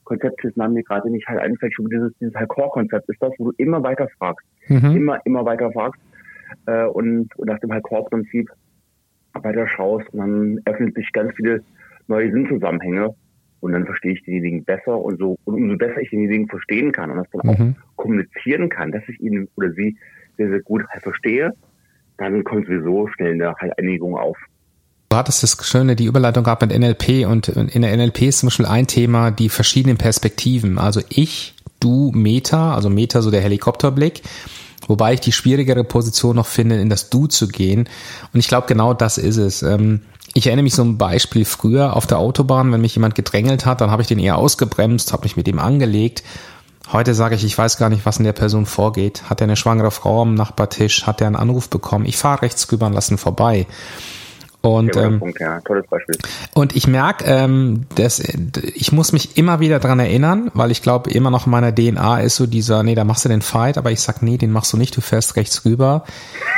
Konzept, 0.05 0.43
das 0.43 0.57
Namen 0.57 0.75
mir 0.75 0.83
gerade 0.83 1.11
nicht 1.11 1.29
halt 1.29 1.40
einfällt, 1.40 1.75
dieses, 1.90 2.12
dieses 2.19 2.35
halt 2.35 2.49
Core-Konzept 2.49 3.09
ist 3.09 3.23
das, 3.23 3.33
wo 3.38 3.51
du 3.51 3.55
immer 3.59 3.83
weiter 3.83 4.09
fragst. 4.19 4.47
Mhm. 4.69 4.97
Immer, 4.97 5.21
immer 5.27 5.45
weiter 5.45 5.71
fragst, 5.73 6.01
äh, 6.66 6.85
und, 6.87 7.29
und 7.37 7.47
nach 7.47 7.59
dem 7.59 7.73
halt 7.73 7.83
Core-Prinzip 7.83 8.51
weiter 9.35 9.69
schaust 9.69 10.09
und 10.12 10.19
dann 10.21 10.61
öffnen 10.64 10.93
sich 10.93 11.12
ganz 11.12 11.33
viele 11.37 11.62
neue 12.09 12.33
Sinnzusammenhänge 12.33 13.14
und 13.61 13.73
dann 13.73 13.87
verstehe 13.87 14.12
ich 14.12 14.23
denjenigen 14.25 14.64
besser 14.64 14.99
und 14.99 15.18
so, 15.18 15.37
und 15.44 15.55
umso 15.55 15.77
besser 15.77 16.01
ich 16.01 16.11
denjenigen 16.11 16.49
verstehen 16.49 16.92
kann 16.92 17.11
und 17.11 17.18
das 17.18 17.27
dann 17.33 17.42
mhm. 17.44 17.75
auch 17.77 17.96
kommunizieren 17.96 18.68
kann, 18.68 18.92
dass 18.92 19.03
ich 19.09 19.20
ihn 19.20 19.49
oder 19.57 19.73
sie 19.73 19.96
sehr, 20.37 20.49
sehr 20.49 20.61
gut 20.61 20.87
halt 20.88 21.03
verstehe, 21.03 21.53
dann 22.16 22.44
kommt 22.44 22.66
sowieso 22.66 23.09
schnell 23.09 23.35
eine 23.35 23.55
halt 23.55 23.79
Einigung 23.79 24.16
auf. 24.16 24.37
Du 25.11 25.16
hattest 25.16 25.42
das 25.42 25.66
Schöne, 25.66 25.96
die 25.96 26.05
Überleitung 26.05 26.44
gehabt 26.44 26.62
mit 26.62 26.79
NLP 26.79 27.27
und 27.27 27.49
in 27.49 27.83
der 27.83 27.96
NLP 27.96 28.23
ist 28.23 28.38
zum 28.38 28.46
Beispiel 28.46 28.66
ein 28.66 28.87
Thema 28.87 29.33
die 29.33 29.49
verschiedenen 29.49 29.96
Perspektiven. 29.96 30.79
Also 30.79 31.01
ich, 31.09 31.55
du, 31.81 32.12
Meta, 32.14 32.77
also 32.77 32.90
Meta 32.90 33.20
so 33.20 33.33
der 33.33 33.40
Helikopterblick, 33.40 34.23
wobei 34.87 35.14
ich 35.14 35.20
die 35.20 35.33
schwierigere 35.33 35.83
Position 35.83 36.37
noch 36.37 36.46
finde, 36.46 36.77
in 36.77 36.88
das 36.88 37.11
Du 37.11 37.27
zu 37.27 37.49
gehen. 37.49 37.88
Und 38.33 38.38
ich 38.38 38.46
glaube, 38.46 38.68
genau 38.68 38.94
das 38.94 39.18
ist 39.18 39.37
es. 39.37 39.62
Ähm, 39.62 40.03
ich 40.35 40.47
erinnere 40.47 40.62
mich 40.62 40.75
so 40.75 40.83
ein 40.83 40.99
Beispiel 40.99 41.45
früher 41.45 41.97
auf 41.97 42.07
der 42.07 42.19
Autobahn, 42.19 42.73
wenn 42.73 42.81
mich 42.81 42.95
jemand 42.95 43.14
gedrängelt 43.14 43.66
hat, 43.66 43.81
dann 43.81 43.90
habe 43.90 44.03
ich 44.03 44.09
den 44.09 44.19
eher 44.19 44.38
ausgebremst, 44.38 45.12
habe 45.12 45.25
mich 45.25 45.37
mit 45.37 45.49
ihm 45.49 45.59
angelegt. 45.59 46.23
Heute 46.93 47.14
sage 47.14 47.37
ich, 47.37 47.45
ich 47.45 47.57
weiß 47.57 47.77
gar 47.79 47.88
nicht, 47.88 48.07
was 48.07 48.19
in 48.19 48.25
der 48.25 48.33
Person 48.33 48.66
vorgeht. 48.66 49.31
Hat 49.31 49.40
er 49.40 49.45
eine 49.45 49.57
schwangere 49.57 49.90
Frau 49.90 50.23
am 50.23 50.35
Nachbartisch? 50.35 51.07
Hat 51.07 51.21
er 51.21 51.29
einen 51.29 51.37
Anruf 51.37 51.69
bekommen? 51.69 52.05
Ich 52.05 52.16
fahre 52.16 52.43
rechts 52.43 52.71
rüber 52.71 52.87
und 52.87 52.95
lasse 52.95 53.14
ihn 53.14 53.19
vorbei. 53.19 53.66
Und, 54.62 54.95
ähm, 54.97 55.21
Punkt, 55.21 55.40
ja. 55.40 55.61
Tolles 55.61 55.87
Beispiel. 55.87 56.16
und 56.53 56.77
ich 56.77 56.87
merke, 56.87 57.25
ähm, 57.25 57.87
dass 57.95 58.19
ich 58.21 58.93
muss 58.93 59.12
mich 59.12 59.38
immer 59.38 59.61
wieder 59.61 59.79
dran 59.79 59.99
erinnern, 59.99 60.51
weil 60.53 60.71
ich 60.71 60.83
glaube, 60.83 61.11
immer 61.11 61.31
noch 61.31 61.47
in 61.47 61.53
meiner 61.53 61.75
DNA 61.75 62.21
ist 62.21 62.37
so 62.37 62.47
dieser, 62.47 62.83
nee, 62.83 62.95
da 62.95 63.05
machst 63.05 63.25
du 63.25 63.31
den 63.31 63.40
Fight, 63.40 63.79
aber 63.79 63.90
ich 63.90 64.01
sag, 64.01 64.21
nee, 64.21 64.37
den 64.37 64.53
machst 64.53 64.73
du 64.73 64.77
nicht, 64.77 64.95
du 64.97 65.01
fährst 65.01 65.37
rechts 65.37 65.64
rüber. 65.64 66.05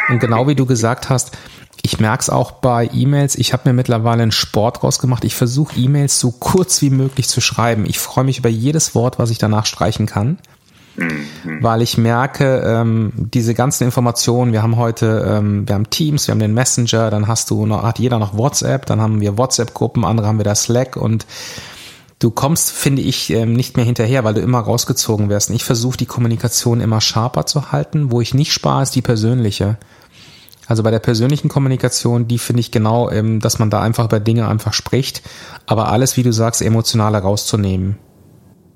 Und 0.09 0.19
genau 0.19 0.49
wie 0.49 0.57
du 0.57 0.67
gesagt 0.67 1.11
hast, 1.11 1.37
ich 1.81 1.99
merke 1.99 2.23
es 2.23 2.31
auch 2.31 2.53
bei 2.53 2.89
E-Mails, 2.93 3.35
ich 3.35 3.53
habe 3.53 3.69
mir 3.69 3.73
mittlerweile 3.73 4.23
einen 4.23 4.33
Sport 4.33 4.83
rausgemacht. 4.83 5.25
Ich 5.25 5.35
versuche 5.35 5.77
E-Mails 5.77 6.21
so 6.21 6.31
kurz 6.31 6.83
wie 6.83 6.91
möglich 6.91 7.29
zu 7.29 7.41
schreiben. 7.41 7.87
Ich 7.87 7.99
freue 7.99 8.25
mich 8.25 8.39
über 8.39 8.49
jedes 8.49 8.95
Wort, 8.95 9.19
was 9.19 9.31
ich 9.31 9.39
danach 9.39 9.67
streichen 9.67 10.07
kann. 10.07 10.39
Mhm. 10.97 11.63
Weil 11.63 11.83
ich 11.83 11.97
merke, 11.97 12.63
ähm, 12.65 13.13
diese 13.17 13.55
ganzen 13.55 13.85
Informationen, 13.85 14.53
wir 14.53 14.63
haben 14.63 14.77
heute, 14.77 15.25
ähm, 15.27 15.67
wir 15.67 15.75
haben 15.75 15.91
Teams, 15.91 16.29
wir 16.29 16.33
haben 16.33 16.41
den 16.41 16.55
Messenger, 16.55 17.11
dann 17.11 17.29
hast 17.29 17.51
du 17.51 17.67
noch, 17.67 17.83
hat 17.83 17.99
jeder 17.99 18.19
noch 18.19 18.37
WhatsApp, 18.37 18.87
dann 18.87 19.01
haben 19.01 19.21
wir 19.21 19.39
WhatsApp-Gruppen, 19.39 20.05
andere 20.05 20.27
haben 20.27 20.39
wir 20.39 20.45
da 20.45 20.55
Slack 20.55 20.97
und 20.97 21.27
du 22.19 22.31
kommst, 22.31 22.71
finde 22.71 23.03
ich, 23.03 23.31
ähm, 23.31 23.55
nicht 23.55 23.77
mehr 23.77 23.87
hinterher, 23.87 24.23
weil 24.23 24.35
du 24.35 24.41
immer 24.41 24.61
rausgezogen 24.61 25.29
wirst. 25.29 25.51
Und 25.51 25.57
ich 25.57 25.65
versuche 25.65 25.97
die 25.97 26.07
Kommunikation 26.07 26.81
immer 26.81 27.01
sharper 27.01 27.47
zu 27.47 27.73
halten. 27.73 28.13
Wo 28.13 28.21
ich 28.21 28.35
nicht 28.35 28.53
spare, 28.53 28.83
ist 28.83 28.95
die 28.95 29.03
persönliche. 29.03 29.79
Also 30.69 30.83
bei 30.83 30.91
der 30.91 31.01
persönlichen 31.01 31.49
Kommunikation, 31.49 32.29
die 32.29 32.39
finde 32.39 32.61
ich 32.61 32.71
genau, 32.71 33.11
ähm, 33.11 33.41
dass 33.41 33.59
man 33.59 33.71
da 33.71 33.83
einfach 33.83 34.07
über 34.07 34.21
Dinge 34.21 34.49
einfach 34.49 34.73
spricht, 34.73 35.23
aber 35.67 35.91
alles, 35.91 36.17
wie 36.17 36.23
du 36.23 36.33
sagst, 36.33 36.63
emotionaler 36.63 37.19
rauszunehmen. 37.19 37.97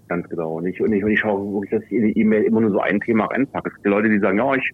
Ganz 0.08 0.28
genau. 0.28 0.54
Und 0.58 0.66
ich, 0.66 0.80
und 0.80 0.92
ich, 0.92 1.02
und 1.02 1.10
ich 1.10 1.20
schaue 1.20 1.52
wirklich, 1.52 1.70
dass 1.70 1.82
ich 1.84 1.92
in 1.92 2.06
die 2.06 2.20
E-Mail 2.20 2.44
immer 2.44 2.60
nur 2.60 2.70
so 2.70 2.80
ein 2.80 3.00
Thema 3.00 3.26
reinpacke. 3.26 3.70
Es 3.70 3.74
gibt 3.74 3.86
Leute, 3.86 4.08
die 4.08 4.18
sagen, 4.18 4.38
ja, 4.38 4.54
ich 4.54 4.70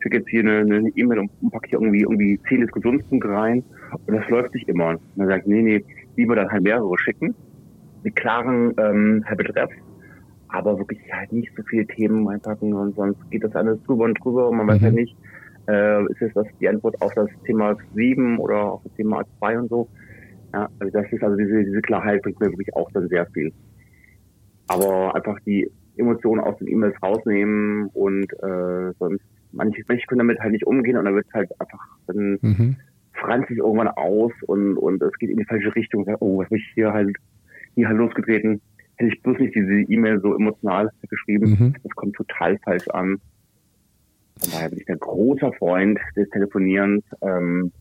schicke 0.00 0.18
jetzt 0.18 0.28
hier 0.28 0.40
eine 0.40 0.90
E-Mail 0.94 1.20
und 1.20 1.50
packe 1.50 1.68
hier 1.70 1.80
irgendwie, 1.80 2.02
irgendwie 2.02 2.38
zehn 2.48 2.60
Diskussionspunkte 2.60 3.28
rein. 3.28 3.64
Und 4.06 4.14
das 4.14 4.28
läuft 4.28 4.54
nicht 4.54 4.68
immer. 4.68 4.90
Und 4.90 5.00
dann 5.16 5.28
sagt, 5.28 5.46
nee, 5.46 5.62
nee, 5.62 5.84
lieber 6.16 6.36
dann 6.36 6.50
halt 6.50 6.62
mehrere 6.62 6.98
schicken. 6.98 7.34
Mit 8.02 8.16
klaren 8.16 8.74
ähm, 8.76 9.24
Betreff. 9.36 9.70
Aber 10.48 10.78
wirklich 10.78 11.00
halt 11.10 11.32
nicht 11.32 11.50
so 11.56 11.62
viele 11.62 11.86
Themen 11.86 12.28
reinpacken 12.28 12.74
und 12.74 12.94
sonst 12.94 13.18
geht 13.30 13.42
das 13.42 13.56
alles 13.56 13.82
drüber 13.84 14.04
und 14.04 14.14
drüber 14.22 14.50
und 14.50 14.58
man 14.58 14.66
mhm. 14.66 14.70
weiß 14.70 14.80
ja 14.82 14.86
halt 14.86 14.94
nicht, 14.94 15.16
äh, 15.68 16.04
ist 16.06 16.20
jetzt 16.20 16.36
das 16.36 16.46
die 16.60 16.68
Antwort 16.68 17.00
auf 17.00 17.12
das 17.14 17.28
Thema 17.46 17.76
7 17.94 18.38
oder 18.38 18.72
auf 18.72 18.82
das 18.84 18.94
Thema 18.94 19.22
2 19.38 19.58
und 19.58 19.68
so. 19.68 19.88
Ja, 20.52 20.68
also 20.78 20.92
das 20.92 21.12
ist 21.12 21.22
also 21.22 21.36
diese, 21.36 21.64
diese 21.64 21.82
Klarheit 21.82 22.22
bringt 22.22 22.38
mir 22.40 22.50
wirklich 22.50 22.74
auch 22.74 22.90
dann 22.92 23.08
sehr 23.08 23.26
viel 23.26 23.52
aber 24.66 25.14
einfach 25.14 25.38
die 25.40 25.70
Emotionen 25.96 26.40
aus 26.40 26.58
den 26.58 26.68
E-Mails 26.68 27.00
rausnehmen 27.02 27.88
und 27.92 28.32
äh, 28.42 28.92
sonst 28.98 29.24
manche 29.52 29.82
Menschen 29.86 30.06
können 30.08 30.18
damit 30.18 30.40
halt 30.40 30.52
nicht 30.52 30.66
umgehen 30.66 30.96
und 30.96 31.04
dann 31.04 31.14
wird 31.14 31.26
halt 31.32 31.50
einfach 31.60 31.78
dann 32.06 32.38
mhm. 32.40 32.76
franzt 33.12 33.48
sich 33.48 33.58
irgendwann 33.58 33.88
aus 33.88 34.32
und 34.46 34.76
und 34.76 35.02
es 35.02 35.12
geht 35.18 35.30
in 35.30 35.36
die 35.36 35.44
falsche 35.44 35.74
Richtung. 35.74 36.06
Oh, 36.20 36.38
was 36.38 36.50
mich 36.50 36.64
hier 36.74 36.92
halt 36.92 37.16
hier 37.74 37.88
halt 37.88 37.98
losgetreten. 37.98 38.60
Hätte 38.96 39.12
ich 39.12 39.22
bloß 39.22 39.38
nicht 39.38 39.54
diese 39.54 39.80
E-Mail 39.92 40.20
so 40.20 40.34
emotional 40.34 40.88
geschrieben. 41.08 41.50
Mhm. 41.50 41.74
Das 41.82 41.92
kommt 41.96 42.14
total 42.14 42.58
falsch 42.58 42.88
an. 42.88 43.20
Von 44.40 44.52
daher 44.52 44.68
bin 44.68 44.80
ich 44.80 44.88
ein 44.88 44.98
großer 44.98 45.52
Freund 45.54 45.98
des 46.16 46.28
Telefonierens, 46.30 47.04
ähm, 47.22 47.72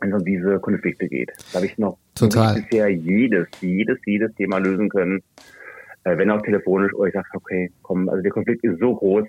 wenn 0.00 0.12
es 0.12 0.18
um 0.18 0.24
diese 0.24 0.58
Konflikte 0.60 1.08
geht. 1.08 1.32
Da 1.52 1.56
habe 1.56 1.66
ich 1.66 1.78
noch 1.78 1.98
Total. 2.14 2.60
bisher 2.60 2.88
jedes, 2.88 3.48
jedes, 3.60 3.98
jedes 4.04 4.34
Thema 4.34 4.58
lösen 4.58 4.88
können 4.88 5.22
äh, 6.06 6.16
wenn 6.16 6.30
auch 6.30 6.42
telefonisch, 6.42 6.94
oder 6.94 7.08
ich 7.08 7.14
sage, 7.14 7.26
okay, 7.34 7.70
komm, 7.82 8.08
also 8.08 8.22
der 8.22 8.30
Konflikt 8.30 8.62
ist 8.62 8.78
so 8.78 8.94
groß, 8.94 9.24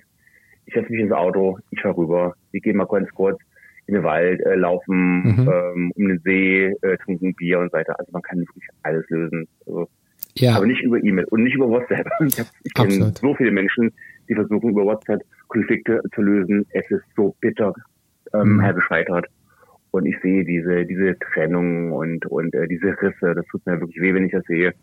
ich 0.66 0.74
setze 0.74 0.92
mich 0.92 1.00
ins 1.00 1.12
Auto, 1.12 1.58
ich 1.70 1.80
fahre 1.80 1.96
rüber, 1.96 2.34
wir 2.52 2.60
gehen 2.60 2.76
mal 2.76 2.86
ganz 2.86 3.10
kurz 3.10 3.40
in 3.86 3.94
den 3.94 4.04
Wald, 4.04 4.40
äh, 4.42 4.54
laufen 4.54 5.22
mhm. 5.22 5.50
ähm, 5.52 5.92
um 5.96 6.08
den 6.08 6.20
See, 6.20 6.66
äh, 6.82 6.96
trinken 6.98 7.34
Bier 7.34 7.58
und 7.58 7.72
so 7.72 7.78
weiter. 7.78 7.98
Also 7.98 8.12
man 8.12 8.22
kann 8.22 8.38
wirklich 8.38 8.64
alles 8.82 9.04
lösen. 9.08 9.48
Also, 9.66 9.88
ja. 10.34 10.56
Aber 10.56 10.66
nicht 10.66 10.82
über 10.82 11.02
E-Mail 11.02 11.24
und 11.24 11.42
nicht 11.42 11.56
über 11.56 11.68
WhatsApp. 11.68 12.06
Ich, 12.20 12.38
ich 12.62 12.74
kenne 12.74 13.12
so 13.20 13.34
viele 13.34 13.50
Menschen, 13.50 13.92
die 14.28 14.34
versuchen 14.34 14.70
über 14.70 14.84
WhatsApp 14.84 15.22
Konflikte 15.48 16.00
zu 16.14 16.22
lösen. 16.22 16.66
Es 16.70 16.90
ist 16.90 17.04
so 17.16 17.34
bitter 17.40 17.74
ähm, 18.34 18.56
mhm. 18.56 18.74
gescheitert. 18.74 19.26
Und 19.90 20.06
ich 20.06 20.20
sehe 20.20 20.44
diese, 20.44 20.84
diese 20.84 21.18
Trennung 21.18 21.92
und, 21.92 22.26
und 22.26 22.54
äh, 22.54 22.68
diese 22.68 22.94
Risse. 23.00 23.34
Das 23.34 23.46
tut 23.46 23.64
mir 23.66 23.80
wirklich 23.80 24.00
weh, 24.00 24.14
wenn 24.14 24.26
ich 24.26 24.32
das 24.32 24.44
sehe 24.44 24.74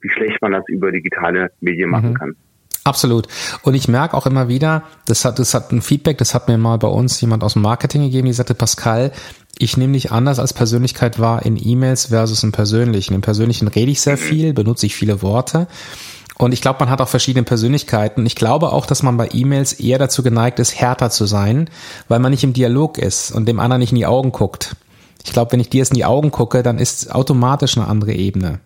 wie 0.00 0.10
schlecht 0.10 0.40
man 0.42 0.52
das 0.52 0.64
über 0.68 0.92
digitale 0.92 1.50
Medien 1.60 1.90
machen 1.90 2.10
mhm. 2.10 2.14
kann. 2.14 2.36
Absolut. 2.82 3.28
Und 3.62 3.74
ich 3.74 3.88
merke 3.88 4.16
auch 4.16 4.26
immer 4.26 4.48
wieder, 4.48 4.84
das 5.04 5.24
hat, 5.26 5.38
das 5.38 5.52
hat 5.52 5.70
ein 5.70 5.82
Feedback, 5.82 6.16
das 6.16 6.34
hat 6.34 6.48
mir 6.48 6.56
mal 6.56 6.78
bei 6.78 6.88
uns 6.88 7.20
jemand 7.20 7.44
aus 7.44 7.52
dem 7.52 7.62
Marketing 7.62 8.02
gegeben, 8.02 8.26
die 8.26 8.32
sagte, 8.32 8.54
Pascal, 8.54 9.12
ich 9.58 9.76
nehme 9.76 9.92
dich 9.92 10.10
anders 10.10 10.38
als 10.38 10.54
Persönlichkeit 10.54 11.18
wahr 11.18 11.44
in 11.44 11.58
E-Mails 11.62 12.06
versus 12.06 12.42
im 12.42 12.52
Persönlichen. 12.52 13.14
Im 13.14 13.20
Persönlichen 13.20 13.68
rede 13.68 13.90
ich 13.90 14.00
sehr 14.00 14.14
mhm. 14.14 14.20
viel, 14.20 14.54
benutze 14.54 14.86
ich 14.86 14.94
viele 14.94 15.20
Worte. 15.20 15.68
Und 16.40 16.54
ich 16.54 16.62
glaube, 16.62 16.78
man 16.80 16.88
hat 16.88 17.02
auch 17.02 17.08
verschiedene 17.08 17.44
Persönlichkeiten. 17.44 18.24
Ich 18.24 18.34
glaube 18.34 18.72
auch, 18.72 18.86
dass 18.86 19.02
man 19.02 19.18
bei 19.18 19.28
E-Mails 19.30 19.78
eher 19.78 19.98
dazu 19.98 20.22
geneigt 20.22 20.58
ist, 20.58 20.80
härter 20.80 21.10
zu 21.10 21.26
sein, 21.26 21.68
weil 22.08 22.18
man 22.18 22.30
nicht 22.30 22.44
im 22.44 22.54
Dialog 22.54 22.96
ist 22.96 23.30
und 23.30 23.46
dem 23.46 23.60
anderen 23.60 23.80
nicht 23.80 23.92
in 23.92 23.98
die 23.98 24.06
Augen 24.06 24.32
guckt. 24.32 24.74
Ich 25.22 25.34
glaube, 25.34 25.52
wenn 25.52 25.60
ich 25.60 25.68
dir 25.68 25.78
jetzt 25.78 25.90
in 25.90 25.96
die 25.96 26.06
Augen 26.06 26.30
gucke, 26.30 26.62
dann 26.62 26.78
ist 26.78 27.14
automatisch 27.14 27.76
eine 27.76 27.88
andere 27.88 28.12
Ebene. 28.12 28.60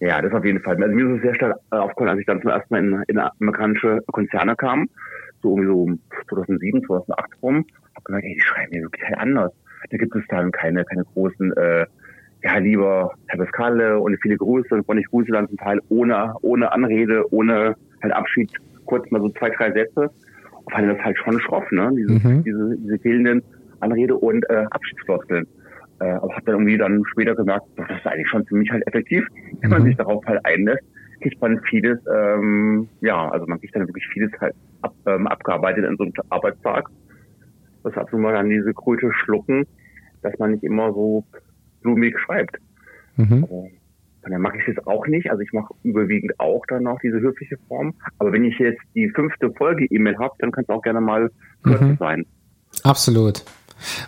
Ja, 0.00 0.20
das 0.20 0.32
auf 0.32 0.44
jeden 0.44 0.60
Fall. 0.60 0.74
Also 0.82 0.92
mir 0.92 1.08
ist 1.08 1.16
es 1.18 1.22
sehr 1.22 1.34
stark 1.36 1.56
äh, 1.70 1.76
aufgefallen, 1.76 2.10
als 2.10 2.18
ich 2.18 2.26
dann 2.26 2.42
zum 2.42 2.50
ersten 2.50 2.74
Mal 2.74 2.84
in, 2.84 3.02
in 3.06 3.18
amerikanische 3.18 4.00
Konzerne 4.10 4.56
kam, 4.56 4.88
so 5.40 5.56
irgendwie 5.56 5.98
so 6.20 6.34
2007, 6.34 6.84
2008 6.84 7.30
rum, 7.42 7.64
habe 7.94 8.04
gemerkt, 8.06 8.26
ey, 8.26 8.34
die 8.34 8.40
schreiben 8.40 8.74
ja 8.74 8.82
wirklich 8.82 9.16
anders. 9.16 9.52
Da 9.88 9.96
gibt 9.96 10.16
es 10.16 10.24
dann 10.28 10.50
keine, 10.50 10.84
keine 10.84 11.04
großen, 11.04 11.52
äh, 11.52 11.86
ja, 12.44 12.58
lieber 12.58 13.10
Herr 13.28 13.38
Pascale 13.38 13.98
und 13.98 14.18
viele 14.20 14.36
Grüße 14.36 14.82
und 14.86 14.98
ich 14.98 15.06
grüße 15.06 15.32
dann 15.32 15.48
zum 15.48 15.56
Teil 15.56 15.80
ohne, 15.88 16.34
ohne 16.42 16.70
Anrede, 16.72 17.24
ohne 17.32 17.74
halt 18.02 18.12
Abschied, 18.12 18.52
kurz 18.84 19.10
mal 19.10 19.20
so 19.20 19.30
zwei, 19.30 19.48
drei 19.48 19.72
Sätze. 19.72 20.10
Und 20.64 20.72
fand 20.72 20.90
das 20.90 20.98
halt 21.04 21.18
schon 21.18 21.40
schroff, 21.40 21.70
ne? 21.72 21.90
Diese, 21.96 22.12
mhm. 22.12 22.44
diese, 22.44 22.76
diese 22.78 22.98
fehlenden 22.98 23.42
Anrede 23.80 24.14
und 24.14 24.48
äh, 24.50 24.66
Abschiedsfloskeln. 24.70 25.46
Äh, 26.00 26.04
aber 26.04 26.34
habe 26.34 26.44
dann 26.46 26.54
irgendwie 26.56 26.78
dann 26.78 27.02
später 27.12 27.34
gemerkt, 27.34 27.66
das 27.76 27.88
ist 27.90 28.06
eigentlich 28.06 28.28
schon 28.28 28.46
ziemlich 28.46 28.70
halt 28.70 28.86
effektiv. 28.86 29.26
Wenn 29.60 29.70
man 29.70 29.82
mhm. 29.82 29.86
sich 29.86 29.96
darauf 29.96 30.24
halt 30.26 30.44
einlässt, 30.44 30.84
kriegt 31.22 31.40
man 31.40 31.60
vieles, 31.70 31.98
ähm, 32.14 32.88
ja, 33.00 33.28
also 33.30 33.46
man 33.46 33.58
kriegt 33.58 33.74
dann 33.74 33.86
wirklich 33.86 34.06
vieles 34.08 34.30
halt 34.40 34.54
ab, 34.82 34.94
ähm, 35.06 35.26
abgearbeitet 35.26 35.84
in 35.84 35.96
so 35.96 36.04
einem 36.04 36.12
Arbeitstag. 36.28 36.88
Das 37.84 37.94
hat 37.94 38.12
nun 38.12 38.22
mal 38.22 38.34
dann 38.34 38.50
diese 38.50 38.74
Kröte 38.74 39.10
schlucken, 39.12 39.66
dass 40.22 40.38
man 40.38 40.52
nicht 40.52 40.64
immer 40.64 40.92
so 40.92 41.24
blumig 41.84 42.18
schreibt. 42.18 42.58
Mhm. 43.16 43.44
Also, 43.44 43.70
dann 44.22 44.40
mache 44.40 44.56
ich 44.58 44.66
es 44.66 44.86
auch 44.86 45.06
nicht. 45.06 45.30
Also 45.30 45.42
ich 45.42 45.52
mache 45.52 45.72
überwiegend 45.82 46.32
auch 46.40 46.64
dann 46.66 46.84
noch 46.84 46.98
diese 47.00 47.20
höfliche 47.20 47.58
Form. 47.68 47.94
Aber 48.18 48.32
wenn 48.32 48.44
ich 48.44 48.58
jetzt 48.58 48.80
die 48.94 49.08
fünfte 49.10 49.52
Folge 49.52 49.84
E-Mail 49.86 50.18
habe, 50.18 50.34
dann 50.38 50.50
kann 50.50 50.64
es 50.64 50.70
auch 50.70 50.82
gerne 50.82 51.00
mal 51.00 51.30
kürzer 51.62 51.84
mhm. 51.84 51.96
sein. 51.98 52.26
Absolut. 52.82 53.44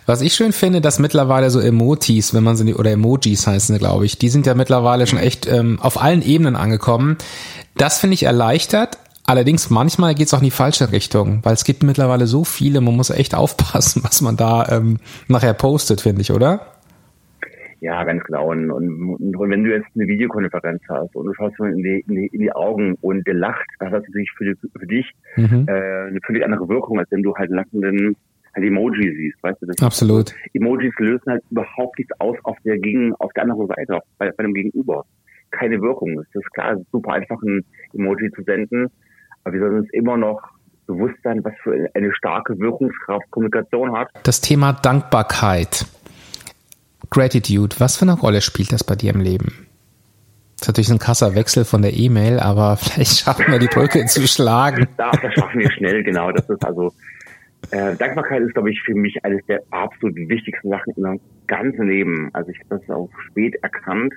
Was 0.05 0.21
ich 0.21 0.33
schön 0.33 0.53
finde, 0.53 0.81
dass 0.81 0.97
mittlerweile 0.97 1.49
so 1.49 1.59
Emojis, 1.59 2.33
wenn 2.33 2.43
man 2.43 2.55
sie 2.55 2.73
oder 2.73 2.91
Emojis 2.91 3.45
heißen 3.45 3.77
glaube 3.77 4.05
ich, 4.05 4.17
die 4.17 4.29
sind 4.29 4.47
ja 4.47 4.55
mittlerweile 4.55 5.05
schon 5.05 5.19
echt 5.19 5.47
ähm, 5.47 5.79
auf 5.79 6.01
allen 6.01 6.23
Ebenen 6.23 6.55
angekommen. 6.55 7.17
Das 7.75 7.99
finde 7.99 8.15
ich 8.15 8.23
erleichtert. 8.23 8.97
Allerdings 9.25 9.69
manchmal 9.69 10.15
geht 10.15 10.27
es 10.27 10.33
auch 10.33 10.39
in 10.39 10.45
die 10.45 10.51
falsche 10.51 10.91
Richtung, 10.91 11.41
weil 11.43 11.53
es 11.53 11.65
gibt 11.65 11.83
mittlerweile 11.83 12.27
so 12.27 12.45
viele, 12.45 12.79
man 12.79 12.95
muss 12.95 13.09
echt 13.09 13.35
aufpassen, 13.35 14.03
was 14.05 14.21
man 14.21 14.37
da 14.37 14.67
ähm, 14.69 14.99
nachher 15.27 15.53
postet, 15.53 16.01
finde 16.01 16.21
ich, 16.21 16.31
oder? 16.31 16.76
Ja, 17.79 18.03
ganz 18.03 18.23
genau. 18.23 18.49
Und, 18.49 18.71
und, 18.71 19.35
und, 19.35 19.49
wenn 19.49 19.63
du 19.63 19.71
jetzt 19.71 19.87
eine 19.95 20.07
Videokonferenz 20.07 20.81
hast 20.89 21.15
und 21.15 21.25
du 21.25 21.33
schaust 21.33 21.59
mir 21.59 21.69
in 21.69 21.83
die, 21.83 22.03
in 22.07 22.15
die, 22.15 22.27
in 22.27 22.39
die 22.41 22.51
Augen 22.51 22.95
und 23.01 23.25
der 23.27 23.35
lacht, 23.35 23.67
das 23.79 23.91
hat 23.91 24.03
natürlich 24.03 24.31
für, 24.35 24.55
für 24.55 24.87
dich 24.87 25.11
mhm. 25.35 25.65
äh, 25.67 26.07
eine 26.07 26.19
völlig 26.25 26.43
andere 26.43 26.67
Wirkung, 26.67 26.97
als 26.97 27.11
wenn 27.11 27.21
du 27.21 27.35
halt 27.35 27.51
lachenden 27.51 28.15
halt 28.55 28.65
Emojis 28.65 29.15
siehst, 29.15 29.43
weißt 29.43 29.61
du? 29.61 29.67
Das 29.67 29.81
Absolut. 29.81 30.33
Emojis 30.53 30.93
lösen 30.97 31.23
halt 31.27 31.43
überhaupt 31.51 31.99
nichts 31.99 32.19
aus 32.19 32.37
auf 32.43 32.57
der 32.65 32.77
gegen, 32.79 33.13
auf 33.15 33.31
der 33.33 33.43
anderen 33.43 33.67
Seite, 33.67 33.99
bei, 34.17 34.31
bei 34.31 34.43
dem 34.43 34.53
Gegenüber. 34.53 35.05
Keine 35.51 35.79
Wirkung. 35.81 36.19
Es 36.19 36.27
ist 36.33 36.51
klar, 36.53 36.73
es 36.73 36.81
ist 36.81 36.91
super 36.91 37.13
einfach, 37.13 37.41
ein 37.43 37.63
Emoji 37.93 38.31
zu 38.31 38.43
senden, 38.43 38.87
aber 39.43 39.53
wir 39.53 39.61
sollen 39.61 39.79
uns 39.79 39.89
immer 39.93 40.17
noch 40.17 40.41
bewusst 40.87 41.15
sein, 41.23 41.43
was 41.43 41.53
für 41.63 41.89
eine 41.93 42.13
starke 42.15 42.57
Wirkungskraft 42.59 43.29
Kommunikation 43.29 43.95
hat. 43.95 44.09
Das 44.23 44.41
Thema 44.41 44.73
Dankbarkeit. 44.73 45.85
Gratitude, 47.09 47.75
was 47.79 47.97
für 47.97 48.03
eine 48.03 48.13
Rolle 48.13 48.41
spielt 48.41 48.71
das 48.71 48.83
bei 48.83 48.95
dir 48.95 49.13
im 49.13 49.21
Leben? 49.21 49.67
Das 50.57 50.63
ist 50.63 50.67
natürlich 50.69 50.91
ein 50.91 50.99
krasser 50.99 51.35
Wechsel 51.35 51.65
von 51.65 51.81
der 51.81 51.93
E-Mail, 51.93 52.39
aber 52.39 52.77
vielleicht 52.81 53.19
schaffen 53.19 53.45
wir 53.51 53.59
die 53.59 53.67
Brücke 53.67 54.05
zu 54.05 54.27
schlagen. 54.27 54.87
Da, 54.97 55.11
das 55.11 55.33
schaffen 55.33 55.59
wir 55.59 55.71
schnell, 55.71 56.03
genau. 56.03 56.31
Das 56.31 56.49
ist 56.49 56.65
also, 56.65 56.93
äh, 57.71 57.95
Dankbarkeit 57.95 58.41
ist, 58.41 58.53
glaube 58.53 58.71
ich, 58.71 58.81
für 58.81 58.95
mich 58.95 59.23
eines 59.23 59.45
der 59.45 59.61
absolut 59.71 60.15
wichtigsten 60.15 60.69
Sachen 60.69 60.93
in 60.95 61.03
meinem 61.03 61.19
ganzen 61.47 61.87
Leben. 61.87 62.29
Also 62.33 62.51
ich 62.51 62.59
habe 62.59 62.79
das 62.79 62.89
auch 62.89 63.09
spät 63.27 63.55
erkannt, 63.61 64.13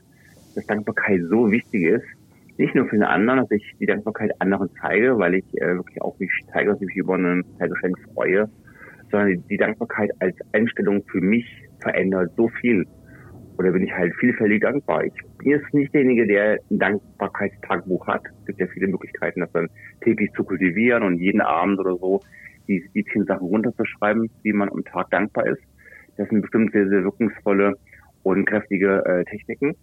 dass 0.54 0.66
Dankbarkeit 0.66 1.20
so 1.28 1.50
wichtig 1.50 1.82
ist. 1.82 2.04
Nicht 2.58 2.74
nur 2.74 2.86
für 2.86 2.96
den 2.96 3.04
anderen, 3.04 3.40
dass 3.40 3.50
ich 3.50 3.74
die 3.80 3.86
Dankbarkeit 3.86 4.32
anderen 4.38 4.68
zeige, 4.80 5.18
weil 5.18 5.34
ich 5.34 5.44
äh, 5.60 5.76
wirklich 5.76 6.00
auch 6.02 6.18
mich 6.18 6.30
zeige, 6.52 6.70
dass 6.70 6.80
ich 6.80 6.88
mich 6.88 6.96
über 6.96 7.14
ein 7.14 7.44
Geschenk 7.58 7.98
freue, 8.14 8.48
sondern 9.10 9.42
die 9.48 9.56
Dankbarkeit 9.56 10.10
als 10.20 10.36
Einstellung 10.52 11.02
für 11.10 11.20
mich 11.20 11.46
verändert 11.80 12.32
so 12.36 12.48
viel. 12.60 12.86
Oder 13.58 13.72
bin 13.72 13.82
ich 13.82 13.92
halt 13.92 14.14
vielfältig 14.16 14.62
dankbar. 14.62 15.04
Ich 15.04 15.12
bin 15.38 15.50
jetzt 15.50 15.74
nicht 15.74 15.92
derjenige, 15.92 16.26
der 16.26 16.58
ein 16.70 16.78
Dankbarkeitstagebuch 16.78 18.06
hat. 18.06 18.22
Es 18.40 18.46
gibt 18.46 18.60
ja 18.60 18.66
viele 18.68 18.88
Möglichkeiten, 18.88 19.40
das 19.40 19.52
dann 19.52 19.68
täglich 20.02 20.32
zu 20.32 20.44
kultivieren 20.44 21.02
und 21.02 21.18
jeden 21.18 21.42
Abend 21.42 21.78
oder 21.78 21.96
so 21.96 22.20
die, 22.68 22.82
die 22.94 23.04
zehn 23.04 23.24
Sachen 23.24 23.48
runterzuschreiben, 23.48 24.30
wie 24.42 24.52
man 24.52 24.70
am 24.70 24.84
Tag 24.84 25.10
dankbar 25.10 25.46
ist. 25.46 25.62
Das 26.16 26.28
sind 26.28 26.40
bestimmt 26.40 26.72
sehr, 26.72 26.88
sehr 26.88 27.02
wirkungsvolle 27.02 27.74
und 28.22 28.46
kräftige 28.46 29.04
äh, 29.04 29.24
Techniken. 29.24 29.74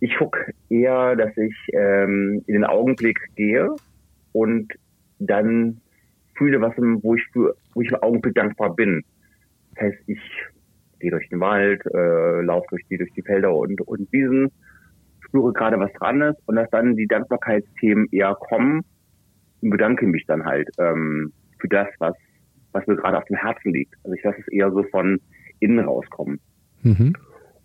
Ich 0.00 0.16
gucke 0.16 0.52
eher, 0.68 1.16
dass 1.16 1.36
ich 1.36 1.54
ähm, 1.72 2.42
in 2.46 2.54
den 2.54 2.64
Augenblick 2.64 3.18
gehe 3.36 3.68
und 4.32 4.72
dann 5.18 5.80
fühle, 6.36 6.60
was 6.60 6.74
wo 6.76 7.14
ich 7.14 7.22
für, 7.32 7.54
wo 7.74 7.80
ich 7.80 7.88
im 7.88 8.02
Augenblick 8.02 8.34
dankbar 8.34 8.74
bin. 8.74 9.02
Das 9.74 9.84
heißt, 9.84 9.98
ich 10.08 10.20
gehe 11.04 11.10
durch 11.10 11.28
den 11.28 11.40
Wald, 11.40 11.82
äh, 11.86 12.40
laufe 12.42 12.66
durch 12.70 12.82
die 12.88 12.98
durch 12.98 13.12
die 13.12 13.22
Felder 13.22 13.54
und 13.54 13.80
und 13.82 14.10
Wiesen, 14.12 14.50
spüre 15.20 15.52
gerade, 15.52 15.78
was 15.78 15.92
dran 15.94 16.22
ist 16.22 16.40
und 16.46 16.56
dass 16.56 16.70
dann 16.70 16.96
die 16.96 17.06
Dankbarkeitsthemen 17.06 18.08
eher 18.10 18.34
kommen 18.34 18.82
und 19.60 19.70
bedanke 19.70 20.06
mich 20.06 20.24
dann 20.26 20.44
halt 20.44 20.68
ähm, 20.78 21.32
für 21.60 21.68
das, 21.68 21.88
was 21.98 22.14
was 22.72 22.86
mir 22.86 22.96
gerade 22.96 23.18
auf 23.18 23.24
dem 23.24 23.36
Herzen 23.36 23.72
liegt. 23.72 23.94
Also 24.02 24.14
ich 24.14 24.22
lasse 24.24 24.40
es 24.40 24.48
eher 24.48 24.70
so 24.72 24.82
von 24.84 25.20
innen 25.60 25.84
rauskommen. 25.84 26.40
Mhm. 26.82 27.14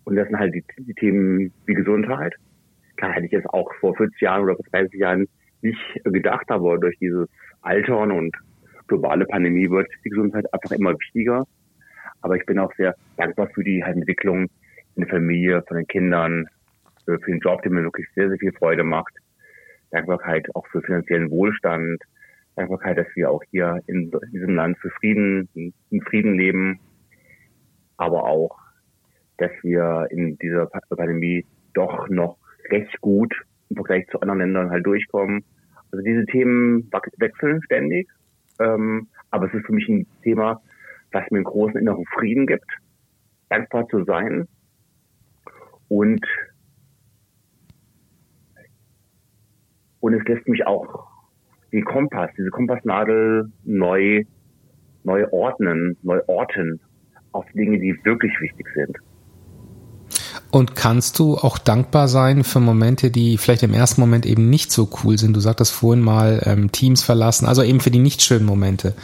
Und 0.04 0.16
das 0.16 0.28
sind 0.28 0.38
halt 0.38 0.54
die, 0.54 0.64
die 0.78 0.94
Themen 0.94 1.52
wie 1.66 1.74
Gesundheit. 1.74 2.34
Klar 2.96 3.12
hätte 3.12 3.26
ich 3.26 3.32
jetzt 3.32 3.48
auch 3.50 3.70
vor 3.80 3.96
40 3.96 4.20
Jahren 4.20 4.44
oder 4.44 4.54
vor 4.54 4.64
30 4.70 5.00
Jahren 5.00 5.26
nicht 5.62 5.80
gedacht, 6.04 6.50
aber 6.50 6.78
durch 6.78 6.96
dieses 6.98 7.28
Altern 7.62 8.12
und 8.12 8.36
globale 8.86 9.24
Pandemie 9.26 9.70
wird 9.70 9.88
die 10.04 10.10
Gesundheit 10.10 10.46
einfach 10.52 10.72
immer 10.72 10.92
wichtiger. 10.92 11.46
Aber 12.22 12.36
ich 12.36 12.44
bin 12.46 12.58
auch 12.58 12.72
sehr 12.76 12.94
dankbar 13.16 13.48
für 13.54 13.64
die 13.64 13.82
halt 13.82 13.96
Entwicklung 13.96 14.48
in 14.96 15.02
der 15.02 15.08
Familie, 15.08 15.62
von 15.66 15.76
den 15.76 15.86
Kindern, 15.86 16.46
für 17.04 17.18
den 17.18 17.40
Job, 17.40 17.62
der 17.62 17.72
mir 17.72 17.82
wirklich 17.82 18.06
sehr, 18.14 18.28
sehr 18.28 18.38
viel 18.38 18.52
Freude 18.52 18.84
macht. 18.84 19.14
Dankbarkeit 19.90 20.46
auch 20.54 20.66
für 20.68 20.82
finanziellen 20.82 21.30
Wohlstand. 21.30 22.02
Dankbarkeit, 22.56 22.98
dass 22.98 23.06
wir 23.14 23.30
auch 23.30 23.42
hier 23.50 23.80
in 23.86 24.12
diesem 24.32 24.54
Land 24.54 24.78
für 24.78 24.90
Frieden, 24.90 25.48
in 25.54 26.02
Frieden 26.02 26.34
leben. 26.34 26.78
Aber 27.96 28.24
auch, 28.24 28.58
dass 29.38 29.50
wir 29.62 30.06
in 30.10 30.36
dieser 30.38 30.66
Pandemie 30.66 31.46
doch 31.74 32.08
noch 32.08 32.36
recht 32.70 33.00
gut 33.00 33.34
im 33.68 33.76
Vergleich 33.76 34.06
zu 34.08 34.20
anderen 34.20 34.40
Ländern 34.40 34.70
halt 34.70 34.84
durchkommen. 34.84 35.44
Also 35.92 36.04
diese 36.04 36.24
Themen 36.26 36.90
wechseln 37.18 37.62
ständig. 37.62 38.08
Ähm, 38.60 39.08
aber 39.30 39.46
es 39.46 39.54
ist 39.54 39.66
für 39.66 39.72
mich 39.72 39.88
ein 39.88 40.06
Thema, 40.22 40.60
was 41.12 41.24
mir 41.30 41.38
einen 41.38 41.44
großen 41.44 41.80
inneren 41.80 42.04
Frieden 42.14 42.46
gibt, 42.46 42.70
dankbar 43.48 43.86
zu 43.88 44.04
sein 44.04 44.48
und 45.88 46.24
und 50.00 50.14
es 50.14 50.24
lässt 50.26 50.48
mich 50.48 50.66
auch 50.66 51.06
den 51.72 51.84
Kompass, 51.84 52.30
diese 52.36 52.50
Kompassnadel 52.50 53.52
neu 53.64 54.24
neu 55.02 55.26
ordnen, 55.30 55.96
neu 56.02 56.20
orten 56.26 56.80
auf 57.32 57.46
Dinge, 57.54 57.78
die 57.78 57.98
wirklich 58.04 58.32
wichtig 58.40 58.66
sind. 58.74 58.98
Und 60.50 60.74
kannst 60.74 61.18
du 61.18 61.36
auch 61.36 61.58
dankbar 61.58 62.08
sein 62.08 62.42
für 62.42 62.58
Momente, 62.58 63.10
die 63.10 63.38
vielleicht 63.38 63.62
im 63.62 63.72
ersten 63.72 64.00
Moment 64.00 64.26
eben 64.26 64.50
nicht 64.50 64.72
so 64.72 64.88
cool 65.04 65.16
sind? 65.16 65.36
Du 65.36 65.40
sagtest 65.40 65.72
vorhin 65.72 66.02
mal 66.02 66.42
ähm, 66.44 66.72
Teams 66.72 67.04
verlassen, 67.04 67.46
also 67.46 67.62
eben 67.62 67.80
für 67.80 67.92
die 67.92 68.00
nicht 68.00 68.20
schönen 68.22 68.46
Momente. 68.46 68.94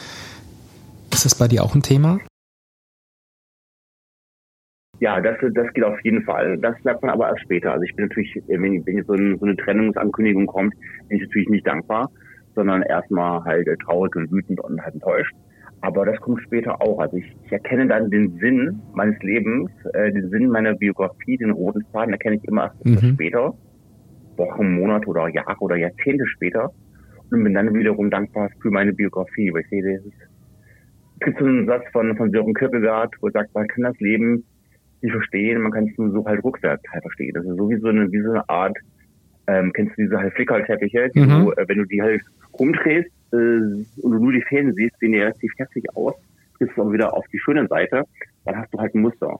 Ist 1.12 1.24
das 1.24 1.38
bei 1.38 1.48
dir 1.48 1.62
auch 1.62 1.74
ein 1.74 1.82
Thema? 1.82 2.20
Ja, 5.00 5.20
das, 5.20 5.36
das 5.52 5.72
geht 5.74 5.84
auf 5.84 5.98
jeden 6.04 6.22
Fall. 6.22 6.56
Das 6.58 6.80
bleibt 6.82 7.02
man 7.02 7.10
aber 7.10 7.28
erst 7.28 7.42
später. 7.42 7.72
Also 7.72 7.82
ich 7.82 7.94
bin 7.94 8.06
natürlich, 8.06 8.34
wenn, 8.46 8.86
wenn 8.86 9.04
so, 9.04 9.12
ein, 9.12 9.38
so 9.38 9.44
eine 9.44 9.56
Trennungsankündigung 9.56 10.46
kommt, 10.46 10.74
bin 11.08 11.18
ich 11.18 11.24
natürlich 11.24 11.48
nicht 11.48 11.66
dankbar, 11.66 12.10
sondern 12.54 12.82
erstmal 12.82 13.44
halt 13.44 13.68
traurig 13.80 14.16
und 14.16 14.30
wütend 14.30 14.60
und 14.60 14.80
halt 14.80 14.94
enttäuscht. 14.94 15.34
Aber 15.82 16.06
das 16.06 16.18
kommt 16.20 16.40
später 16.42 16.80
auch. 16.80 16.98
Also 16.98 17.18
ich, 17.18 17.36
ich 17.44 17.52
erkenne 17.52 17.86
dann 17.86 18.10
den 18.10 18.38
Sinn 18.38 18.80
meines 18.94 19.20
Lebens, 19.22 19.70
äh, 19.92 20.10
den 20.12 20.30
Sinn 20.30 20.48
meiner 20.48 20.74
Biografie, 20.74 21.36
den 21.36 21.50
roten 21.50 21.84
Faden 21.92 22.12
erkenne 22.12 22.36
ich 22.36 22.44
immer 22.44 22.64
erst 22.64 22.84
mhm. 22.84 23.14
später. 23.14 23.54
Wochen, 24.36 24.80
Monate 24.80 25.06
oder 25.06 25.28
Jahre 25.28 25.56
oder 25.60 25.76
Jahrzehnte 25.76 26.26
später. 26.26 26.70
Und 27.30 27.44
bin 27.44 27.54
dann 27.54 27.74
wiederum 27.74 28.10
dankbar 28.10 28.50
für 28.62 28.70
meine 28.70 28.92
Biografie, 28.92 29.52
weil 29.52 29.62
ich 29.62 29.68
sehe, 29.68 29.96
es 29.96 30.04
gibt 31.20 31.38
so 31.38 31.44
einen 31.44 31.66
Satz 31.66 31.84
von, 31.92 32.16
von 32.16 32.30
Sören 32.30 32.54
Kierkegaard, 32.54 33.14
wo 33.20 33.28
er 33.28 33.32
sagt, 33.32 33.54
man 33.54 33.68
kann 33.68 33.84
das 33.84 33.98
Leben 34.00 34.44
nicht 35.02 35.12
verstehen, 35.12 35.62
man 35.62 35.72
kann 35.72 35.88
es 35.88 35.98
nur 35.98 36.10
so 36.10 36.24
halt 36.24 36.42
rückwärts 36.44 36.82
halt 36.92 37.02
verstehen. 37.02 37.32
Das 37.34 37.44
ist 37.44 37.56
so 37.56 37.70
wie 37.70 37.78
so 37.78 37.88
eine, 37.88 38.10
wie 38.10 38.22
so 38.22 38.30
eine 38.30 38.48
Art, 38.48 38.76
ähm, 39.46 39.72
kennst 39.72 39.96
du 39.96 40.02
diese 40.02 40.18
halt 40.18 40.34
Flickerteppiche, 40.34 41.10
die 41.14 41.20
mhm. 41.20 41.28
du, 41.28 41.52
äh, 41.52 41.68
wenn 41.68 41.78
du 41.78 41.84
die 41.84 42.02
halt 42.02 42.22
umdrehst, 42.52 43.10
äh, 43.32 43.36
und 43.36 43.86
du 44.02 44.18
nur 44.18 44.32
die 44.32 44.42
Fäden 44.42 44.74
siehst, 44.74 44.98
sehen 44.98 45.12
die 45.12 45.18
relativ 45.18 45.52
heftig 45.56 45.84
aus, 45.94 46.14
gehst 46.58 46.72
du 46.76 46.82
aber 46.82 46.92
wieder 46.92 47.14
auf 47.14 47.26
die 47.32 47.38
schöne 47.38 47.66
Seite, 47.68 48.04
dann 48.44 48.56
hast 48.56 48.72
du 48.72 48.78
halt 48.78 48.94
ein 48.94 49.02
Muster. 49.02 49.38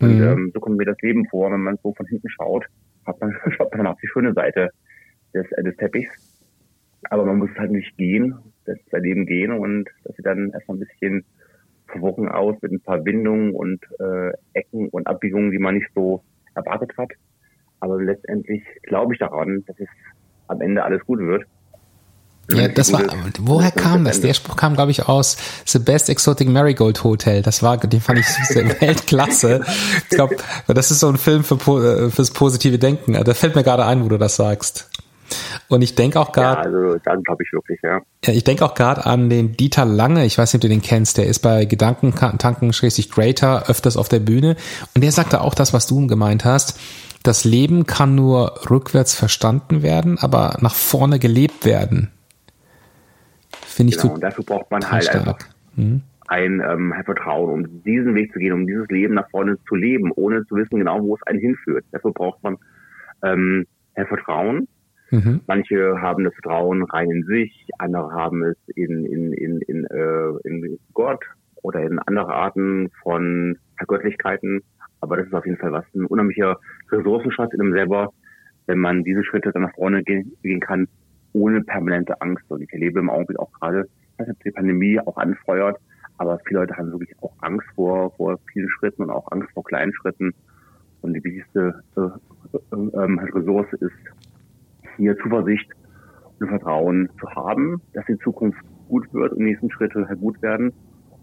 Und 0.00 0.18
mhm. 0.18 0.22
ähm, 0.22 0.50
so 0.54 0.60
kommt 0.60 0.76
mir 0.76 0.84
das 0.84 1.00
Leben 1.02 1.26
vor, 1.26 1.50
wenn 1.50 1.62
man 1.62 1.78
so 1.82 1.92
von 1.94 2.06
hinten 2.06 2.28
schaut, 2.30 2.64
hat 3.06 3.20
man, 3.20 3.34
schaut 3.56 3.74
man 3.76 3.86
auf 3.86 3.98
die 4.02 4.08
schöne 4.08 4.32
Seite 4.32 4.70
des, 5.34 5.50
äh, 5.52 5.62
des 5.62 5.76
Teppichs. 5.76 6.27
Aber 7.10 7.24
man 7.24 7.38
muss 7.38 7.50
halt 7.56 7.70
nicht 7.70 7.96
gehen, 7.96 8.38
das 8.64 8.78
Leben 8.92 9.26
gehen 9.26 9.52
und 9.52 9.88
das 10.04 10.16
sieht 10.16 10.26
dann 10.26 10.50
erstmal 10.50 10.76
ein 10.76 10.80
bisschen 10.80 11.24
verworren 11.86 12.28
aus 12.28 12.56
mit 12.60 12.72
ein 12.72 12.80
paar 12.80 13.04
Windungen 13.04 13.54
und 13.54 13.80
äh, 13.98 14.32
Ecken 14.52 14.88
und 14.88 15.06
Abbiegungen, 15.06 15.50
die 15.50 15.58
man 15.58 15.76
nicht 15.76 15.88
so 15.94 16.22
erwartet 16.54 16.92
hat. 16.98 17.10
Aber 17.80 18.02
letztendlich 18.02 18.62
glaube 18.82 19.14
ich 19.14 19.20
daran, 19.20 19.64
dass 19.66 19.78
es 19.78 19.88
am 20.48 20.60
Ende 20.60 20.84
alles 20.84 21.04
gut 21.04 21.20
wird. 21.20 21.44
Ja, 22.50 22.66
das 22.66 22.92
war, 22.94 23.02
woher 23.40 23.70
kam 23.70 24.04
das? 24.04 24.22
Der 24.22 24.32
Spruch 24.32 24.56
kam, 24.56 24.74
glaube 24.74 24.90
ich, 24.90 25.06
aus 25.06 25.36
The 25.66 25.78
Best 25.78 26.08
Exotic 26.08 26.48
Marigold 26.48 27.04
Hotel. 27.04 27.42
Das 27.42 27.62
war, 27.62 27.76
den 27.76 28.00
fand 28.00 28.20
ich 28.20 28.26
Weltklasse. 28.80 29.62
Ich 30.04 30.16
glaube, 30.16 30.36
das 30.66 30.90
ist 30.90 31.00
so 31.00 31.08
ein 31.08 31.18
Film 31.18 31.44
für, 31.44 31.56
äh, 31.56 32.10
fürs 32.10 32.30
positive 32.30 32.78
Denken. 32.78 33.12
Da 33.12 33.34
fällt 33.34 33.54
mir 33.54 33.64
gerade 33.64 33.84
ein, 33.84 34.02
wo 34.02 34.08
du 34.08 34.16
das 34.16 34.36
sagst. 34.36 34.88
Und 35.68 35.82
ich 35.82 35.94
denke 35.94 36.18
auch 36.20 36.32
gerade. 36.32 36.70
Ja, 36.70 36.78
also 36.78 36.98
dann 37.04 37.22
glaube 37.22 37.42
ich 37.42 37.52
wirklich, 37.52 37.80
ja. 37.82 38.00
Ja, 38.24 38.32
ich 38.32 38.44
denke 38.44 38.64
auch 38.64 38.74
gerade 38.74 39.06
an 39.06 39.28
den 39.28 39.56
Dieter 39.56 39.84
Lange, 39.84 40.24
ich 40.24 40.38
weiß 40.38 40.52
nicht, 40.52 40.58
ob 40.58 40.62
du 40.62 40.68
den 40.68 40.82
kennst, 40.82 41.18
der 41.18 41.26
ist 41.26 41.40
bei 41.40 41.64
Gedankentanken 41.64 42.72
schließlich 42.72 43.10
Greater 43.10 43.68
öfters 43.68 43.96
auf 43.96 44.08
der 44.08 44.20
Bühne. 44.20 44.56
Und 44.94 45.02
der 45.02 45.12
sagte 45.12 45.40
auch 45.40 45.54
das, 45.54 45.72
was 45.72 45.86
du 45.86 46.06
gemeint 46.06 46.44
hast. 46.44 46.80
Das 47.22 47.44
Leben 47.44 47.84
kann 47.86 48.14
nur 48.14 48.70
rückwärts 48.70 49.14
verstanden 49.14 49.82
werden, 49.82 50.18
aber 50.18 50.56
nach 50.60 50.74
vorne 50.74 51.18
gelebt 51.18 51.64
werden. 51.64 52.12
Finde 53.50 53.94
ich 53.94 54.00
genau, 54.00 54.14
und 54.14 54.20
dafür 54.22 54.44
braucht 54.44 54.70
man 54.70 54.90
halt 54.90 55.04
stark. 55.04 55.16
einfach 55.16 55.38
mhm. 55.74 56.02
ein 56.28 56.60
ähm, 56.60 56.94
Vertrauen, 57.04 57.50
um 57.50 57.82
diesen 57.82 58.14
Weg 58.14 58.32
zu 58.32 58.38
gehen, 58.38 58.52
um 58.52 58.66
dieses 58.66 58.88
Leben 58.88 59.14
nach 59.14 59.28
vorne 59.30 59.56
zu 59.68 59.74
leben, 59.74 60.12
ohne 60.14 60.46
zu 60.46 60.56
wissen 60.56 60.78
genau, 60.78 61.02
wo 61.02 61.14
es 61.16 61.22
einen 61.26 61.40
hinführt. 61.40 61.84
Dafür 61.92 62.12
braucht 62.12 62.42
man 62.42 62.56
ähm, 63.22 63.66
Vertrauen. 64.06 64.68
Mhm. 65.10 65.40
Manche 65.46 66.00
haben 66.00 66.24
das 66.24 66.34
Vertrauen 66.34 66.82
rein 66.84 67.10
in 67.10 67.24
sich, 67.24 67.68
andere 67.78 68.12
haben 68.12 68.42
es 68.44 68.56
in, 68.74 69.06
in, 69.06 69.32
in, 69.32 69.60
in, 69.62 69.84
äh, 69.86 70.48
in 70.48 70.78
Gott 70.92 71.24
oder 71.62 71.82
in 71.82 71.98
andere 72.00 72.34
Arten 72.34 72.90
von 73.02 73.58
Göttlichkeiten. 73.86 74.62
Aber 75.00 75.16
das 75.16 75.26
ist 75.26 75.34
auf 75.34 75.46
jeden 75.46 75.58
Fall 75.58 75.72
was, 75.72 75.84
ein 75.94 76.04
unheimlicher 76.04 76.58
Ressourcenschatz 76.90 77.54
in 77.54 77.60
einem 77.60 77.72
selber, 77.72 78.12
wenn 78.66 78.78
man 78.78 79.04
diese 79.04 79.24
Schritte 79.24 79.52
dann 79.52 79.62
nach 79.62 79.74
vorne 79.74 80.02
gehen, 80.02 80.32
gehen 80.42 80.60
kann, 80.60 80.88
ohne 81.32 81.62
permanente 81.62 82.20
Angst. 82.20 82.44
Und 82.48 82.62
ich 82.62 82.72
erlebe 82.72 82.98
im 82.98 83.10
Augenblick 83.10 83.38
auch 83.38 83.52
gerade, 83.52 83.88
dass 84.18 84.28
die 84.44 84.50
Pandemie 84.50 84.98
auch 85.00 85.16
anfeuert, 85.16 85.78
aber 86.18 86.38
viele 86.44 86.60
Leute 86.60 86.76
haben 86.76 86.90
wirklich 86.90 87.14
auch 87.22 87.32
Angst 87.40 87.66
vor, 87.74 88.10
vor 88.16 88.38
vielen 88.52 88.68
Schritten 88.68 89.02
und 89.02 89.10
auch 89.10 89.30
Angst 89.30 89.50
vor 89.52 89.64
kleinen 89.64 89.94
Schritten. 89.94 90.34
Und 91.00 91.14
die 91.14 91.22
wichtigste 91.22 91.80
äh, 91.96 92.00
äh, 92.00 92.88
äh, 92.92 93.30
Ressource 93.32 93.72
ist 93.74 93.92
hier 94.98 95.16
Zuversicht 95.18 95.70
und 96.40 96.48
Vertrauen 96.48 97.08
zu 97.20 97.28
haben, 97.30 97.80
dass 97.94 98.04
die 98.06 98.18
Zukunft 98.18 98.58
gut 98.88 99.12
wird 99.12 99.32
und 99.32 99.38
die 99.38 99.44
nächsten 99.44 99.70
Schritte 99.70 100.06
halt 100.06 100.20
gut 100.20 100.40
werden. 100.42 100.72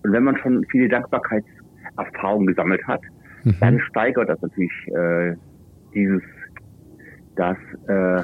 Und 0.04 0.12
wenn 0.12 0.24
man 0.24 0.38
schon 0.38 0.66
viele 0.72 0.90
Dankbarkeitserfahrungen 0.90 2.48
gesammelt 2.48 2.86
hat, 2.88 3.02
mhm. 3.44 3.56
dann 3.60 3.80
steigert 3.80 4.30
das 4.30 4.42
natürlich 4.42 4.72
äh, 4.88 5.36
dieses, 5.94 6.22
das, 7.36 7.58
äh, 7.88 8.24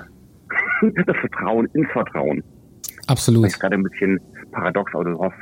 das 1.06 1.18
Vertrauen 1.18 1.68
ins 1.74 1.90
Vertrauen. 1.92 2.44
Absolut. 3.08 3.46
Das 3.46 3.54
ist 3.54 3.60
gerade 3.60 3.76
ein 3.76 3.84
bisschen 3.84 4.20
paradox, 4.52 4.94
aber 4.94 5.06
du 5.06 5.18
hoffst, 5.18 5.40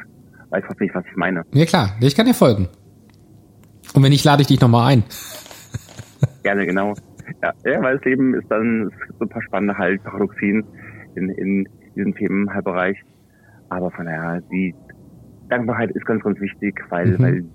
weißt 0.50 0.68
hoffentlich, 0.68 0.94
was 0.94 1.06
ich 1.06 1.16
meine. 1.16 1.44
Ja 1.54 1.66
klar, 1.66 1.96
ich 2.02 2.16
kann 2.16 2.26
dir 2.26 2.34
folgen. 2.34 2.68
Und 3.94 4.04
wenn 4.04 4.12
nicht, 4.12 4.24
lade 4.24 4.42
ich 4.42 4.48
dich 4.48 4.62
nochmal 4.62 4.94
ein. 4.94 5.04
Gerne, 6.44 6.66
genau. 6.66 6.94
Ja, 7.44 7.54
ja, 7.66 7.82
weil 7.82 7.98
das 7.98 8.06
Leben 8.06 8.34
ist 8.34 8.50
dann 8.50 8.92
so 9.18 9.26
ein 9.26 9.30
paar 9.30 9.42
spannende 9.42 9.78
halt 9.78 10.04
Paradoxien 10.04 10.64
in, 11.16 11.30
in 11.30 11.70
diesem 11.96 12.14
Themenbereich. 12.16 13.02
Aber 13.70 13.92
von 13.92 14.06
daher, 14.06 14.42
die 14.52 14.74
Dankbarkeit 15.50 15.92
ist 15.92 16.06
ganz, 16.06 16.24
ganz 16.24 16.40
wichtig, 16.40 16.82
weil, 16.90 17.08
mhm. 17.08 17.20
weil 17.22 17.46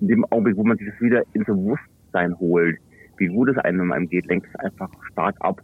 in 0.00 0.08
dem 0.08 0.24
Augenblick, 0.26 0.56
wo 0.56 0.64
man 0.64 0.76
sich 0.76 0.88
das 0.88 1.00
wieder 1.00 1.22
ins 1.32 1.46
Bewusstsein 1.46 2.38
holt, 2.38 2.78
wie 3.16 3.28
gut 3.28 3.48
es 3.50 3.58
einem, 3.58 3.92
einem 3.92 4.08
geht, 4.08 4.26
lenkt 4.26 4.46
es 4.52 4.60
einfach 4.60 4.90
stark 5.10 5.36
ab 5.40 5.60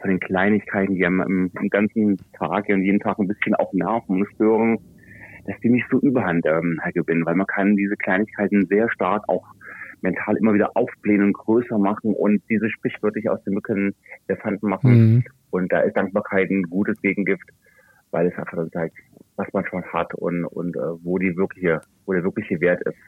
von 0.00 0.10
den 0.10 0.20
Kleinigkeiten, 0.20 0.94
die 0.94 1.06
einem 1.06 1.50
im 1.60 1.68
ganzen 1.68 2.18
Tag 2.38 2.68
und 2.68 2.82
jeden 2.82 3.00
Tag 3.00 3.18
ein 3.18 3.28
bisschen 3.28 3.54
auch 3.54 3.72
nerven 3.72 4.20
und 4.20 4.28
stören, 4.34 4.78
dass 5.46 5.58
die 5.60 5.70
nicht 5.70 5.86
so 5.90 6.00
überhand 6.00 6.44
ähm, 6.46 6.80
gewinnen, 6.92 7.24
weil 7.24 7.34
man 7.34 7.46
kann 7.46 7.76
diese 7.76 7.96
Kleinigkeiten 7.96 8.66
sehr 8.66 8.90
stark 8.90 9.28
auch 9.28 9.44
mental 10.02 10.36
immer 10.36 10.54
wieder 10.54 10.76
aufblähen 10.76 11.22
und 11.22 11.32
größer 11.32 11.78
machen 11.78 12.14
und 12.14 12.42
diese 12.50 12.68
sprichwörtlich 12.70 13.30
aus 13.30 13.42
den 13.44 13.54
Mücken 13.54 13.94
Elefanten 14.28 14.68
machen. 14.68 14.90
Mhm. 14.92 15.24
Und 15.50 15.72
da 15.72 15.80
ist 15.80 15.96
Dankbarkeit 15.96 16.50
ein 16.50 16.64
gutes 16.64 17.00
Gegengift, 17.00 17.48
weil 18.10 18.26
es 18.26 18.38
einfach 18.38 18.58
zeigt, 18.72 18.96
was 19.36 19.46
man 19.52 19.64
schon 19.66 19.84
hat 19.84 20.14
und, 20.14 20.44
und 20.44 20.76
äh, 20.76 20.80
wo 21.02 21.18
die 21.18 21.36
wirkliche, 21.36 21.80
wo 22.06 22.12
der 22.12 22.24
wirkliche 22.24 22.60
Wert 22.60 22.82
ist. 22.82 22.98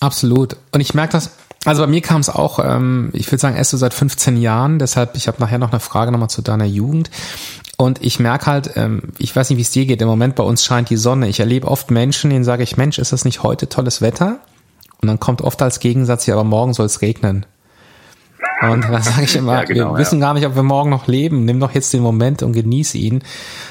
Absolut. 0.00 0.56
Und 0.72 0.80
ich 0.80 0.94
merke 0.94 1.12
das, 1.12 1.36
also 1.64 1.82
bei 1.82 1.88
mir 1.88 2.00
kam 2.00 2.20
es 2.20 2.28
auch, 2.28 2.60
ähm, 2.64 3.10
ich 3.12 3.26
würde 3.26 3.40
sagen, 3.40 3.56
erst 3.56 3.70
so 3.70 3.76
seit 3.76 3.94
15 3.94 4.36
Jahren, 4.36 4.78
deshalb, 4.78 5.16
ich 5.16 5.26
habe 5.26 5.40
nachher 5.40 5.58
noch 5.58 5.72
eine 5.72 5.80
Frage 5.80 6.12
nochmal 6.12 6.30
zu 6.30 6.42
deiner 6.42 6.64
Jugend. 6.64 7.10
Und 7.76 8.02
ich 8.02 8.18
merke 8.18 8.46
halt, 8.46 8.72
ähm, 8.76 9.02
ich 9.18 9.34
weiß 9.34 9.50
nicht, 9.50 9.58
wie 9.58 9.62
es 9.62 9.70
dir 9.70 9.86
geht, 9.86 10.00
im 10.00 10.08
Moment 10.08 10.34
bei 10.34 10.42
uns 10.42 10.64
scheint 10.64 10.90
die 10.90 10.96
Sonne. 10.96 11.28
Ich 11.28 11.40
erlebe 11.40 11.68
oft 11.68 11.90
Menschen, 11.90 12.30
denen 12.30 12.44
sage 12.44 12.62
ich, 12.62 12.76
Mensch, 12.76 12.98
ist 12.98 13.12
das 13.12 13.24
nicht 13.24 13.42
heute 13.42 13.68
tolles 13.68 14.00
Wetter? 14.02 14.40
Und 15.00 15.08
dann 15.08 15.20
kommt 15.20 15.42
oft 15.42 15.60
als 15.62 15.80
Gegensatz, 15.80 16.26
ja, 16.26 16.34
aber 16.34 16.44
morgen 16.44 16.72
soll 16.72 16.86
es 16.86 17.02
regnen. 17.02 17.46
Und 18.60 18.84
da 18.84 19.00
sage 19.00 19.22
ich 19.22 19.36
immer, 19.36 19.54
ja, 19.54 19.64
genau, 19.64 19.92
wir 19.92 19.98
wissen 19.98 20.20
gar 20.20 20.34
nicht, 20.34 20.46
ob 20.46 20.56
wir 20.56 20.62
morgen 20.62 20.90
noch 20.90 21.06
leben. 21.06 21.44
Nimm 21.44 21.60
doch 21.60 21.72
jetzt 21.72 21.92
den 21.92 22.02
Moment 22.02 22.42
und 22.42 22.52
genieß 22.52 22.94
ihn. 22.96 23.22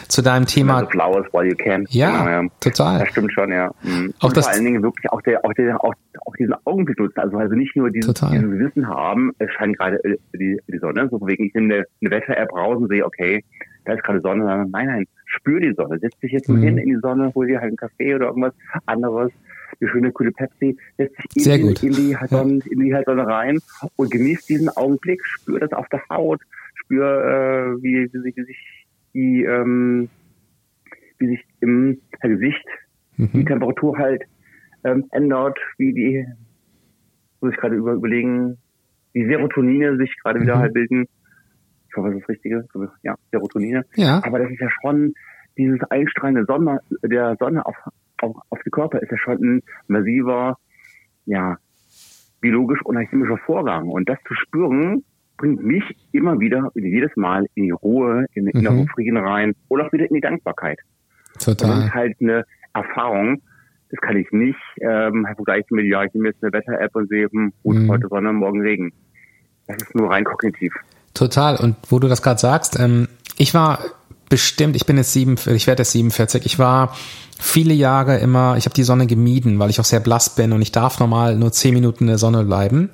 Zu 0.08 0.22
deinem 0.22 0.46
Thema. 0.46 0.82
The 0.82 0.88
flowers 0.92 1.26
while 1.34 1.46
you 1.46 1.56
can. 1.56 1.86
Ja, 1.90 2.12
genau, 2.12 2.30
ja, 2.30 2.50
total. 2.62 3.00
Das 3.00 3.10
stimmt 3.10 3.34
schon, 3.34 3.52
ja. 3.52 3.72
Mhm. 3.84 4.14
Auch 4.20 4.32
das, 4.32 4.46
vor 4.46 4.54
allen 4.54 4.66
Dingen 4.66 4.84
wirklich 4.84 5.12
auch, 5.12 5.22
der, 5.22 5.44
auch, 5.44 5.54
der, 5.54 5.84
auch, 5.84 5.94
auch 6.26 6.36
diesen 6.38 6.56
Augenblick 6.66 6.98
nutzen. 7.00 7.20
Also, 7.20 7.38
also 7.38 7.56
nicht 7.56 7.76
nur 7.76 7.92
dieses, 7.92 8.14
dieses 8.14 8.32
Wissen 8.32 8.88
haben, 8.88 9.34
es 9.40 9.52
scheint 9.52 9.78
gerade 9.78 9.98
äh, 10.06 10.18
die, 10.34 10.58
die 10.68 10.78
Sonne. 10.78 11.10
So 11.12 11.20
wegen, 11.28 11.46
ich 11.46 11.54
nehme 11.54 11.74
eine, 11.74 11.86
eine 12.02 12.12
Wetter-App 12.12 12.54
raus 12.54 12.78
und 12.78 12.88
sehe, 12.88 13.06
okay, 13.06 13.44
da 13.84 13.94
ist 13.94 14.04
gerade 14.04 14.22
Sonne. 14.22 14.66
Nein, 14.70 14.88
nein, 14.88 15.06
spür 15.26 15.60
die 15.60 15.74
Sonne. 15.76 16.00
Setz 16.00 16.18
dich 16.20 16.32
jetzt 16.32 16.48
mal 16.48 16.58
mhm. 16.58 16.64
hin 16.64 16.78
in 16.78 16.90
die 16.90 17.00
Sonne, 17.02 17.32
hol 17.36 17.48
dir 17.48 17.60
halt 17.60 17.70
einen 17.70 17.78
Kaffee 17.78 18.16
oder 18.16 18.28
irgendwas 18.28 18.54
anderes 18.86 19.32
die 19.80 19.88
schöne 19.88 20.12
kühle 20.12 20.32
Pepsi, 20.32 20.78
setzt 20.98 21.16
sich 21.34 21.44
Sehr 21.44 21.56
in, 21.56 21.68
gut. 21.68 21.84
in 21.84 21.94
die 21.94 22.18
Heilsonne, 22.18 22.62
in 22.70 22.80
die 22.80 22.94
Heilsonne 22.94 23.28
rein 23.28 23.60
und 23.96 24.12
genießt 24.12 24.50
diesen 24.50 24.70
Augenblick, 24.70 25.24
spür 25.26 25.60
das 25.60 25.72
auf 25.74 25.88
der 25.90 26.02
Haut, 26.10 26.42
spür, 26.76 27.78
äh, 27.78 27.84
wie, 27.84 28.10
wie, 28.12 28.20
sich, 28.20 28.36
wie 28.36 28.44
sich 28.44 28.88
die, 29.14 29.44
ähm, 29.44 30.10
wie 31.20 31.28
sich 31.28 31.46
im 31.62 32.00
Gesicht 32.22 32.66
mhm. 33.18 33.30
die 33.34 33.46
Temperatur 33.46 33.98
halt 33.98 34.24
ähm, 34.84 35.06
ändert, 35.12 35.58
wie 35.78 35.94
die, 35.94 36.26
muss 37.42 37.54
ich 37.54 37.58
gerade 37.58 37.76
über, 37.76 37.94
überlegen, 37.94 38.58
wie 39.14 39.26
Serotonine 39.26 39.98
sich 39.98 40.16
gerade 40.22 40.40
mhm. 40.40 40.44
wieder 40.44 40.60
halt 40.60 40.74
bilden. 40.74 41.08
Ich 41.90 41.96
hoffe, 41.96 42.10
das 42.10 42.18
ist 42.18 42.24
das 42.24 42.30
Richtige. 42.30 42.68
Ja, 43.04 43.16
Serotonine. 43.32 43.86
Ja. 43.96 44.22
Aber 44.24 44.40
das 44.40 44.52
ist 44.52 44.60
ja 44.60 44.70
schon 44.82 45.14
dieses 45.58 45.80
Einstrahlen 45.90 46.36
der 46.36 46.46
Sonne, 46.46 46.80
der 47.02 47.36
Sonne 47.40 47.66
auf, 47.66 47.76
auf, 48.22 48.36
auf 48.50 48.60
die 48.66 48.70
Körper 48.70 49.02
ist 49.02 49.12
ja 49.12 49.18
schon 49.18 49.38
ein 49.42 49.64
massiver, 49.88 50.58
ja, 51.26 51.58
biologisch 52.40 52.82
und 52.84 52.98
chemischer 53.10 53.38
Vorgang. 53.46 53.90
Und 53.90 54.08
das 54.10 54.18
zu 54.28 54.34
spüren, 54.36 55.04
bringt 55.38 55.64
mich 55.64 55.84
immer 56.12 56.40
wieder, 56.40 56.72
jedes 56.76 57.16
Mal 57.16 57.46
in 57.56 57.66
die 57.66 57.72
Ruhe, 57.72 58.26
in 58.34 58.46
den 58.46 58.60
inneren 58.60 58.82
mhm. 58.82 58.88
Frieden 58.88 59.18
rein 59.18 59.54
oder 59.70 59.86
auch 59.86 59.94
wieder 59.94 60.08
in 60.10 60.16
die 60.16 60.22
Dankbarkeit. 60.22 60.80
Total. 61.40 61.70
Und 61.70 61.78
das 61.78 61.86
ist 61.86 61.94
halt 61.94 62.16
eine 62.20 62.46
Erfahrung, 62.74 63.42
das 63.90 64.02
kann 64.02 64.18
ich 64.18 64.30
nicht 64.32 64.60
ähm, 64.82 65.26
vergleichen 65.36 65.76
mit, 65.76 65.86
ja, 65.86 66.04
ich 66.04 66.14
nehme 66.14 66.30
jetzt 66.30 66.44
eine 66.44 66.52
Wetter-App 66.52 66.96
und 66.96 67.10
sehe, 67.10 67.30
hm, 67.32 67.54
gut, 67.64 67.78
mhm. 67.78 67.90
heute 67.90 68.08
Sonne, 68.10 68.34
morgen 68.34 68.62
Regen. 68.62 68.92
Das 69.68 69.78
ist 69.78 69.96
nur 69.96 70.10
rein 70.10 70.24
kognitiv. 70.24 70.74
Total. 71.14 71.58
Und 71.58 71.76
wo 71.90 72.00
du 72.00 72.08
das 72.08 72.22
gerade 72.22 72.40
sagst, 72.40 72.80
ähm, 72.80 73.08
ich 73.38 73.54
war 73.54 73.80
bestimmt, 74.30 74.76
ich 74.76 74.86
bin 74.86 74.98
jetzt 74.98 75.14
sieben, 75.14 75.36
ich 75.48 75.68
werde 75.68 75.82
jetzt 75.82 75.92
47, 75.92 76.46
ich 76.46 76.60
war 76.60 76.96
viele 77.40 77.74
Jahre 77.74 78.18
immer, 78.18 78.58
ich 78.58 78.66
habe 78.66 78.74
die 78.74 78.84
Sonne 78.84 79.08
gemieden, 79.08 79.60
weil 79.60 79.70
ich 79.70 79.80
auch 79.80 79.86
sehr 79.86 80.00
blass 80.00 80.36
bin 80.36 80.54
und 80.54 80.62
ich 80.62 80.72
darf 80.72 81.00
normal 81.00 81.36
nur 81.36 81.52
zehn 81.52 81.74
Minuten 81.74 82.06
in 82.06 82.08
der 82.08 82.18
Sonne 82.18 82.44
bleiben. 82.44 82.90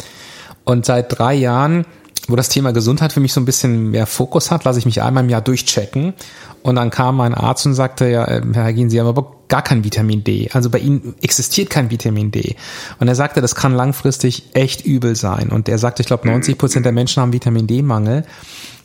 Und 0.66 0.86
seit 0.86 1.18
drei 1.18 1.34
Jahren, 1.34 1.86
wo 2.28 2.36
das 2.36 2.50
Thema 2.50 2.72
Gesundheit 2.72 3.12
für 3.12 3.20
mich 3.20 3.34
so 3.34 3.42
ein 3.42 3.46
bisschen 3.46 3.92
mehr 3.92 4.06
Fokus 4.06 4.50
hat, 4.50 4.64
lasse 4.64 4.80
ich 4.80 4.86
mich 4.86 5.02
einmal 5.02 5.24
im 5.24 5.30
Jahr 5.30 5.42
durchchecken. 5.42 6.14
Und 6.62 6.76
dann 6.76 6.90
kam 6.90 7.18
mein 7.18 7.34
Arzt 7.34 7.66
und 7.66 7.74
sagte, 7.74 8.08
ja, 8.08 8.24
äh, 8.26 8.42
Herr 8.54 8.64
Hagin, 8.64 8.90
Sie 8.90 9.00
haben 9.00 9.08
aber 9.08 9.34
gar 9.50 9.62
kein 9.62 9.84
Vitamin 9.84 10.24
D. 10.24 10.50
Also 10.54 10.70
bei 10.70 10.80
Ihnen 10.80 11.14
existiert 11.22 11.70
kein 11.70 11.92
Vitamin 11.92 12.32
D. 12.32 12.56
Und 13.00 13.10
er 13.10 13.16
sagte, 13.16 13.42
das 13.42 13.54
kann 13.56 13.74
langfristig 13.74 14.44
echt 14.54 14.86
übel 14.86 15.18
sein. 15.18 15.50
Und 15.50 15.68
er 15.68 15.78
sagte, 15.78 16.02
ich 16.02 16.08
glaube, 16.08 16.28
90 16.28 16.58
Prozent 16.58 16.86
der 16.86 16.94
Menschen 16.94 17.22
haben 17.22 17.34
Vitamin 17.34 17.68
D-Mangel. 17.68 18.24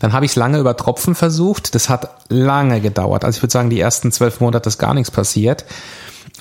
Dann 0.00 0.12
habe 0.12 0.24
ich 0.24 0.32
es 0.32 0.36
lange 0.36 0.58
über 0.58 0.76
Tropfen 0.76 1.14
versucht. 1.14 1.76
Das 1.76 1.88
hat 1.88 2.26
lange 2.28 2.80
gedauert. 2.80 3.24
Also 3.24 3.38
ich 3.38 3.42
würde 3.42 3.52
sagen, 3.52 3.70
die 3.70 3.80
ersten 3.80 4.10
zwölf 4.10 4.40
Monate 4.40 4.68
ist 4.68 4.78
gar 4.78 4.94
nichts 4.94 5.12
passiert. 5.12 5.64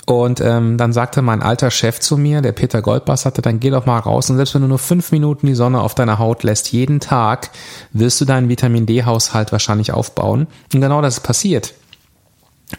Und 0.08 0.40
ähm, 0.40 0.78
dann 0.78 0.94
sagte 0.94 1.20
mein 1.20 1.42
alter 1.42 1.70
Chef 1.70 2.00
zu 2.00 2.16
mir, 2.16 2.40
der 2.40 2.52
Peter 2.52 2.80
Goldbass, 2.80 3.22
sagte, 3.22 3.42
dann 3.42 3.60
geh 3.60 3.68
doch 3.68 3.84
mal 3.84 3.98
raus 3.98 4.30
und 4.30 4.36
selbst 4.36 4.54
wenn 4.54 4.62
du 4.62 4.68
nur 4.68 4.78
fünf 4.78 5.12
Minuten 5.12 5.46
die 5.46 5.54
Sonne 5.54 5.82
auf 5.82 5.94
deiner 5.94 6.18
Haut 6.18 6.44
lässt, 6.44 6.72
jeden 6.72 6.98
Tag, 6.98 7.50
wirst 7.92 8.18
du 8.18 8.24
deinen 8.24 8.48
Vitamin 8.48 8.86
D-Haushalt 8.86 9.52
wahrscheinlich 9.52 9.92
aufbauen. 9.92 10.46
Und 10.72 10.80
genau 10.80 11.02
das 11.02 11.18
ist 11.18 11.24
passiert. 11.24 11.74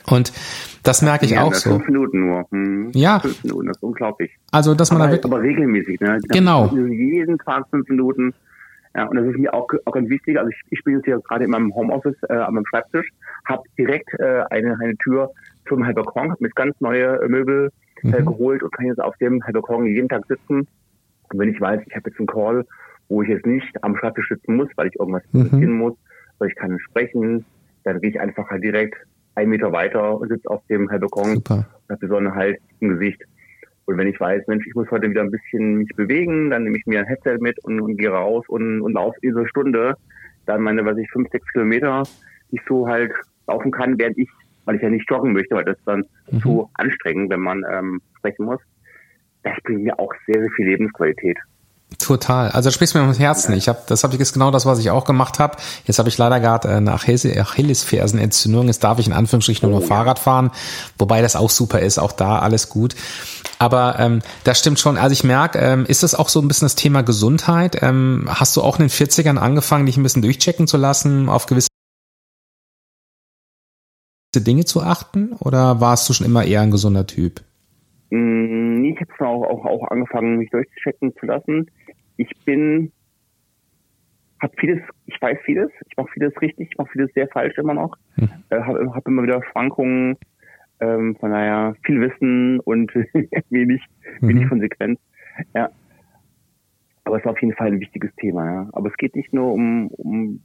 Und 0.08 0.34
das 0.82 1.04
merke 1.04 1.26
ich 1.26 1.32
ja, 1.34 1.44
auch 1.44 1.54
so. 1.54 1.70
Fünf 1.70 1.86
Minuten 1.86 2.26
nur. 2.26 2.48
Hm. 2.50 2.92
Ja. 2.96 3.20
Fünf 3.20 3.44
Minuten, 3.44 3.68
das 3.68 3.78
ist 3.78 3.84
unglaublich. 3.84 4.32
Also, 4.52 4.74
dass 4.74 4.92
man 4.92 5.00
aber, 5.00 5.10
da 5.10 5.14
wirklich. 5.14 5.32
Aber 5.32 5.44
regelmäßig, 5.44 6.00
ne? 6.00 6.20
Genau. 6.30 6.74
Jeden 6.74 7.38
Tag 7.38 7.66
fünf 7.70 7.88
Minuten. 7.90 8.34
Ja, 8.96 9.06
und 9.06 9.16
das 9.18 9.28
ist 9.28 9.38
mir 9.38 9.54
auch, 9.54 9.68
auch 9.86 9.92
ganz 9.92 10.10
wichtig. 10.10 10.40
Also 10.40 10.50
ich, 10.50 10.60
ich 10.72 10.84
bin 10.84 10.96
jetzt 10.96 11.06
hier 11.06 11.20
gerade 11.20 11.46
in 11.46 11.52
meinem 11.52 11.76
Homeoffice 11.76 12.18
äh, 12.28 12.34
an 12.34 12.56
meinem 12.56 12.66
Schreibtisch, 12.66 13.08
habe 13.46 13.62
direkt 13.78 14.12
äh, 14.20 14.42
eine, 14.50 14.80
eine 14.80 14.98
Tür 14.98 15.30
zum 15.70 15.82
Balkon, 15.82 16.32
habe 16.32 16.43
mit 16.43 16.55
ganz 16.55 16.76
neue 16.82 17.20
Möbel 17.28 17.72
äh, 18.03 18.07
mhm. 18.07 18.26
geholt 18.26 18.63
und 18.63 18.72
kann 18.72 18.88
jetzt 18.88 19.01
auf 19.01 19.15
dem 19.17 19.39
Balkon 19.39 19.86
jeden 19.86 20.09
Tag 20.09 20.26
sitzen. 20.28 20.67
Und 21.32 21.39
wenn 21.39 21.49
ich 21.49 21.61
weiß, 21.61 21.82
ich 21.86 21.95
habe 21.95 22.09
jetzt 22.09 22.20
einen 22.20 22.28
Call, 22.28 22.65
wo 23.07 23.22
ich 23.22 23.30
jetzt 23.30 23.45
nicht 23.45 23.84
am 23.84 23.95
Schreibtisch 23.95 24.30
sitzen 24.30 24.55
muss, 24.55 24.70
weil 24.76 24.88
ich 24.88 24.99
irgendwas 24.99 25.24
mhm. 25.32 25.74
muss, 25.74 25.93
weil 26.39 26.49
ich 26.49 26.55
kann 26.55 26.80
sprechen, 26.80 27.45
dann 27.84 28.01
gehe 28.01 28.11
ich 28.11 28.20
einfach 28.20 28.49
halt 28.49 28.63
direkt 28.63 28.95
einen 29.36 29.49
Meter 29.49 29.72
weiter 29.72 30.20
und 30.20 30.30
sitze 30.30 30.49
auf 30.49 30.61
dem 30.67 30.88
Balkon 30.88 31.36
Super. 31.36 31.55
und 31.55 31.89
habe 31.89 31.99
die 32.01 32.07
Sonne 32.07 32.36
halt 32.36 32.57
im 32.80 32.89
Gesicht. 32.89 33.24
Und 33.86 33.97
wenn 33.97 34.07
ich 34.07 34.20
weiß, 34.20 34.45
Mensch, 34.47 34.67
ich 34.67 34.76
muss 34.76 34.89
heute 34.91 35.09
wieder 35.09 35.22
ein 35.22 35.32
bisschen 35.32 35.76
mich 35.76 35.89
bewegen, 35.95 36.51
dann 36.51 36.63
nehme 36.63 36.78
ich 36.78 36.86
mir 36.86 36.99
ein 36.99 37.07
Headset 37.07 37.39
mit 37.39 37.57
und, 37.63 37.82
und 37.82 37.97
gehe 37.97 38.11
raus 38.11 38.45
und, 38.47 38.82
und 38.82 38.93
laufe 38.93 39.17
diese 39.24 39.47
Stunde. 39.47 39.95
Dann 40.45 40.61
meine, 40.61 40.86
was 40.86 40.97
ich, 40.97 41.09
fünf, 41.09 41.28
sechs 41.32 41.47
Kilometer, 41.51 42.03
die 42.51 42.57
ich 42.57 42.61
so 42.67 42.88
halt 42.88 43.11
laufen 43.47 43.72
kann, 43.72 43.97
während 43.97 44.17
ich, 44.20 44.30
weil 44.70 44.76
ich 44.76 44.84
ja 44.84 44.89
nicht 44.91 45.09
joggen 45.09 45.34
möchte, 45.34 45.55
weil 45.55 45.65
das 45.65 45.78
dann 45.84 46.03
mhm. 46.30 46.41
zu 46.41 46.70
anstrengend, 46.76 47.32
wenn 47.32 47.39
man 47.39 47.63
ähm, 47.72 48.01
sprechen 48.20 48.45
muss. 48.45 48.59
Das 49.41 49.57
bringt 49.63 49.82
mir 49.82 49.97
auch 49.97 50.13
sehr, 50.28 50.39
sehr 50.39 50.51
viel 50.55 50.67
Lebensqualität. 50.67 51.38
Total. 51.97 52.51
Also 52.51 52.70
sprichst 52.70 52.93
mir 52.93 53.01
ums 53.01 53.17
Herzen. 53.17 53.55
Ich 53.55 53.67
habe, 53.67 53.80
das 53.88 54.03
habe 54.03 54.13
ich 54.13 54.22
ist 54.22 54.34
genau 54.34 54.51
das, 54.51 54.67
was 54.67 54.78
ich 54.78 54.91
auch 54.91 55.05
gemacht 55.05 55.39
habe. 55.39 55.57
Jetzt 55.86 55.97
habe 55.97 56.07
ich 56.07 56.20
leider 56.20 56.39
gerade 56.39 56.70
eine 56.70 56.93
Achillesfersenentzündung. 56.93 58.67
Jetzt 58.67 58.84
darf 58.84 58.99
ich 58.99 59.07
in 59.07 59.13
Anführungsstrichen 59.13 59.67
nur 59.67 59.76
oh, 59.76 59.82
noch 59.82 59.89
ja. 59.89 59.95
Fahrrad 59.95 60.20
fahren, 60.20 60.51
wobei 60.99 61.24
das 61.24 61.36
auch 61.36 61.49
super 61.49 61.80
ist. 61.80 61.97
Auch 61.97 62.11
da 62.11 62.38
alles 62.38 62.70
gut. 62.70 62.93
Aber 63.57 63.95
ähm, 63.97 64.20
das 64.43 64.59
stimmt 64.59 64.80
schon. 64.80 64.97
Also 64.99 65.13
ich 65.13 65.24
merke, 65.24 65.57
ähm, 65.57 65.88
ist 65.88 66.03
das 66.03 66.13
auch 66.13 66.30
so 66.30 66.41
ein 66.41 66.47
bisschen 66.47 66.67
das 66.67 66.76
Thema 66.76 67.01
Gesundheit? 67.01 67.82
Ähm, 67.82 68.30
hast 68.30 68.55
du 68.55 68.61
auch 68.61 68.78
in 68.78 68.84
den 68.84 68.91
40ern 68.91 69.38
angefangen, 69.38 69.88
dich 69.88 69.97
ein 69.97 70.03
bisschen 70.03 70.22
durchchecken 70.22 70.67
zu 70.67 70.78
lassen, 70.78 71.28
auf 71.28 71.47
gewisse 71.47 71.70
Dinge 74.36 74.66
zu 74.66 74.82
achten? 74.82 75.34
Oder 75.40 75.82
warst 75.82 76.08
du 76.10 76.14
schon 76.14 76.28
immer 76.28 76.46
eher 76.46 76.62
ein 76.62 76.72
gesunder 76.72 77.08
Typ? 77.08 77.42
Mm, 78.12 78.84
ich 78.84 79.00
habe 79.02 79.28
auch, 79.28 79.44
auch, 79.44 79.66
auch 79.66 79.88
angefangen, 79.90 80.38
mich 80.38 80.50
durchchecken 80.52 81.14
zu 81.16 81.26
lassen. 81.26 81.70
Ich 82.18 82.30
bin, 82.46 82.92
habe 84.42 84.54
vieles, 84.58 84.82
ich 85.06 85.20
weiß 85.20 85.38
vieles, 85.46 85.70
ich 85.90 85.98
mache 85.98 86.10
vieles 86.14 86.34
richtig, 86.42 86.70
ich 86.72 86.78
mache 86.78 86.90
vieles 86.92 87.12
sehr 87.14 87.28
falsch 87.28 87.58
immer 87.58 87.74
noch. 87.74 87.96
Hm. 88.16 88.30
Äh, 88.50 88.62
habe 88.62 88.94
hab 88.94 89.08
immer 89.08 89.24
wieder 89.24 89.42
Schwankungen, 89.52 90.18
ähm, 90.80 91.16
von 91.20 91.32
daher 91.32 91.76
viel 91.84 92.00
Wissen 92.02 92.60
und 92.60 92.94
wenig, 93.50 93.82
mhm. 94.22 94.28
wenig 94.28 94.50
Konsequenz. 94.50 95.00
Ja. 95.56 95.70
Aber 97.04 97.18
es 97.18 97.24
ist 97.24 97.30
auf 97.30 97.42
jeden 97.42 97.56
Fall 97.56 97.68
ein 97.68 97.80
wichtiges 97.80 98.14
Thema, 98.16 98.46
ja. 98.46 98.70
Aber 98.74 98.90
es 98.90 98.98
geht 98.98 99.16
nicht 99.16 99.34
nur 99.34 99.54
um, 99.54 99.88
um 99.88 100.42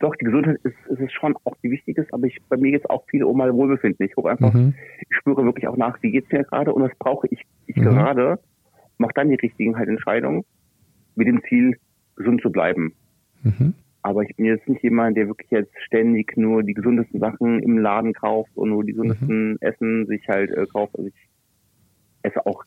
doch, 0.00 0.16
die 0.16 0.24
Gesundheit 0.24 0.56
ist, 0.64 0.74
ist 0.88 1.00
es 1.00 1.12
schon 1.12 1.36
auch 1.44 1.54
die 1.62 1.70
wichtigste, 1.70 2.06
aber 2.10 2.26
ich, 2.26 2.38
bei 2.48 2.56
mir 2.56 2.72
geht 2.72 2.84
es 2.84 2.90
auch 2.90 3.04
viel 3.08 3.22
um 3.22 3.36
mein 3.36 3.52
Wohlbefinden. 3.52 4.04
Ich 4.06 4.14
gucke 4.14 4.30
einfach, 4.30 4.52
mhm. 4.52 4.74
ich 4.98 5.16
spüre 5.16 5.44
wirklich 5.44 5.68
auch 5.68 5.76
nach, 5.76 6.02
wie 6.02 6.10
geht's 6.10 6.32
mir 6.32 6.42
gerade 6.44 6.72
und 6.72 6.82
was 6.82 6.96
brauche 6.98 7.28
ich, 7.30 7.42
ich 7.66 7.76
mhm. 7.76 7.82
gerade, 7.82 8.38
mache 8.98 9.12
dann 9.14 9.28
die 9.28 9.36
richtigen 9.36 9.76
halt 9.76 9.88
Entscheidungen 9.88 10.44
mit 11.14 11.28
dem 11.28 11.42
Ziel, 11.48 11.76
gesund 12.16 12.40
zu 12.40 12.50
bleiben. 12.50 12.94
Mhm. 13.42 13.74
Aber 14.02 14.22
ich 14.22 14.34
bin 14.36 14.46
jetzt 14.46 14.66
nicht 14.68 14.82
jemand, 14.82 15.16
der 15.18 15.26
wirklich 15.26 15.50
jetzt 15.50 15.72
ständig 15.84 16.34
nur 16.36 16.62
die 16.62 16.74
gesundesten 16.74 17.20
Sachen 17.20 17.62
im 17.62 17.78
Laden 17.78 18.14
kauft 18.14 18.50
und 18.56 18.70
nur 18.70 18.84
die 18.84 18.92
gesundesten 18.92 19.52
mhm. 19.52 19.58
Essen 19.60 20.06
sich 20.06 20.26
halt 20.28 20.50
äh, 20.50 20.66
kauft. 20.66 20.96
Also 20.96 21.08
ich 21.08 21.28
esse 22.22 22.44
auch 22.46 22.64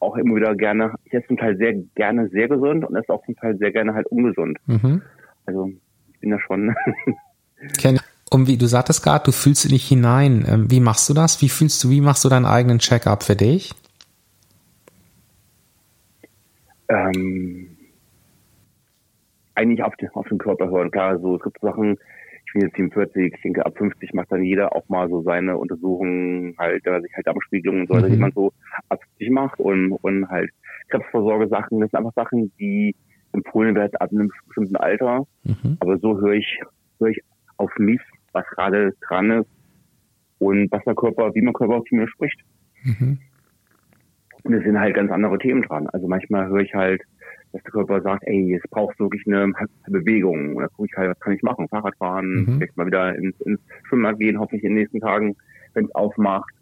auch 0.00 0.16
immer 0.16 0.36
wieder 0.36 0.54
gerne, 0.54 0.94
ich 1.04 1.12
esse 1.12 1.26
zum 1.26 1.36
Teil 1.36 1.56
sehr 1.58 1.74
gerne 1.94 2.28
sehr 2.28 2.48
gesund 2.48 2.84
und 2.84 2.96
esse 2.96 3.12
auch 3.12 3.24
zum 3.26 3.36
Teil 3.36 3.56
sehr 3.58 3.72
gerne 3.72 3.94
halt 3.94 4.06
ungesund. 4.06 4.58
Mhm. 4.66 5.02
Also 5.44 5.70
ich 6.16 6.20
bin 6.20 6.30
da 6.30 6.40
schon. 6.40 6.74
Ken, 7.78 8.00
und 8.30 8.48
wie 8.48 8.56
du 8.56 8.66
sagtest 8.66 9.02
gerade, 9.02 9.24
du 9.24 9.32
fühlst 9.32 9.70
dich 9.70 9.86
hinein. 9.86 10.44
Ähm, 10.48 10.70
wie 10.70 10.80
machst 10.80 11.08
du 11.08 11.14
das? 11.14 11.40
Wie 11.42 11.48
fühlst 11.48 11.82
du, 11.84 11.90
wie 11.90 12.00
machst 12.00 12.24
du 12.24 12.28
deinen 12.28 12.46
eigenen 12.46 12.78
Check-up 12.78 13.22
für 13.22 13.36
dich? 13.36 13.72
Ähm, 16.88 17.76
eigentlich 19.54 19.82
auf 19.82 19.96
den, 19.96 20.08
auf 20.10 20.28
den 20.28 20.38
Körper 20.38 20.68
hören. 20.68 20.90
Klar, 20.90 21.18
so 21.18 21.36
es 21.36 21.42
gibt 21.42 21.60
Sachen, 21.60 21.98
ich 22.46 22.52
bin 22.52 22.62
jetzt 22.62 22.76
47, 22.76 23.32
ich 23.34 23.42
denke 23.42 23.66
ab 23.66 23.76
50 23.76 24.14
macht 24.14 24.30
dann 24.30 24.42
jeder 24.42 24.74
auch 24.74 24.88
mal 24.88 25.08
so 25.08 25.22
seine 25.22 25.56
Untersuchungen 25.56 26.54
halt, 26.58 26.86
da 26.86 27.00
sich 27.00 27.12
halt 27.14 27.26
Darmspiegelungen 27.26 27.82
und 27.82 27.88
so, 27.88 27.94
mhm. 27.94 28.12
die 28.12 28.18
man 28.18 28.32
so 28.32 28.52
ab 28.88 29.00
50 29.18 29.30
macht 29.30 29.58
und, 29.58 29.92
und 29.92 30.28
halt 30.28 30.50
Krebsvorsorge-Sachen, 30.88 31.80
das 31.80 31.90
sind 31.90 31.98
einfach 31.98 32.14
Sachen, 32.14 32.52
die 32.58 32.94
empfohlen 33.36 33.74
werden 33.74 33.96
ab 33.96 34.10
einem 34.10 34.30
bestimmten 34.46 34.76
Alter. 34.76 35.26
Mhm. 35.44 35.76
Aber 35.80 35.98
so 35.98 36.18
höre 36.20 36.34
ich, 36.34 36.60
höre 36.98 37.08
ich 37.08 37.20
auf 37.56 37.70
mich, 37.78 38.00
was 38.32 38.46
gerade 38.48 38.94
dran 39.06 39.30
ist 39.30 39.48
und 40.38 40.70
was 40.70 40.82
der 40.84 40.94
Körper, 40.94 41.34
wie 41.34 41.42
mein 41.42 41.54
Körper 41.54 41.82
zu 41.88 41.94
mir 41.94 42.08
spricht. 42.08 42.40
Mhm. 42.82 43.18
Und 44.42 44.52
es 44.52 44.64
sind 44.64 44.78
halt 44.78 44.94
ganz 44.94 45.10
andere 45.10 45.38
Themen 45.38 45.62
dran. 45.62 45.88
Also 45.88 46.06
manchmal 46.06 46.48
höre 46.48 46.60
ich 46.60 46.74
halt, 46.74 47.02
dass 47.52 47.62
der 47.62 47.72
Körper 47.72 48.00
sagt, 48.02 48.22
ey, 48.26 48.52
jetzt 48.52 48.68
brauchst 48.70 48.98
du 49.00 49.04
wirklich 49.04 49.26
eine 49.26 49.52
Bewegung. 49.88 50.56
Und 50.56 50.62
da 50.62 50.68
gucke 50.68 50.88
ich 50.90 50.96
halt, 50.96 51.10
was 51.10 51.20
kann 51.20 51.32
ich 51.32 51.42
machen? 51.42 51.68
Fahrrad 51.68 51.96
fahren, 51.96 52.26
mhm. 52.26 52.56
vielleicht 52.58 52.76
mal 52.76 52.86
wieder 52.86 53.14
ins, 53.16 53.40
ins 53.40 53.60
Schwimmbad 53.88 54.18
gehen, 54.18 54.38
hoffentlich 54.38 54.62
in 54.62 54.70
den 54.70 54.78
nächsten 54.78 55.00
Tagen, 55.00 55.36
wenn 55.74 55.86
es 55.86 55.94
aufmacht. 55.94 56.52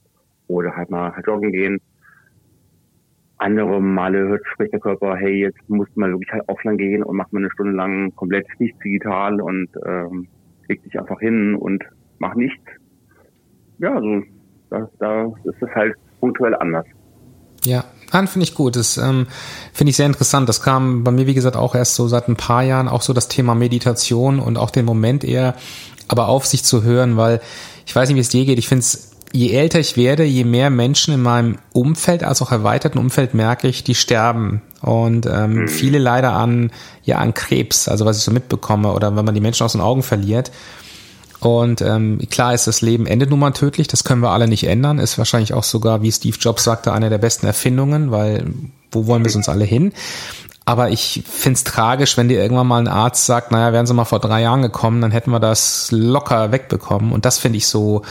Oder 0.47 0.77
halt 0.77 0.91
mal 0.91 1.15
halt 1.15 1.27
joggen 1.27 1.53
gehen. 1.53 1.81
Andere 3.39 3.81
Male 3.81 4.29
hört, 4.29 4.47
spricht 4.53 4.73
der 4.73 4.81
Körper, 4.81 5.17
hey, 5.17 5.41
jetzt 5.41 5.59
musst 5.69 5.95
du 5.95 6.01
mal 6.01 6.11
wirklich 6.11 6.33
halt 6.33 6.49
offline 6.49 6.79
gehen 6.79 7.03
und 7.03 7.17
mach 7.17 7.31
mal 7.33 7.41
eine 7.41 7.51
Stunde 7.51 7.73
lang 7.73 8.15
komplett 8.15 8.47
nichts 8.59 8.79
digital 8.79 9.41
und 9.41 9.69
ähm, 9.85 10.29
leg 10.69 10.83
dich 10.83 10.99
einfach 10.99 11.19
hin 11.21 11.55
und 11.55 11.85
mach 12.19 12.35
nichts. 12.35 12.63
Ja, 13.79 13.95
also 13.95 14.23
da, 14.71 14.89
da 14.99 15.25
ist 15.45 15.61
es 15.61 15.75
halt 15.75 15.95
punktuell 16.21 16.55
anders. 16.55 16.87
Ja, 17.65 17.85
Nein, 18.15 18.29
finde 18.29 18.45
ich 18.45 18.55
gut. 18.55 18.77
Das 18.77 18.97
ähm, 18.97 19.27
finde 19.73 19.91
ich 19.91 19.97
sehr 19.97 20.07
interessant. 20.07 20.49
Das 20.49 20.63
kam 20.63 21.03
bei 21.03 21.11
mir, 21.11 21.27
wie 21.27 21.35
gesagt, 21.35 21.57
auch 21.57 21.75
erst 21.75 21.97
so 21.97 22.07
seit 22.07 22.29
ein 22.29 22.37
paar 22.37 22.63
Jahren, 22.63 22.87
auch 22.87 23.03
so 23.03 23.13
das 23.13 23.27
Thema 23.27 23.57
Meditation 23.57 24.39
und 24.39 24.57
auch 24.57 24.71
den 24.71 24.85
Moment 24.85 25.25
eher, 25.25 25.57
aber 26.07 26.29
auf 26.29 26.47
sich 26.47 26.63
zu 26.63 26.85
hören, 26.85 27.17
weil 27.17 27.41
ich 27.87 27.97
weiß 27.97 28.09
nicht, 28.09 28.15
wie 28.15 28.21
es 28.21 28.29
dir 28.29 28.45
geht. 28.45 28.59
Ich 28.61 28.69
finde 28.69 28.83
es, 28.83 29.14
je 29.35 29.51
älter 29.51 29.81
ich 29.81 29.97
werde, 29.97 30.23
je 30.23 30.45
mehr 30.45 30.71
Menschen 30.71 31.13
in 31.13 31.21
meinem 31.21 31.59
Umfeld, 31.73 32.23
als 32.23 32.41
auch 32.41 32.53
erweiterten 32.53 32.99
Umfeld 32.99 33.35
merke 33.35 33.67
ich, 33.67 33.83
die 33.83 33.97
sterben. 33.97 34.63
Und 34.81 35.27
ähm, 35.27 35.63
mhm. 35.63 35.69
viele 35.69 35.99
leider 35.99 36.35
an, 36.35 36.71
ja, 37.03 37.19
an 37.19 37.35
Krebs, 37.35 37.89
also 37.89 38.05
was 38.05 38.17
ich 38.17 38.23
so 38.23 38.31
mitbekomme, 38.31 38.93
oder 38.93 39.17
wenn 39.17 39.25
man 39.25 39.35
die 39.35 39.41
Menschen 39.41 39.65
aus 39.65 39.73
den 39.73 39.81
Augen 39.81 40.05
verliert. 40.05 40.53
Und 41.41 41.83
ähm, 41.83 42.21
klar 42.31 42.55
ist 42.55 42.69
das 42.69 42.81
Leben 42.81 43.07
endet 43.07 43.29
nun 43.31 43.41
mal 43.41 43.51
tödlich, 43.51 43.89
das 43.89 44.05
können 44.05 44.23
wir 44.23 44.31
alle 44.31 44.47
nicht 44.47 44.69
ändern. 44.69 45.01
Ist 45.01 45.19
wahrscheinlich 45.19 45.53
auch 45.53 45.65
sogar, 45.65 46.01
wie 46.01 46.13
Steve 46.13 46.37
Jobs 46.39 46.63
sagte, 46.63 46.93
eine 46.93 47.11
der 47.11 47.19
besten 47.19 47.47
Erfindungen, 47.47 48.13
weil 48.13 48.47
wo 48.93 49.09
wollen 49.09 49.25
wir 49.25 49.35
uns 49.35 49.49
alle 49.49 49.65
hin? 49.65 49.93
Aber 50.65 50.91
ich 50.91 51.25
find's 51.29 51.65
tragisch, 51.65 52.17
wenn 52.17 52.29
dir 52.29 52.41
irgendwann 52.41 52.69
mal 52.69 52.81
ein 52.81 52.89
Arzt 52.89 53.27
sagt, 53.27 53.51
naja, 53.51 53.73
wären 53.73 53.87
sie 53.87 53.95
mal 53.95 54.05
vor 54.05 54.21
drei 54.21 54.43
Jahren 54.43 54.63
gekommen, 54.63 55.01
dann 55.01 55.11
hätten 55.11 55.33
wir 55.33 55.41
das 55.41 55.89
locker 55.91 56.53
wegbekommen. 56.53 57.11
Und 57.11 57.25
das 57.25 57.39
finde 57.39 57.59
ich 57.59 57.67
so, 57.67 58.03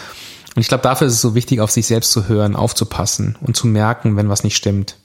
und 0.55 0.61
ich 0.61 0.67
glaube, 0.67 0.83
dafür 0.83 1.07
ist 1.07 1.13
es 1.13 1.21
so 1.21 1.35
wichtig, 1.35 1.59
auf 1.59 1.71
sich 1.71 1.87
selbst 1.87 2.11
zu 2.11 2.27
hören, 2.27 2.55
aufzupassen 2.55 3.37
und 3.41 3.55
zu 3.55 3.67
merken, 3.67 4.17
wenn 4.17 4.29
was 4.29 4.43
nicht 4.43 4.55
stimmt. 4.55 4.99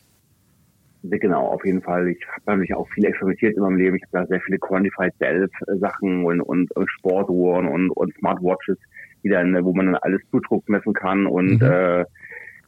Genau, 1.03 1.47
auf 1.47 1.65
jeden 1.65 1.81
Fall. 1.81 2.09
Ich 2.09 2.21
habe 2.27 2.43
natürlich 2.47 2.75
auch 2.75 2.89
viel 2.91 3.05
experimentiert 3.05 3.57
in 3.57 3.63
meinem 3.63 3.77
Leben. 3.77 3.97
Ich 3.97 4.03
habe 4.03 4.25
da 4.25 4.27
sehr 4.27 4.41
viele 4.41 4.59
Quantified 4.59 5.15
Self 5.19 5.51
Sachen 5.81 6.25
und, 6.25 6.41
und, 6.41 6.75
und 6.77 6.91
Sportuhren 6.91 7.69
und, 7.69 7.91
und 7.91 8.15
Smartwatches, 8.19 8.77
die 9.23 9.29
dann, 9.29 9.65
wo 9.65 9.73
man 9.73 9.87
dann 9.87 9.97
alles 9.97 10.21
Blutdruck 10.31 10.69
messen 10.69 10.93
kann 10.93 11.27
und 11.27 11.61
mhm. 11.61 11.67
äh, 11.67 12.05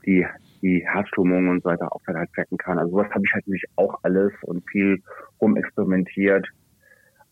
die 0.06 0.26
die 0.62 0.86
Herzströmung 0.86 1.48
und 1.48 1.62
so 1.62 1.70
weiter 1.70 1.92
auch 1.94 2.00
dann 2.06 2.16
halt 2.16 2.30
tracken 2.34 2.58
kann. 2.58 2.78
Also 2.78 2.92
sowas 2.92 3.10
habe 3.10 3.24
ich 3.24 3.32
halt 3.32 3.46
natürlich 3.46 3.64
auch 3.76 3.98
alles 4.02 4.32
und 4.42 4.68
viel 4.68 5.02
rumexperimentiert. 5.40 6.46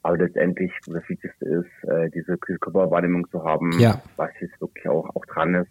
Aber 0.03 0.19
letztendlich 0.19 0.73
das 0.87 1.09
Wichtigste 1.09 1.45
ist, 1.45 1.91
äh, 1.91 2.11
diese 2.11 2.39
Körperwahrnehmung 2.39 3.29
zu 3.31 3.43
haben, 3.43 3.73
ja. 3.79 4.01
was 4.17 4.31
jetzt 4.41 4.61
wirklich 4.61 4.89
auch, 4.89 5.09
auch 5.15 5.25
dran 5.27 5.55
ist. 5.55 5.71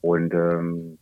Und 0.00 0.34
ähm, 0.34 0.98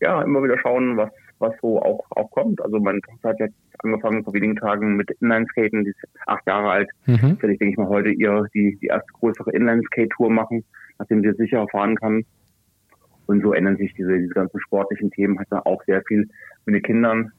ja, 0.00 0.22
immer 0.22 0.42
wieder 0.42 0.58
schauen, 0.58 0.96
was 0.96 1.10
was 1.42 1.52
so 1.60 1.82
auch, 1.82 2.00
auch 2.10 2.30
kommt. 2.30 2.62
Also 2.62 2.80
meine 2.80 3.00
Tochter 3.02 3.30
hat 3.30 3.40
jetzt 3.40 3.54
angefangen 3.80 4.24
vor 4.24 4.32
wenigen 4.32 4.56
Tagen 4.56 4.96
mit 4.96 5.10
Inlineskaten, 5.20 5.84
die 5.84 5.90
ist 5.90 5.98
acht 6.26 6.46
Jahre 6.46 6.70
alt. 6.70 6.90
Mhm. 7.04 7.36
Werde 7.42 7.52
ich, 7.52 7.58
denke 7.58 7.72
ich 7.72 7.76
mal, 7.76 7.88
heute 7.88 8.10
ihr 8.10 8.46
die, 8.54 8.78
die 8.80 8.86
erste 8.86 9.12
größere 9.12 9.52
Inlineskate-Tour 9.52 10.30
machen, 10.30 10.64
nachdem 10.98 11.20
sie 11.22 11.32
sicher 11.32 11.66
fahren 11.70 11.96
kann. 11.96 12.24
Und 13.26 13.42
so 13.42 13.52
ändern 13.52 13.76
sich 13.76 13.92
diese, 13.94 14.18
diese 14.18 14.34
ganzen 14.34 14.60
sportlichen 14.60 15.10
Themen 15.10 15.38
halt 15.38 15.48
dann 15.50 15.60
auch 15.60 15.82
sehr 15.84 16.02
viel 16.02 16.28
mit 16.64 16.76
den 16.76 16.82
Kindern. 16.82 17.32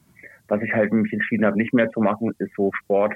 Was 0.48 0.62
ich 0.62 0.74
halt 0.74 0.92
mich 0.92 1.14
entschieden 1.14 1.46
habe, 1.46 1.58
nicht 1.58 1.74
mehr 1.74 1.90
zu 1.90 2.02
machen, 2.02 2.32
ist 2.38 2.52
so 2.56 2.72
Sport 2.74 3.14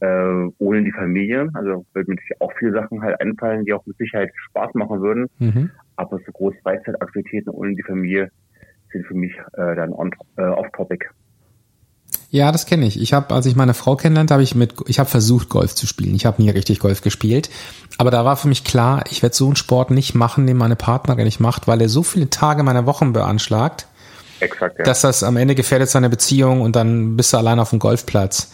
äh, 0.00 0.48
ohne 0.58 0.82
die 0.82 0.92
Familie. 0.92 1.50
Also 1.54 1.84
würden 1.92 2.14
mir 2.14 2.36
auch 2.40 2.52
viele 2.58 2.72
Sachen 2.72 3.02
halt 3.02 3.20
einfallen, 3.20 3.64
die 3.64 3.72
auch 3.72 3.84
mit 3.86 3.96
Sicherheit 3.98 4.30
Spaß 4.48 4.74
machen 4.74 5.00
würden. 5.00 5.26
Mhm. 5.38 5.70
Aber 5.96 6.18
so 6.18 6.32
große 6.32 6.58
Freizeitaktivitäten 6.62 7.50
ohne 7.50 7.74
die 7.74 7.82
Familie 7.82 8.30
sind 8.92 9.06
für 9.06 9.14
mich 9.14 9.32
äh, 9.52 9.76
dann 9.76 9.92
on, 9.92 10.10
äh, 10.36 10.42
off-topic. 10.42 11.06
Ja, 12.30 12.52
das 12.52 12.64
kenne 12.64 12.86
ich. 12.86 13.00
Ich 13.00 13.12
habe, 13.12 13.34
als 13.34 13.46
ich 13.46 13.56
meine 13.56 13.74
Frau 13.74 13.96
kennenlernte, 13.96 14.34
habe 14.34 14.42
ich 14.44 14.54
mit, 14.54 14.74
ich 14.86 15.00
habe 15.00 15.10
versucht 15.10 15.48
Golf 15.48 15.74
zu 15.74 15.86
spielen. 15.86 16.14
Ich 16.14 16.26
habe 16.26 16.40
nie 16.40 16.50
richtig 16.50 16.78
Golf 16.78 17.00
gespielt, 17.02 17.50
aber 17.98 18.12
da 18.12 18.24
war 18.24 18.36
für 18.36 18.46
mich 18.46 18.62
klar, 18.62 19.02
ich 19.10 19.22
werde 19.22 19.34
so 19.34 19.46
einen 19.46 19.56
Sport 19.56 19.90
nicht 19.90 20.14
machen, 20.14 20.46
den 20.46 20.56
meine 20.56 20.76
Partnerin 20.76 21.24
nicht 21.24 21.40
macht, 21.40 21.66
weil 21.66 21.80
er 21.80 21.88
so 21.88 22.04
viele 22.04 22.30
Tage 22.30 22.62
meiner 22.62 22.86
Wochen 22.86 23.12
beanschlagt, 23.12 23.88
Exakt, 24.40 24.78
ja. 24.78 24.84
dass 24.84 25.02
das 25.02 25.22
am 25.22 25.36
Ende 25.36 25.54
gefährdet 25.54 25.88
seine 25.90 26.10
Beziehung 26.10 26.62
und 26.62 26.76
dann 26.76 27.16
bist 27.16 27.32
du 27.32 27.36
allein 27.36 27.58
auf 27.58 27.70
dem 27.70 27.78
Golfplatz. 27.78 28.50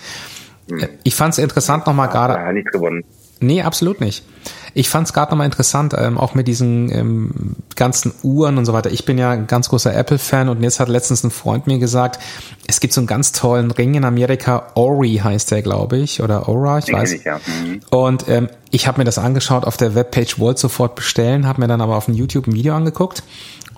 Hm. 0.68 0.88
Ich 1.04 1.14
fand 1.14 1.34
es 1.34 1.38
interessant 1.38 1.86
nochmal 1.86 2.08
gerade. 2.08 2.34
Ja, 2.34 2.52
nichts 2.52 2.72
gewonnen. 2.72 3.04
Nee, 3.40 3.62
absolut 3.62 4.00
nicht. 4.00 4.24
Ich 4.72 4.88
fand 4.88 5.06
es 5.06 5.12
gerade 5.12 5.30
nochmal 5.30 5.46
interessant, 5.46 5.94
ähm, 5.96 6.18
auch 6.18 6.34
mit 6.34 6.48
diesen 6.48 6.90
ähm, 6.90 7.56
ganzen 7.76 8.12
Uhren 8.22 8.58
und 8.58 8.66
so 8.66 8.72
weiter. 8.72 8.90
Ich 8.90 9.04
bin 9.04 9.18
ja 9.18 9.30
ein 9.30 9.46
ganz 9.46 9.68
großer 9.68 9.94
Apple-Fan 9.94 10.48
und 10.48 10.62
jetzt 10.62 10.80
hat 10.80 10.88
letztens 10.88 11.24
ein 11.24 11.30
Freund 11.30 11.66
mir 11.66 11.78
gesagt, 11.78 12.18
es 12.66 12.80
gibt 12.80 12.92
so 12.92 13.00
einen 13.00 13.06
ganz 13.06 13.32
tollen 13.32 13.70
Ring 13.70 13.94
in 13.94 14.04
Amerika, 14.04 14.72
Ori 14.74 15.20
heißt 15.22 15.50
der, 15.50 15.62
glaube 15.62 15.98
ich, 15.98 16.22
oder 16.22 16.48
Aura, 16.48 16.78
ich 16.78 16.86
Den 16.86 16.96
weiß. 16.96 17.12
Ich, 17.12 17.24
ja. 17.24 17.40
mhm. 17.46 17.80
Und 17.90 18.28
ähm, 18.28 18.48
ich 18.70 18.86
habe 18.86 18.98
mir 18.98 19.04
das 19.04 19.18
angeschaut 19.18 19.64
auf 19.64 19.76
der 19.76 19.94
Webpage, 19.94 20.38
wollte 20.38 20.60
sofort 20.60 20.94
bestellen, 20.94 21.46
habe 21.46 21.60
mir 21.60 21.68
dann 21.68 21.80
aber 21.80 21.96
auf 21.96 22.06
dem 22.06 22.14
YouTube 22.14 22.46
ein 22.46 22.54
Video 22.54 22.74
angeguckt 22.74 23.22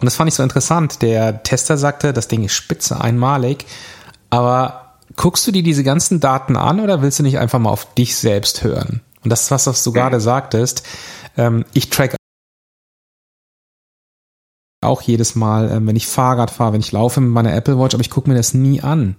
und 0.01 0.05
das 0.05 0.16
fand 0.16 0.28
ich 0.28 0.34
so 0.34 0.42
interessant. 0.42 1.03
Der 1.03 1.42
Tester 1.42 1.76
sagte, 1.76 2.12
das 2.12 2.28
Ding 2.28 2.44
ist 2.44 2.53
spitze, 2.53 3.01
einmalig, 3.01 3.66
aber 4.30 4.96
guckst 5.16 5.46
du 5.46 5.53
dir 5.53 5.62
diese 5.62 5.84
ganzen 5.84 6.20
Daten 6.20 6.57
an 6.57 6.80
oder 6.80 7.03
willst 7.03 7.18
du 7.18 7.22
nicht 7.22 7.38
einfach 7.38 7.59
mal 7.59 7.70
auf 7.70 7.92
dich 7.94 8.16
selbst 8.16 8.62
hören? 8.62 9.01
Und 9.24 9.30
das 9.30 9.44
ist 9.44 9.51
was, 9.51 9.66
was 9.66 9.82
du 9.84 9.92
gerade 9.92 10.20
sagtest. 10.20 10.86
Ähm, 11.36 11.64
ich 11.74 11.90
track 11.90 12.14
auch 14.80 15.03
jedes 15.03 15.34
Mal, 15.34 15.70
ähm, 15.70 15.86
wenn 15.88 15.96
ich 15.96 16.07
Fahrrad 16.07 16.51
fahre, 16.51 16.72
wenn 16.72 16.80
ich 16.80 16.92
laufe 16.92 17.20
mit 17.20 17.30
meiner 17.30 17.55
Apple 17.55 17.78
Watch, 17.78 17.94
aber 17.94 18.01
ich 18.01 18.11
gucke 18.11 18.30
mir 18.30 18.36
das 18.36 18.55
nie 18.55 18.80
an. 18.80 19.16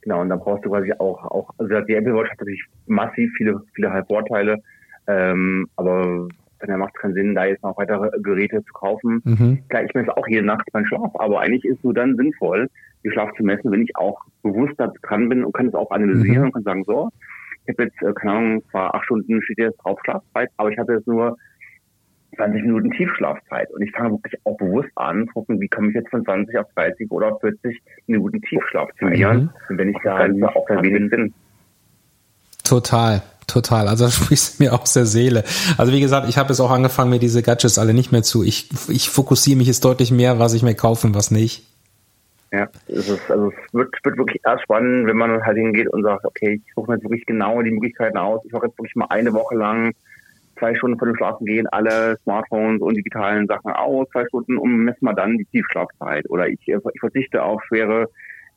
Genau, 0.00 0.20
und 0.20 0.28
dann 0.28 0.38
brauchst 0.38 0.64
du 0.64 0.70
quasi 0.70 0.92
auch, 0.98 1.24
auch, 1.24 1.50
also 1.58 1.80
die 1.86 1.94
Apple 1.94 2.14
Watch 2.14 2.30
hat 2.30 2.38
natürlich 2.38 2.64
massiv 2.86 3.30
viele, 3.36 3.60
viele 3.74 4.04
Vorteile, 4.06 4.58
ähm, 5.06 5.68
aber 5.76 6.28
dann 6.66 6.80
macht 6.80 6.94
es 6.96 7.00
keinen 7.00 7.14
Sinn, 7.14 7.34
da 7.34 7.44
jetzt 7.44 7.62
noch 7.62 7.76
weitere 7.76 8.10
Geräte 8.20 8.64
zu 8.64 8.72
kaufen. 8.72 9.22
Mhm. 9.24 9.62
Klar, 9.68 9.84
ich 9.84 9.94
messe 9.94 10.16
auch 10.16 10.26
jede 10.26 10.44
Nacht 10.44 10.68
meinen 10.72 10.86
Schlaf, 10.86 11.12
aber 11.14 11.40
eigentlich 11.40 11.64
ist 11.64 11.78
es 11.78 11.84
nur 11.84 11.94
dann 11.94 12.16
sinnvoll, 12.16 12.68
den 13.04 13.12
Schlaf 13.12 13.30
zu 13.36 13.44
messen, 13.44 13.70
wenn 13.70 13.82
ich 13.82 13.96
auch 13.96 14.20
bewusst 14.42 14.74
dran 15.02 15.28
bin 15.28 15.44
und 15.44 15.52
kann 15.52 15.68
es 15.68 15.74
auch 15.74 15.90
analysieren 15.90 16.40
mhm. 16.40 16.44
und 16.46 16.52
kann 16.52 16.62
sagen, 16.62 16.84
so, 16.84 17.10
ich 17.66 17.74
habe 17.74 17.84
jetzt, 17.84 18.02
äh, 18.02 18.12
keine 18.12 18.32
Ahnung, 18.32 18.62
zwar 18.70 18.94
acht 18.94 19.04
Stunden 19.04 19.42
steht 19.42 19.58
jetzt 19.58 19.78
drauf 19.78 19.98
Schlafzeit, 20.04 20.50
aber 20.56 20.70
ich 20.70 20.78
hatte 20.78 20.92
jetzt 20.92 21.06
nur 21.06 21.36
20 22.36 22.62
Minuten 22.62 22.90
Tiefschlafzeit. 22.90 23.70
Und 23.72 23.82
ich 23.82 23.92
fange 23.92 24.12
wirklich 24.12 24.34
auch 24.44 24.56
bewusst 24.56 24.90
an, 24.96 25.26
gucken, 25.26 25.60
wie 25.60 25.68
komme 25.68 25.88
ich 25.88 25.94
jetzt 25.94 26.10
von 26.10 26.24
20 26.24 26.58
auf 26.58 26.66
30 26.74 27.10
oder 27.10 27.32
auf 27.32 27.40
40 27.40 27.80
Minuten 28.06 28.40
Tiefschlaf 28.42 28.90
zu 28.98 29.06
mir. 29.06 29.32
Mhm. 29.32 29.50
Und 29.68 29.78
wenn 29.78 29.88
ich 29.90 29.96
da 30.02 30.26
auch 30.54 30.66
da 30.68 30.82
wenig 30.82 31.10
bin. 31.10 31.32
Total. 32.64 33.22
Total, 33.46 33.88
also 33.88 34.04
das 34.04 34.14
sprichst 34.22 34.60
mir 34.60 34.72
aus 34.72 34.92
der 34.92 35.06
Seele. 35.06 35.44
Also 35.78 35.92
wie 35.92 36.00
gesagt, 36.00 36.28
ich 36.28 36.38
habe 36.38 36.50
jetzt 36.50 36.60
auch 36.60 36.70
angefangen, 36.70 37.10
mir 37.10 37.18
diese 37.18 37.42
Gadgets 37.42 37.78
alle 37.78 37.94
nicht 37.94 38.12
mehr 38.12 38.22
zu. 38.22 38.42
Ich, 38.42 38.68
ich 38.88 39.10
fokussiere 39.10 39.58
mich 39.58 39.66
jetzt 39.66 39.84
deutlich 39.84 40.10
mehr, 40.10 40.38
was 40.38 40.54
ich 40.54 40.62
mir 40.62 40.74
kaufen, 40.74 41.14
was 41.14 41.30
nicht. 41.30 41.66
Ja, 42.52 42.68
es 42.86 43.08
ist, 43.08 43.30
also 43.30 43.48
es 43.48 43.74
wird, 43.74 43.92
wird 44.04 44.16
wirklich 44.16 44.40
erst 44.44 44.62
spannend, 44.62 45.08
wenn 45.08 45.16
man 45.16 45.42
halt 45.42 45.56
hingeht 45.56 45.88
und 45.88 46.04
sagt, 46.04 46.24
okay, 46.24 46.62
ich 46.64 46.74
suche 46.74 46.88
mir 46.88 46.96
jetzt 46.96 47.04
wirklich 47.04 47.26
genau 47.26 47.60
die 47.62 47.72
Möglichkeiten 47.72 48.16
aus. 48.16 48.44
Ich 48.44 48.52
mache 48.52 48.66
jetzt 48.66 48.78
wirklich 48.78 48.94
mal 48.94 49.06
eine 49.10 49.32
Woche 49.32 49.56
lang 49.56 49.92
zwei 50.58 50.74
Stunden 50.74 50.98
vor 50.98 51.06
dem 51.06 51.16
Schlafen 51.16 51.46
gehen 51.46 51.66
alle 51.68 52.16
Smartphones 52.22 52.80
und 52.80 52.94
digitalen 52.94 53.46
Sachen 53.46 53.72
aus, 53.72 54.08
zwei 54.10 54.26
Stunden 54.26 54.56
und 54.56 54.84
messe 54.84 55.04
mal 55.04 55.14
dann 55.14 55.38
die 55.38 55.44
Tiefschlafzeit. 55.46 56.28
Oder 56.30 56.48
ich, 56.48 56.60
ich 56.66 57.00
verzichte 57.00 57.42
auf 57.42 57.62
schwere 57.64 58.08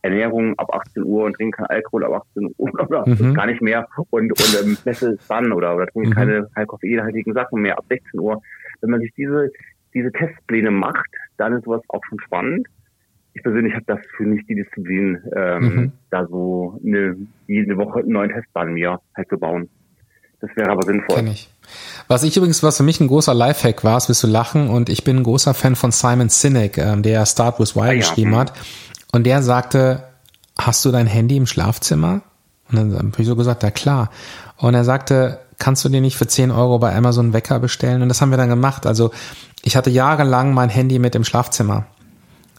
Ernährung 0.07 0.57
ab 0.57 0.73
18 0.73 1.03
Uhr 1.03 1.25
und 1.25 1.33
trinke 1.33 1.57
keinen 1.57 1.67
Alkohol 1.67 2.05
ab 2.05 2.25
18 2.27 2.53
Uhr 2.57 2.73
oder 2.73 3.07
mhm. 3.07 3.33
gar 3.33 3.45
nicht 3.45 3.61
mehr 3.61 3.87
und, 4.09 4.31
und 4.31 4.61
ähm, 4.63 4.77
messe 4.85 5.11
es 5.11 5.27
dann 5.27 5.51
oder, 5.51 5.75
oder 5.75 5.87
trinke 5.87 6.09
mhm. 6.09 6.13
keine 6.13 6.47
halt 6.55 6.67
koffeinhaltigen 6.67 7.33
Sachen 7.33 7.61
mehr 7.61 7.77
ab 7.77 7.85
16 7.89 8.19
Uhr. 8.19 8.41
Wenn 8.81 8.89
man 8.91 8.99
sich 8.99 9.13
diese, 9.15 9.51
diese 9.93 10.11
Testpläne 10.11 10.71
macht, 10.71 11.09
dann 11.37 11.53
ist 11.53 11.65
sowas 11.65 11.81
auch 11.89 12.03
schon 12.07 12.19
spannend. 12.19 12.67
Ich 13.33 13.43
persönlich 13.43 13.73
habe 13.73 13.85
das 13.85 13.99
für 14.15 14.23
nicht 14.23 14.49
die 14.49 14.55
Disziplin, 14.55 15.21
ähm, 15.35 15.61
mhm. 15.61 15.91
da 16.09 16.25
so 16.25 16.79
eine, 16.83 17.15
jede 17.45 17.77
Woche 17.77 17.99
einen 17.99 18.09
neuen 18.09 18.31
Testplan 18.31 18.73
mir 18.73 18.99
halt 19.15 19.29
zu 19.29 19.37
bauen. 19.37 19.69
Das 20.39 20.51
wäre 20.55 20.69
aber 20.69 20.83
sinnvoll. 20.83 21.15
Kenn 21.15 21.27
ich. 21.27 21.49
Was 22.07 22.23
ich 22.23 22.37
übrigens, 22.37 22.61
was 22.61 22.77
für 22.77 22.83
mich 22.83 22.99
ein 22.99 23.07
großer 23.07 23.33
Lifehack 23.33 23.83
war, 23.83 23.97
ist, 23.97 24.07
wirst 24.07 24.23
du 24.23 24.27
lachen, 24.27 24.69
und 24.69 24.89
ich 24.89 25.03
bin 25.03 25.17
ein 25.17 25.23
großer 25.23 25.53
Fan 25.53 25.75
von 25.75 25.91
Simon 25.91 26.29
Sinek, 26.29 26.77
ähm, 26.77 27.01
der 27.01 27.25
Start 27.25 27.59
with 27.59 27.75
Why 27.75 27.81
ah, 27.81 27.85
ja. 27.87 27.93
geschrieben 27.95 28.35
hat. 28.35 28.53
Und 29.11 29.23
der 29.23 29.41
sagte, 29.41 30.03
hast 30.57 30.83
du 30.85 30.91
dein 30.91 31.07
Handy 31.07 31.37
im 31.37 31.47
Schlafzimmer? 31.47 32.21
Und 32.69 32.75
dann 32.75 32.95
habe 32.95 33.11
ich 33.17 33.27
so 33.27 33.35
gesagt, 33.35 33.63
ja 33.63 33.71
klar. 33.71 34.09
Und 34.57 34.73
er 34.73 34.83
sagte, 34.83 35.39
kannst 35.59 35.85
du 35.85 35.89
dir 35.89 36.01
nicht 36.01 36.17
für 36.17 36.27
10 36.27 36.51
Euro 36.51 36.79
bei 36.79 36.95
Amazon 36.95 37.33
Wecker 37.33 37.59
bestellen? 37.59 38.01
Und 38.01 38.09
das 38.09 38.21
haben 38.21 38.31
wir 38.31 38.37
dann 38.37 38.49
gemacht. 38.49 38.85
Also 38.85 39.11
ich 39.63 39.75
hatte 39.75 39.89
jahrelang 39.89 40.53
mein 40.53 40.69
Handy 40.69 40.99
mit 40.99 41.15
im 41.15 41.23
Schlafzimmer. 41.23 41.85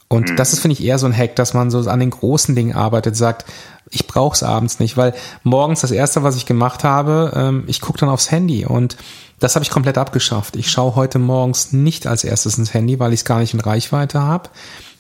Und 0.09 0.31
mhm. 0.31 0.37
das 0.37 0.53
ist, 0.53 0.61
finde 0.61 0.73
ich, 0.73 0.85
eher 0.85 0.99
so 0.99 1.07
ein 1.07 1.17
Hack, 1.17 1.37
dass 1.37 1.55
man 1.55 1.71
so 1.71 1.81
an 1.89 2.01
den 2.01 2.11
großen 2.11 2.55
Dingen 2.55 2.75
arbeitet, 2.75 3.17
sagt, 3.17 3.45
ich 3.91 4.07
brauche 4.07 4.35
es 4.35 4.43
abends 4.43 4.81
nicht, 4.81 4.97
weil 4.97 5.15
morgens 5.43 5.83
das 5.83 5.91
Erste, 5.91 6.23
was 6.23 6.37
ich 6.37 6.47
gemacht 6.47 6.85
habe, 6.85 7.33
ähm, 7.35 7.65
ich 7.67 7.81
gucke 7.81 7.99
dann 7.99 8.09
aufs 8.09 8.31
Handy 8.31 8.67
und 8.67 8.97
das 9.41 9.55
habe 9.55 9.63
ich 9.63 9.71
komplett 9.71 9.99
abgeschafft. 9.99 10.57
Ich 10.57 10.71
schaue 10.71 10.97
heute 10.97 11.19
morgens 11.19 11.73
nicht 11.73 12.07
als 12.07 12.25
erstes 12.25 12.59
ins 12.59 12.75
Handy, 12.75 12.99
weil 12.99 13.13
ich 13.13 13.21
es 13.21 13.25
gar 13.25 13.39
nicht 13.39 13.55
in 13.55 13.61
Reichweite 13.61 14.21
habe. 14.21 14.51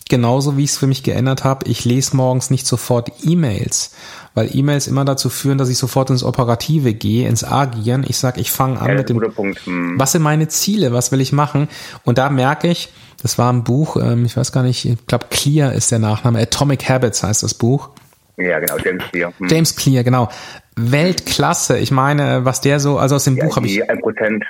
Genauso 0.08 0.56
wie 0.56 0.64
ich 0.64 0.70
es 0.70 0.78
für 0.78 0.86
mich 0.86 1.02
geändert 1.02 1.44
habe, 1.44 1.68
ich 1.68 1.84
lese 1.84 2.16
morgens 2.16 2.50
nicht 2.50 2.66
sofort 2.66 3.12
E-Mails, 3.22 3.94
weil 4.34 4.48
E-Mails 4.54 4.86
immer 4.86 5.04
dazu 5.04 5.28
führen, 5.28 5.58
dass 5.58 5.68
ich 5.68 5.76
sofort 5.76 6.08
ins 6.08 6.24
Operative 6.24 6.94
gehe, 6.94 7.28
ins 7.28 7.44
Agieren. 7.44 8.04
Ich 8.08 8.16
sage, 8.16 8.40
ich 8.40 8.50
fange 8.50 8.80
an 8.80 8.88
ja, 8.88 8.94
mit 8.94 9.10
dem, 9.10 9.20
hm. 9.20 9.98
was 9.98 10.12
sind 10.12 10.22
meine 10.22 10.48
Ziele, 10.48 10.92
was 10.92 11.12
will 11.12 11.20
ich 11.20 11.32
machen? 11.32 11.68
Und 12.04 12.16
da 12.16 12.30
merke 12.30 12.68
ich, 12.68 12.90
das 13.20 13.36
war 13.36 13.52
ein 13.52 13.64
Buch, 13.64 13.96
ähm, 13.96 14.24
ich 14.24 14.36
weiß 14.36 14.52
gar 14.52 14.62
nicht, 14.62 14.84
ich 14.84 15.06
glaube 15.06 15.26
Clear 15.30 15.72
ist 15.74 15.90
der 15.90 15.98
Nachname, 15.98 16.40
Atomic 16.40 16.88
Habits 16.88 17.22
heißt 17.22 17.42
das 17.42 17.52
Buch. 17.52 17.90
Ja, 18.38 18.60
genau, 18.60 18.76
James 18.78 19.04
Clear. 19.10 19.32
Hm. 19.38 19.48
James 19.48 19.76
Clear, 19.76 20.04
genau. 20.04 20.28
Weltklasse. 20.76 21.78
Ich 21.78 21.90
meine, 21.90 22.44
was 22.44 22.60
der 22.60 22.78
so, 22.78 22.98
also 22.98 23.16
aus 23.16 23.24
dem 23.24 23.36
ja, 23.36 23.44
Buch 23.44 23.56
habe 23.56 23.66
ich. 23.66 23.82
1% 23.82 24.42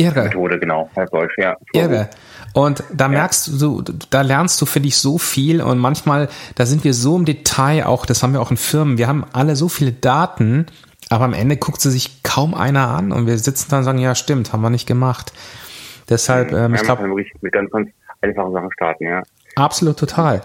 Irre. 0.00 0.24
Methode, 0.24 0.58
genau. 0.58 0.90
Deutsch, 1.10 1.34
ja. 1.38 1.56
Irre. 1.72 2.08
Und 2.52 2.82
da 2.92 3.08
merkst 3.08 3.60
du, 3.60 3.82
da 4.10 4.22
lernst 4.22 4.60
du, 4.60 4.66
finde 4.66 4.88
ich, 4.88 4.96
so 4.96 5.18
viel 5.18 5.62
und 5.62 5.78
manchmal, 5.78 6.28
da 6.56 6.66
sind 6.66 6.82
wir 6.82 6.94
so 6.94 7.16
im 7.16 7.24
Detail 7.24 7.86
auch, 7.86 8.06
das 8.06 8.22
haben 8.22 8.32
wir 8.32 8.40
auch 8.40 8.50
in 8.50 8.56
Firmen, 8.56 8.98
wir 8.98 9.06
haben 9.06 9.24
alle 9.32 9.54
so 9.54 9.68
viele 9.68 9.92
Daten, 9.92 10.66
aber 11.10 11.24
am 11.24 11.32
Ende 11.32 11.56
guckt 11.56 11.80
sie 11.80 11.90
sich 11.90 12.22
kaum 12.24 12.54
einer 12.54 12.88
an 12.88 13.12
und 13.12 13.26
wir 13.26 13.38
sitzen 13.38 13.70
dann 13.70 13.80
und 13.80 13.84
sagen, 13.84 13.98
ja, 13.98 14.14
stimmt, 14.14 14.52
haben 14.52 14.62
wir 14.62 14.70
nicht 14.70 14.86
gemacht. 14.86 15.32
Deshalb, 16.08 16.52
ähm, 16.52 16.74
ich 16.74 16.82
glaube. 16.82 17.06
Mit 17.06 17.52
ganz, 17.52 17.70
ganz 17.70 17.88
einfachen 18.20 18.52
Sachen 18.52 18.72
starten, 18.72 19.04
ja. 19.04 19.22
Absolut, 19.54 19.98
total. 19.98 20.42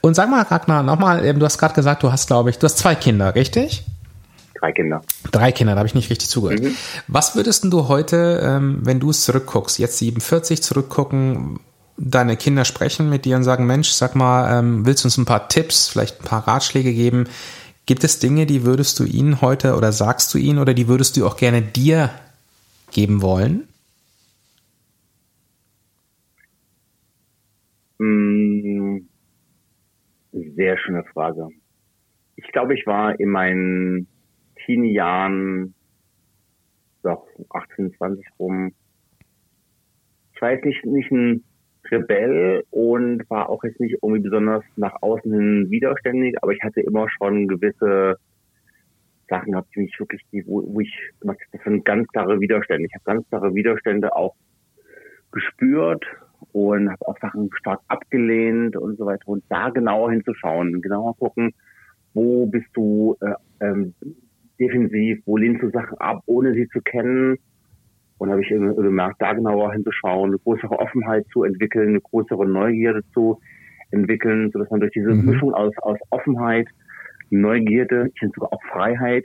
Und 0.00 0.14
sag 0.14 0.30
mal, 0.30 0.42
Ragnar, 0.42 0.82
nochmal, 0.82 1.32
du 1.34 1.44
hast 1.44 1.58
gerade 1.58 1.74
gesagt, 1.74 2.02
du 2.02 2.12
hast, 2.12 2.26
glaube 2.26 2.50
ich, 2.50 2.58
du 2.58 2.64
hast 2.64 2.78
zwei 2.78 2.94
Kinder, 2.94 3.34
richtig? 3.34 3.84
Drei 4.60 4.72
Kinder. 4.72 5.00
Drei 5.32 5.52
Kinder, 5.52 5.72
da 5.74 5.78
habe 5.78 5.86
ich 5.86 5.94
nicht 5.94 6.10
richtig 6.10 6.28
zugehört. 6.28 6.62
Mhm. 6.62 6.76
Was 7.08 7.34
würdest 7.34 7.64
du 7.64 7.88
heute, 7.88 8.40
ähm, 8.44 8.80
wenn 8.82 9.00
du 9.00 9.08
es 9.08 9.24
zurückguckst, 9.24 9.78
jetzt 9.78 9.96
47 9.98 10.62
zurückgucken, 10.62 11.60
deine 11.96 12.36
Kinder 12.36 12.66
sprechen 12.66 13.08
mit 13.08 13.24
dir 13.24 13.36
und 13.36 13.44
sagen, 13.44 13.66
Mensch, 13.66 13.88
sag 13.90 14.14
mal, 14.14 14.58
ähm, 14.58 14.84
willst 14.84 15.04
du 15.04 15.06
uns 15.06 15.16
ein 15.16 15.24
paar 15.24 15.48
Tipps, 15.48 15.88
vielleicht 15.88 16.20
ein 16.20 16.24
paar 16.24 16.46
Ratschläge 16.46 16.92
geben? 16.92 17.24
Gibt 17.86 18.04
es 18.04 18.18
Dinge, 18.18 18.44
die 18.44 18.64
würdest 18.64 18.98
du 19.00 19.04
ihnen 19.04 19.40
heute 19.40 19.76
oder 19.76 19.92
sagst 19.92 20.32
du 20.34 20.38
ihnen 20.38 20.58
oder 20.58 20.74
die 20.74 20.88
würdest 20.88 21.16
du 21.16 21.26
auch 21.26 21.36
gerne 21.36 21.62
dir 21.62 22.10
geben 22.90 23.22
wollen? 23.22 23.66
Mm, 27.98 28.98
sehr 30.32 30.78
schöne 30.78 31.04
Frage. 31.14 31.48
Ich 32.36 32.52
glaube, 32.52 32.74
ich 32.74 32.86
war 32.86 33.18
in 33.18 33.28
meinen 33.30 34.06
Teenie-Jahren, 34.70 35.74
doch 37.02 37.26
18, 37.50 37.92
20 37.94 38.24
rum, 38.38 38.72
ich 40.32 40.40
weiß 40.40 40.62
nicht, 40.64 40.84
nicht 40.84 41.10
ein 41.10 41.44
Rebell 41.90 42.62
und 42.70 43.28
war 43.30 43.48
auch 43.48 43.64
jetzt 43.64 43.80
nicht 43.80 43.96
irgendwie 44.00 44.22
besonders 44.22 44.62
nach 44.76 44.94
außen 45.00 45.32
hin 45.32 45.70
widerständig, 45.70 46.36
aber 46.40 46.52
ich 46.52 46.62
hatte 46.62 46.80
immer 46.82 47.08
schon 47.10 47.48
gewisse 47.48 48.16
Sachen 49.28 49.52
gehabt, 49.52 49.74
die 49.74 49.80
mich 49.80 49.98
wirklich, 49.98 50.22
wo, 50.46 50.62
wo 50.72 50.80
ich 50.80 50.94
das 51.20 51.36
sind 51.64 51.84
ganz 51.84 52.06
klare 52.08 52.40
Widerstände. 52.40 52.86
Ich 52.86 52.94
habe 52.94 53.04
ganz 53.04 53.28
klare 53.28 53.54
Widerstände 53.54 54.14
auch 54.14 54.36
gespürt 55.32 56.04
und 56.52 56.90
habe 56.90 57.08
auch 57.08 57.18
Sachen 57.18 57.50
stark 57.54 57.80
abgelehnt 57.88 58.76
und 58.76 58.98
so 58.98 59.06
weiter. 59.06 59.26
Und 59.26 59.44
da 59.48 59.70
genauer 59.70 60.12
hinzuschauen, 60.12 60.80
genauer 60.80 61.16
gucken, 61.16 61.54
wo 62.14 62.46
bist 62.46 62.68
du 62.74 63.16
äh, 63.20 63.34
ähm, 63.64 63.94
defensiv, 64.60 65.20
wo 65.24 65.36
lehnst 65.36 65.62
du 65.62 65.70
Sachen 65.70 65.98
ab, 65.98 66.22
ohne 66.26 66.52
sie 66.52 66.68
zu 66.68 66.80
kennen. 66.80 67.38
Und 68.18 68.30
habe 68.30 68.42
ich 68.42 68.48
gemerkt, 68.48 69.16
da 69.20 69.32
genauer 69.32 69.72
hinzuschauen, 69.72 70.30
eine 70.30 70.38
größere 70.38 70.78
Offenheit 70.78 71.26
zu 71.32 71.42
entwickeln, 71.42 71.88
eine 71.88 72.00
größere 72.02 72.46
Neugierde 72.46 73.00
zu 73.14 73.40
entwickeln, 73.92 74.50
sodass 74.52 74.70
man 74.70 74.80
durch 74.80 74.92
diese 74.92 75.14
mhm. 75.14 75.24
Mischung 75.24 75.54
aus, 75.54 75.72
aus 75.78 75.98
Offenheit, 76.10 76.68
Neugierde, 77.30 78.10
ich 78.12 78.18
finde 78.18 78.34
sogar 78.34 78.52
auch 78.52 78.62
Freiheit, 78.70 79.24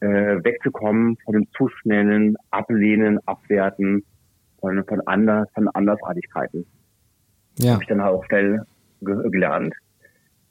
äh, 0.00 0.44
wegzukommen 0.44 1.16
von 1.24 1.34
dem 1.34 1.46
zu 1.56 1.68
schnellen 1.68 2.36
Ablehnen, 2.50 3.18
Abwerten 3.26 4.04
von, 4.60 4.84
von, 4.84 5.00
anders, 5.06 5.48
von 5.54 5.68
Andersartigkeiten. 5.68 6.64
Ja. 7.58 7.72
Habe 7.72 7.82
ich 7.82 7.88
dann 7.88 8.02
halt 8.02 8.14
auch 8.14 8.24
schnell 8.26 8.62
ge 9.00 9.30
gelernt, 9.30 9.74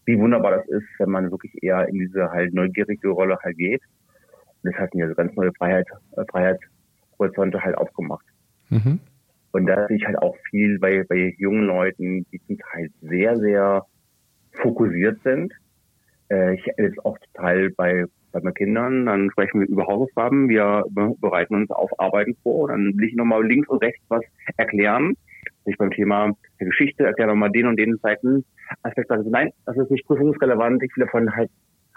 wie 0.05 0.19
wunderbar 0.19 0.57
das 0.57 0.67
ist, 0.67 0.87
wenn 0.99 1.09
man 1.09 1.31
wirklich 1.31 1.53
eher 1.61 1.87
in 1.87 1.99
diese 1.99 2.31
halt 2.31 2.53
neugierige 2.53 3.09
Rolle 3.09 3.37
halt 3.41 3.57
geht 3.57 3.81
das 4.63 4.75
hat 4.75 4.93
mir 4.93 5.07
so 5.07 5.15
ganz 5.15 5.35
neue 5.35 5.51
Freiheit, 5.53 5.87
äh, 6.17 6.23
Freiheitshorizonte 6.29 7.61
halt 7.61 7.77
aufgemacht. 7.77 8.25
Mhm. 8.69 8.99
Und 9.51 9.65
da 9.65 9.87
sehe 9.87 9.97
ich 9.97 10.05
halt 10.05 10.17
auch 10.17 10.35
viel 10.49 10.79
bei, 10.79 11.03
bei 11.07 11.35
jungen 11.37 11.65
Leuten, 11.65 12.25
die 12.31 12.41
zum 12.47 12.57
Teil 12.57 12.89
sehr, 13.01 13.37
sehr 13.37 13.85
fokussiert 14.53 15.19
sind. 15.23 15.53
Äh, 16.29 16.55
ich 16.55 16.65
jetzt 16.77 17.03
auch 17.05 17.17
total 17.33 17.69
bei, 17.71 18.05
bei 18.31 18.39
meinen 18.41 18.53
Kindern, 18.53 19.05
dann 19.07 19.29
sprechen 19.31 19.59
wir 19.59 19.67
über 19.67 19.87
Hausaufgaben, 19.87 20.47
wir 20.47 20.85
bereiten 21.19 21.55
uns 21.55 21.71
auf 21.71 21.91
Arbeiten 21.99 22.35
vor, 22.43 22.69
dann 22.69 22.97
will 22.97 23.09
ich 23.09 23.15
nochmal 23.15 23.45
links 23.45 23.67
und 23.67 23.83
rechts 23.83 24.03
was 24.07 24.23
erklären. 24.57 25.15
Ich 25.65 25.77
beim 25.77 25.91
Thema 25.91 26.31
der 26.59 26.67
Geschichte 26.67 27.03
erkläre 27.03 27.29
nochmal 27.29 27.51
den 27.51 27.67
und 27.67 27.77
den 27.77 27.97
Seiten 27.97 28.45
Aspekt 28.83 29.09
sage, 29.09 29.29
nein, 29.29 29.51
das 29.65 29.75
ist 29.75 29.91
nicht 29.91 30.05
prüfungsrelevant, 30.05 30.81
ich 30.81 30.95
will 30.95 31.05
davon 31.05 31.35
halt 31.35 31.51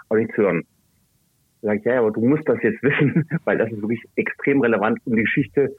auch 0.09 0.17
nichts 0.17 0.35
hören 0.35 0.65
sage 1.65 1.79
ich, 1.79 1.85
ja, 1.85 1.99
aber 1.99 2.11
du 2.11 2.21
musst 2.21 2.47
das 2.47 2.61
jetzt 2.61 2.81
wissen, 2.83 3.27
weil 3.45 3.57
das 3.57 3.71
ist 3.71 3.81
wirklich 3.81 4.03
extrem 4.15 4.61
relevant, 4.61 4.99
um 5.05 5.15
die 5.15 5.23
Geschichte 5.23 5.75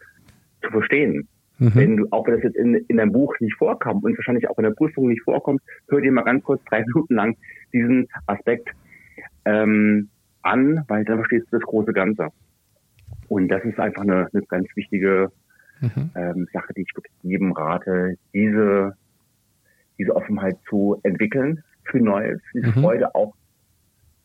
zu 0.62 0.70
verstehen. 0.70 1.28
Mhm. 1.58 1.74
Wenn 1.74 1.96
du, 1.96 2.06
auch 2.10 2.26
wenn 2.26 2.34
das 2.34 2.42
jetzt 2.42 2.56
in, 2.56 2.74
in 2.74 2.96
deinem 2.98 3.12
Buch 3.12 3.34
nicht 3.40 3.54
vorkommt 3.56 4.04
und 4.04 4.16
wahrscheinlich 4.18 4.48
auch 4.50 4.58
in 4.58 4.64
der 4.64 4.72
Prüfung 4.72 5.08
nicht 5.08 5.22
vorkommt, 5.22 5.62
hör 5.88 6.00
dir 6.00 6.12
mal 6.12 6.22
ganz 6.22 6.44
kurz 6.44 6.62
drei 6.64 6.80
Minuten 6.86 7.14
lang 7.14 7.36
diesen 7.72 8.08
Aspekt 8.26 8.68
ähm, 9.44 10.08
an, 10.42 10.84
weil 10.88 11.04
dann 11.04 11.18
verstehst 11.18 11.46
du 11.50 11.58
das 11.58 11.66
große 11.66 11.92
Ganze. 11.92 12.28
Und 13.28 13.48
das 13.48 13.64
ist 13.64 13.78
einfach 13.78 14.02
eine, 14.02 14.28
eine 14.32 14.42
ganz 14.48 14.68
wichtige 14.74 15.30
mhm. 15.80 16.10
ähm, 16.14 16.48
Sache, 16.52 16.74
die 16.74 16.82
ich 16.82 16.94
wirklich 16.94 17.14
jedem 17.22 17.52
rate, 17.52 18.16
diese, 18.34 18.94
diese 19.98 20.14
Offenheit 20.14 20.56
zu 20.68 21.00
entwickeln 21.02 21.62
für 21.84 21.98
Neues, 21.98 22.40
diese 22.54 22.68
mhm. 22.68 22.82
Freude 22.82 23.14
auch 23.14 23.34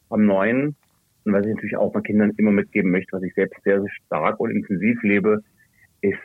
am 0.09 0.26
Neuen 0.26 0.76
und 1.24 1.34
was 1.34 1.45
ich 1.45 1.53
natürlich 1.53 1.78
auch 1.78 1.93
meinen 1.93 2.03
Kindern 2.03 2.34
immer 2.38 2.51
mitgeben 2.51 2.91
möchte, 2.91 3.13
was 3.13 3.24
ich 3.24 3.34
selbst 3.34 3.61
sehr, 3.63 3.80
sehr 3.82 3.91
stark 4.05 4.39
und 4.39 4.51
intensiv 4.51 5.01
lebe, 5.03 5.43
ist 6.01 6.17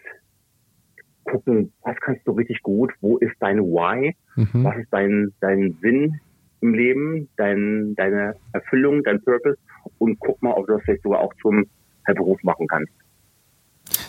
gucken, 1.24 1.72
was 1.82 1.96
kannst 2.00 2.26
du 2.26 2.32
richtig 2.32 2.62
gut, 2.62 2.92
wo 3.00 3.18
ist 3.18 3.34
dein 3.40 3.58
Why, 3.58 4.14
mhm. 4.36 4.64
was 4.64 4.76
ist 4.76 4.88
dein, 4.90 5.32
dein 5.40 5.76
Sinn 5.82 6.20
im 6.60 6.74
Leben, 6.74 7.28
dein, 7.36 7.94
deine 7.96 8.36
Erfüllung, 8.52 9.02
dein 9.02 9.20
Purpose 9.22 9.58
und 9.98 10.18
guck 10.20 10.40
mal, 10.42 10.52
ob 10.52 10.66
du 10.66 10.74
das 10.74 10.82
vielleicht 10.84 11.02
sogar 11.02 11.20
auch 11.20 11.34
zum 11.42 11.66
Beruf 12.06 12.42
machen 12.44 12.68
kannst. 12.68 12.92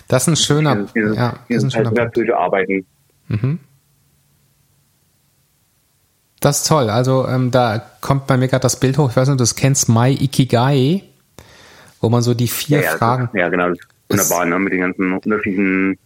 Das 0.07 0.27
ist 0.27 0.27
ein 0.27 0.35
schöner, 0.35 0.75
dieses, 0.75 0.93
dieses, 0.93 1.17
ja, 1.17 1.39
dieses 1.49 1.75
halt 1.75 1.97
erfüllte 1.97 2.37
Arbeiten. 2.37 2.85
Mhm. 3.27 3.59
Das 6.39 6.61
ist 6.61 6.67
toll. 6.67 6.89
Also 6.89 7.27
ähm, 7.27 7.51
da 7.51 7.81
kommt 8.01 8.27
bei 8.27 8.37
mir 8.37 8.47
gerade 8.47 8.61
das 8.61 8.79
Bild 8.79 8.97
hoch. 8.97 9.09
Ich 9.09 9.17
weiß 9.17 9.27
nicht, 9.27 9.33
ob 9.33 9.37
du 9.37 9.43
das 9.43 9.55
kennst, 9.55 9.89
My 9.89 10.11
Ikigai, 10.11 11.03
wo 12.01 12.09
man 12.09 12.21
so 12.21 12.33
die 12.33 12.47
vier 12.47 12.79
ja, 12.79 12.91
ja, 12.91 12.97
Fragen. 12.97 13.29
ja, 13.33 13.49
genau. 13.49 13.73
wunderbar, 14.09 14.45
ne? 14.45 14.59
Mit 14.59 14.73
den 14.73 14.81
ganzen 14.81 15.13
unterschiedlichen 15.13 15.97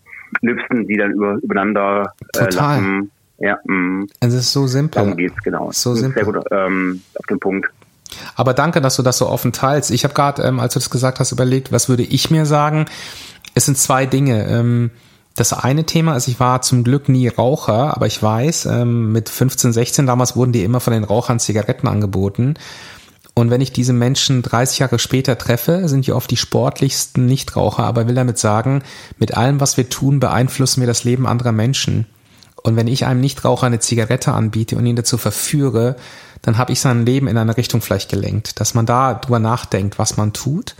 Lüften, 0.42 0.88
die 0.88 0.98
dann 0.98 1.12
über, 1.12 1.36
übereinander 1.42 2.14
äh, 2.34 2.46
Total. 2.46 2.76
Lachen. 2.76 3.12
Ja, 3.40 3.58
mh. 3.66 4.06
Es 4.20 4.34
ist 4.34 4.54
so 4.54 4.68
simpel. 4.68 5.02
Darum 5.02 5.18
geht's, 5.18 5.36
genau. 5.44 5.72
So 5.72 5.96
simpel. 5.96 6.24
Sehr 6.24 6.34
gut 6.34 6.46
ähm, 6.52 7.02
auf 7.18 7.26
den 7.26 7.40
Punkt. 7.40 7.70
Aber 8.36 8.54
danke, 8.54 8.82
dass 8.82 8.96
du 8.98 9.04
das 9.04 9.18
so 9.18 9.28
offen 9.28 9.52
teilst. 9.52 9.92
Ich 9.92 10.04
habe 10.04 10.14
gerade, 10.14 10.44
ähm, 10.44 10.60
als 10.60 10.74
du 10.74 10.80
das 10.80 10.90
gesagt 10.90 11.20
hast, 11.20 11.32
überlegt, 11.32 11.72
was 11.72 11.90
würde 11.90 12.04
ich 12.04 12.30
mir 12.30 12.46
sagen? 12.46 12.86
Es 13.56 13.66
sind 13.66 13.78
zwei 13.78 14.06
Dinge. 14.06 14.48
Ähm, 14.48 14.92
das 15.36 15.54
eine 15.54 15.86
Thema 15.86 16.16
ist, 16.16 16.28
ich 16.28 16.40
war 16.40 16.62
zum 16.62 16.84
Glück 16.84 17.08
nie 17.08 17.28
Raucher, 17.28 17.96
aber 17.96 18.08
ich 18.08 18.22
weiß, 18.22 18.66
ähm, 18.66 19.12
mit 19.12 19.30
15, 19.30 19.72
16 19.72 20.06
damals 20.06 20.36
wurden 20.36 20.52
die 20.52 20.64
immer 20.64 20.80
von 20.80 20.94
den 20.94 21.04
Rauchern 21.04 21.40
Zigaretten 21.40 21.88
angeboten. 21.88 22.56
Und 23.34 23.50
wenn 23.50 23.62
ich 23.62 23.72
diese 23.72 23.94
Menschen 23.94 24.42
30 24.42 24.80
Jahre 24.80 25.00
später 25.00 25.38
treffe, 25.38 25.88
sind 25.88 26.06
die 26.06 26.12
oft 26.12 26.30
die 26.30 26.38
sportlichsten 26.38 27.26
Nichtraucher, 27.26 27.84
aber 27.84 28.08
will 28.08 28.16
damit 28.16 28.38
sagen, 28.38 28.84
mit 29.20 29.38
allem, 29.38 29.62
was 29.62 29.78
wir 29.78 29.90
tun, 29.90 30.20
beeinflussen 30.20 30.82
wir 30.82 30.88
das 30.88 31.06
Leben 31.06 31.26
anderer 31.26 31.54
Menschen. 31.54 32.08
Und 32.62 32.76
wenn 32.76 32.88
ich 32.88 33.06
einem 33.06 33.22
Nichtraucher 33.22 33.68
eine 33.68 33.80
Zigarette 33.80 34.34
anbiete 34.34 34.76
und 34.76 34.86
ihn 34.86 34.98
dazu 34.98 35.18
verführe, 35.18 35.96
dann 36.42 36.58
habe 36.58 36.74
ich 36.74 36.82
sein 36.82 37.06
Leben 37.06 37.28
in 37.28 37.38
eine 37.38 37.56
Richtung 37.56 37.82
vielleicht 37.82 38.12
gelenkt, 38.12 38.60
dass 38.60 38.74
man 38.74 38.86
da 38.86 39.14
drüber 39.14 39.40
nachdenkt, 39.40 39.98
was 39.98 40.18
man 40.18 40.34
tut 40.34 40.76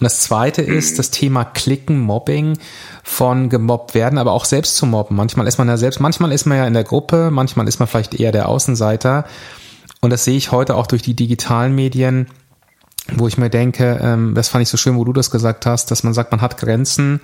und 0.00 0.04
das 0.04 0.20
zweite 0.22 0.62
ist 0.62 0.98
das 0.98 1.10
Thema 1.10 1.44
Klicken, 1.44 2.00
Mobbing 2.00 2.56
von 3.02 3.50
gemobbt 3.50 3.94
werden, 3.94 4.18
aber 4.18 4.32
auch 4.32 4.46
selbst 4.46 4.76
zu 4.76 4.86
mobben. 4.86 5.14
Manchmal 5.14 5.46
ist 5.46 5.58
man 5.58 5.68
ja 5.68 5.76
selbst, 5.76 6.00
manchmal 6.00 6.32
ist 6.32 6.46
man 6.46 6.56
ja 6.56 6.66
in 6.66 6.72
der 6.72 6.84
Gruppe, 6.84 7.30
manchmal 7.30 7.68
ist 7.68 7.80
man 7.80 7.86
vielleicht 7.86 8.18
eher 8.18 8.32
der 8.32 8.48
Außenseiter. 8.48 9.26
Und 10.00 10.08
das 10.08 10.24
sehe 10.24 10.38
ich 10.38 10.52
heute 10.52 10.76
auch 10.76 10.86
durch 10.86 11.02
die 11.02 11.12
digitalen 11.12 11.74
Medien, 11.74 12.28
wo 13.14 13.28
ich 13.28 13.36
mir 13.36 13.50
denke, 13.50 14.00
ähm, 14.02 14.34
das 14.34 14.48
fand 14.48 14.62
ich 14.62 14.70
so 14.70 14.78
schön, 14.78 14.96
wo 14.96 15.04
du 15.04 15.12
das 15.12 15.30
gesagt 15.30 15.66
hast, 15.66 15.90
dass 15.90 16.02
man 16.02 16.14
sagt, 16.14 16.30
man 16.30 16.40
hat 16.40 16.56
Grenzen 16.56 17.20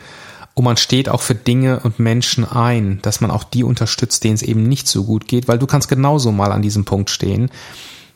und 0.53 0.65
man 0.65 0.77
steht 0.77 1.09
auch 1.09 1.23
für 1.23 1.35
Dinge 1.35 1.81
und 1.81 1.99
Menschen 1.99 2.45
ein, 2.45 2.99
dass 3.01 3.23
man 3.23 3.31
auch 3.31 3.45
die 3.45 3.65
unterstützt, 3.65 4.23
denen 4.23 4.35
es 4.35 4.43
eben 4.43 4.65
nicht 4.65 4.87
so 4.87 5.05
gut 5.05 5.29
geht, 5.29 5.49
weil 5.49 5.59
du 5.59 5.67
kannst 5.67 5.89
genauso 5.89 6.31
mal 6.31 6.53
an 6.53 6.61
diesem 6.61 6.85
Punkt 6.85 7.09
stehen. 7.09 7.51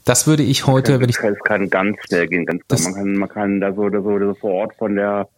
Das 0.05 0.27
würde 0.27 0.43
ich 0.43 0.67
heute, 0.67 0.93
das 0.93 1.01
wenn 1.01 1.09
ich. 1.09 1.19
Es 1.19 1.39
kann 1.45 1.69
ganz 1.69 1.97
schnell 2.07 2.27
gehen, 2.27 2.47
ganz 2.47 2.67
klar. 2.67 2.81
Man 2.83 2.95
kann, 2.95 3.13
man 3.17 3.29
kann 3.29 3.61
da 3.61 3.73
so 3.73 3.83
oder 3.83 4.03
so, 4.03 4.19
so 4.19 4.35
vor 4.35 4.53
Ort 4.53 4.75
von 4.77 4.97
der, 4.97 5.29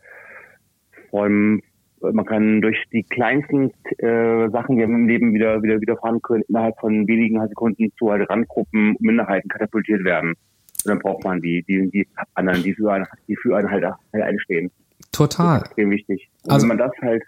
von, 1.11 1.63
man 2.01 2.25
kann 2.25 2.61
durch 2.61 2.83
die 2.93 3.03
kleinsten 3.03 3.73
äh, 3.99 4.49
Sachen, 4.51 4.77
die 4.77 4.83
im 4.83 5.09
Leben 5.09 5.35
wieder, 5.35 5.63
wieder, 5.63 5.81
widerfahren 5.81 6.23
können, 6.23 6.45
innerhalb 6.49 6.79
von 6.79 7.07
wenigen 7.07 7.41
Sekunden 7.49 7.93
zu 7.99 8.11
halt 8.11 8.29
Randgruppen, 8.31 8.97
Minderheiten 9.01 9.49
katapultiert 9.49 10.05
werden. 10.05 10.31
Und 10.31 10.89
dann 10.89 10.99
braucht 10.99 11.25
man 11.25 11.41
die, 11.41 11.63
die, 11.65 11.91
die 11.91 12.09
anderen, 12.35 12.63
die 12.63 12.75
für 12.75 12.93
einen, 12.93 13.07
die 13.29 13.37
für 13.37 13.57
einen 13.57 13.71
halt, 13.71 13.85
halt 13.85 14.23
einstehen. 14.23 14.71
Total. 15.13 15.59
Das 15.59 15.63
ist 15.63 15.69
extrem 15.69 15.91
wichtig. 15.91 16.29
Und 16.45 16.53
also, 16.53 16.69
wenn 16.69 16.77
man 16.77 16.79
das 16.79 16.93
halt 17.03 17.23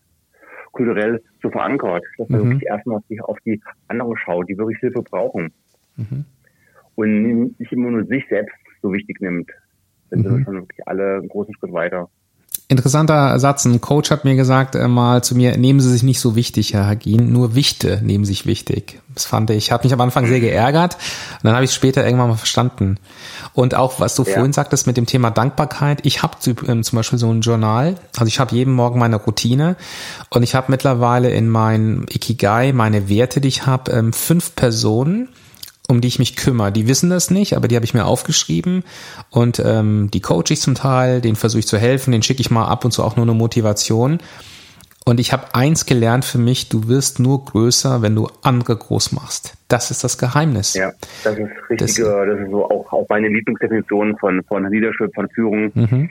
kulturell 0.72 1.22
so 1.40 1.50
verankert, 1.50 2.02
dass 2.18 2.28
man 2.28 2.40
mhm. 2.40 2.50
wirklich 2.50 2.66
erstmal 2.68 2.96
auf 2.96 3.04
die, 3.08 3.20
auf 3.20 3.38
die 3.44 3.60
anderen 3.88 4.16
schaut, 4.16 4.48
die 4.48 4.58
wirklich 4.58 4.78
Hilfe 4.78 5.02
brauchen. 5.02 5.52
Mhm 5.96 6.24
und 6.96 7.58
nicht 7.58 7.72
immer 7.72 7.90
nur 7.90 8.04
sich 8.04 8.24
selbst 8.28 8.54
so 8.82 8.92
wichtig 8.92 9.20
nimmt, 9.20 9.50
dann 10.10 10.20
mhm. 10.20 10.22
sind 10.22 10.38
wir 10.38 10.44
schon 10.44 10.54
wirklich 10.54 10.86
alle 10.86 11.16
einen 11.16 11.28
großen 11.28 11.54
Schritt 11.54 11.72
weiter. 11.72 12.08
Interessanter 12.66 13.38
Satz. 13.38 13.66
Ein 13.66 13.80
Coach 13.82 14.10
hat 14.10 14.24
mir 14.24 14.36
gesagt 14.36 14.74
äh, 14.74 14.88
mal 14.88 15.22
zu 15.22 15.36
mir, 15.36 15.56
nehmen 15.58 15.80
Sie 15.80 15.90
sich 15.90 16.02
nicht 16.02 16.18
so 16.18 16.34
wichtig, 16.34 16.72
Herr 16.72 16.86
Hagin, 16.86 17.30
nur 17.30 17.54
Wichte 17.54 18.00
nehmen 18.02 18.24
sich 18.24 18.46
wichtig. 18.46 19.00
Das 19.12 19.26
fand 19.26 19.50
ich, 19.50 19.70
hat 19.70 19.84
mich 19.84 19.92
am 19.92 20.00
Anfang 20.00 20.26
sehr 20.26 20.40
geärgert 20.40 20.94
und 20.94 21.44
dann 21.44 21.54
habe 21.54 21.64
ich 21.64 21.70
es 21.70 21.74
später 21.74 22.04
irgendwann 22.04 22.30
mal 22.30 22.36
verstanden. 22.36 22.98
Und 23.52 23.74
auch, 23.74 24.00
was 24.00 24.14
du 24.14 24.22
ja. 24.22 24.32
vorhin 24.32 24.54
sagtest 24.54 24.86
mit 24.86 24.96
dem 24.96 25.04
Thema 25.04 25.30
Dankbarkeit, 25.30 26.06
ich 26.06 26.22
habe 26.22 26.36
ähm, 26.66 26.82
zum 26.82 26.96
Beispiel 26.96 27.18
so 27.18 27.30
ein 27.30 27.42
Journal, 27.42 27.96
also 28.16 28.26
ich 28.26 28.40
habe 28.40 28.54
jeden 28.54 28.72
Morgen 28.72 28.98
meine 28.98 29.16
Routine 29.16 29.76
und 30.30 30.42
ich 30.42 30.54
habe 30.54 30.70
mittlerweile 30.70 31.30
in 31.30 31.50
mein 31.50 32.06
Ikigai, 32.10 32.72
meine 32.72 33.10
Werte, 33.10 33.42
die 33.42 33.48
ich 33.48 33.66
habe, 33.66 33.92
ähm, 33.92 34.14
fünf 34.14 34.56
Personen, 34.56 35.28
um 35.88 36.00
die 36.00 36.08
ich 36.08 36.18
mich 36.18 36.36
kümmere. 36.36 36.72
Die 36.72 36.88
wissen 36.88 37.10
das 37.10 37.30
nicht, 37.30 37.56
aber 37.56 37.68
die 37.68 37.76
habe 37.76 37.84
ich 37.84 37.94
mir 37.94 38.06
aufgeschrieben 38.06 38.84
und 39.30 39.62
ähm, 39.64 40.10
die 40.12 40.20
coache 40.20 40.50
ich 40.50 40.60
zum 40.60 40.74
Teil, 40.74 41.20
den 41.20 41.36
versuche 41.36 41.60
ich 41.60 41.66
zu 41.66 41.78
helfen, 41.78 42.12
den 42.12 42.22
schicke 42.22 42.40
ich 42.40 42.50
mal 42.50 42.66
ab 42.66 42.84
und 42.84 42.92
zu 42.92 43.02
auch 43.02 43.16
nur 43.16 43.24
eine 43.24 43.34
Motivation. 43.34 44.18
Und 45.06 45.20
ich 45.20 45.34
habe 45.34 45.54
eins 45.54 45.84
gelernt 45.84 46.24
für 46.24 46.38
mich, 46.38 46.70
du 46.70 46.88
wirst 46.88 47.20
nur 47.20 47.44
größer, 47.44 48.00
wenn 48.00 48.14
du 48.14 48.28
andere 48.42 48.74
groß 48.74 49.12
machst. 49.12 49.54
Das 49.68 49.90
ist 49.90 50.02
das 50.02 50.16
Geheimnis. 50.16 50.72
Ja, 50.72 50.92
das 51.22 51.36
ist 51.36 51.50
richtig, 51.68 51.78
das, 51.78 51.94
das 51.96 52.40
ist 52.40 52.50
so 52.50 52.64
auch, 52.64 52.90
auch 52.90 53.06
meine 53.10 53.28
Lieblingsdefinition 53.28 54.16
von, 54.16 54.42
von 54.44 54.66
Leadership, 54.70 55.14
von 55.14 55.28
Führung. 55.28 55.70
Mhm. 55.74 56.10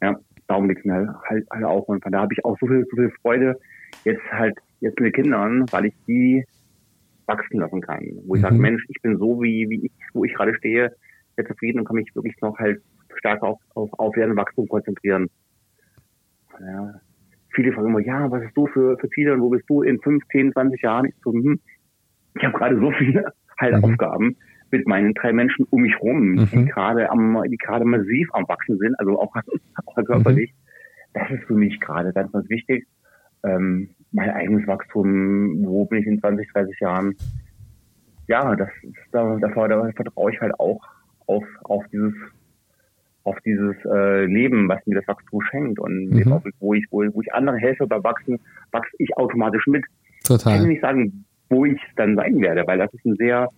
Ja, 0.00 0.16
darum 0.46 0.68
geht 0.68 0.78
es 0.78 0.84
mir 0.86 1.14
halt, 1.28 1.46
halt 1.50 1.64
auch. 1.64 1.82
Und 1.88 2.02
von 2.02 2.12
da 2.12 2.20
habe 2.20 2.32
ich 2.32 2.42
auch 2.46 2.56
so 2.58 2.66
viel, 2.66 2.86
so 2.90 2.96
viel 2.96 3.12
Freude 3.20 3.58
jetzt 4.04 4.22
halt 4.32 4.56
jetzt 4.80 4.98
mit 5.00 5.14
Kindern, 5.14 5.66
weil 5.70 5.86
ich 5.86 5.94
die 6.06 6.46
wachsen 7.28 7.60
lassen 7.60 7.80
kann. 7.80 8.00
Wo 8.26 8.34
ich 8.34 8.40
mhm. 8.40 8.46
sage, 8.46 8.58
Mensch, 8.58 8.84
ich 8.88 9.00
bin 9.02 9.18
so, 9.18 9.40
wie, 9.42 9.68
wie 9.68 9.86
ich, 9.86 9.92
wo 10.14 10.24
ich 10.24 10.34
gerade 10.34 10.54
stehe, 10.54 10.92
sehr 11.36 11.46
zufrieden 11.46 11.80
und 11.80 11.84
kann 11.84 11.96
mich 11.96 12.14
wirklich 12.14 12.34
noch 12.40 12.58
halt 12.58 12.82
stärker 13.16 13.46
auf, 13.46 13.60
auf 13.74 13.90
Aufwärts 13.98 14.36
Wachstum 14.36 14.68
konzentrieren. 14.68 15.28
Ja. 16.60 17.00
Viele 17.50 17.72
fragen 17.72 17.88
immer, 17.88 18.00
ja, 18.00 18.30
was 18.30 18.42
ist 18.42 18.56
du 18.56 18.66
für, 18.66 18.98
für 18.98 19.08
Ziele 19.10 19.34
und 19.34 19.40
wo 19.40 19.50
bist 19.50 19.64
du 19.68 19.82
in 19.82 20.00
5, 20.00 20.24
10, 20.32 20.52
20 20.52 20.82
Jahren? 20.82 21.06
Ich 21.06 21.14
so, 21.22 21.32
hm, 21.32 21.60
ich 22.34 22.44
habe 22.44 22.56
gerade 22.56 22.78
so 22.78 22.90
viele 22.92 23.32
halt 23.58 23.76
mhm. 23.76 23.84
Aufgaben 23.84 24.36
mit 24.70 24.86
meinen 24.86 25.14
drei 25.14 25.32
Menschen 25.32 25.66
um 25.70 25.82
mich 25.82 25.98
rum, 26.00 26.32
mhm. 26.32 26.48
die 26.52 26.64
gerade 26.66 27.10
am, 27.10 27.42
die 27.48 27.56
gerade 27.56 27.84
massiv 27.84 28.28
am 28.32 28.46
Wachsen 28.48 28.78
sind, 28.78 28.98
also 28.98 29.18
auch, 29.18 29.34
auch 29.86 30.04
körperlich. 30.04 30.52
Mhm. 30.52 31.14
Das 31.14 31.30
ist 31.30 31.44
für 31.44 31.54
mich 31.54 31.80
gerade 31.80 32.12
ganz, 32.12 32.30
ganz 32.32 32.48
wichtig. 32.48 32.86
Ähm, 33.42 33.90
mein 34.12 34.30
eigenes 34.30 34.66
Wachstum, 34.66 35.64
wo 35.64 35.84
bin 35.84 36.00
ich 36.00 36.06
in 36.06 36.20
20, 36.20 36.50
30 36.52 36.80
Jahren? 36.80 37.16
Ja, 38.26 38.54
das, 38.56 38.68
da, 39.12 39.36
da, 39.36 39.68
da 39.68 39.92
vertraue 39.92 40.32
ich 40.32 40.40
halt 40.40 40.58
auch 40.58 40.80
auf, 41.26 41.44
auf 41.64 41.84
dieses 41.92 42.14
auf 43.28 43.38
dieses 43.44 43.76
äh, 43.84 44.24
Leben, 44.24 44.68
was 44.68 44.84
mir 44.86 44.94
das 44.94 45.06
Wachstum 45.06 45.42
schenkt 45.42 45.78
und 45.78 46.10
mhm. 46.10 46.32
auch, 46.32 46.42
wo 46.60 46.74
ich 46.74 46.86
wo, 46.90 47.02
wo 47.12 47.20
ich 47.20 47.32
andere 47.34 47.58
helfe 47.58 47.86
beim 47.86 48.02
Wachsen, 48.02 48.40
wachse 48.72 48.96
ich 48.98 49.16
automatisch 49.16 49.66
mit. 49.66 49.84
Total. 50.24 50.54
Ich 50.54 50.58
kann 50.58 50.68
nicht 50.68 50.80
sagen, 50.80 51.24
wo 51.50 51.64
ich 51.64 51.80
dann 51.96 52.16
sein 52.16 52.40
werde, 52.40 52.66
weil 52.66 52.78
das 52.78 52.92
ist 52.94 53.04
ein 53.04 53.16
sehr 53.16 53.50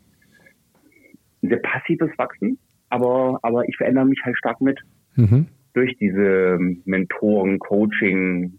ein 1.43 1.49
sehr 1.49 1.59
passives 1.59 2.11
Wachsen, 2.19 2.59
aber 2.89 3.39
aber 3.43 3.69
ich 3.69 3.77
verändere 3.77 4.07
mich 4.07 4.21
halt 4.25 4.37
stark 4.37 4.61
mit 4.61 4.79
mhm. 5.15 5.47
durch 5.75 5.97
diese 5.99 6.59
Mentoren, 6.85 7.59
Coaching, 7.61 8.59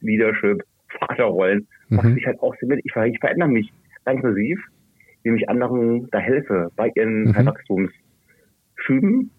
Leadership, 0.00 0.64
Vaterrollen, 1.00 1.66
mhm. 1.88 1.98
was 1.98 2.06
ich 2.16 2.26
halt 2.26 2.40
auch 2.40 2.54
mit. 2.62 2.80
Ich, 2.84 2.92
ich 2.94 3.18
verändere 3.18 3.48
mich 3.48 3.72
ganz 4.04 4.22
massiv, 4.22 4.60
indem 5.22 5.38
ich 5.38 5.48
anderen 5.48 6.08
da 6.10 6.18
helfe 6.18 6.70
bei 6.76 6.90
ihren 6.94 7.24
mhm. 7.24 7.46
Wachstumsschüben. 7.46 9.30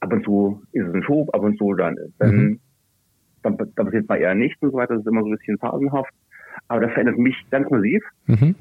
Ab 0.00 0.12
und 0.12 0.24
zu 0.24 0.62
ist 0.72 0.86
es 0.86 0.94
ein 0.94 1.02
Schub, 1.02 1.34
ab 1.34 1.42
und 1.42 1.58
zu 1.58 1.74
dann, 1.74 1.96
dann, 2.18 2.36
mhm. 2.36 2.60
dann, 3.42 3.56
dann 3.56 3.86
passiert 3.86 4.08
mal 4.08 4.16
eher 4.16 4.34
nichts 4.34 4.62
und 4.62 4.70
so 4.70 4.76
weiter. 4.76 4.94
Das 4.94 5.00
ist 5.02 5.08
immer 5.08 5.22
so 5.22 5.28
ein 5.28 5.36
bisschen 5.36 5.58
phasenhaft. 5.58 6.12
Aber 6.68 6.80
das 6.80 6.92
verändert 6.92 7.18
mich 7.18 7.36
ganz 7.50 7.68
massiv, 7.70 8.02
mhm. 8.26 8.54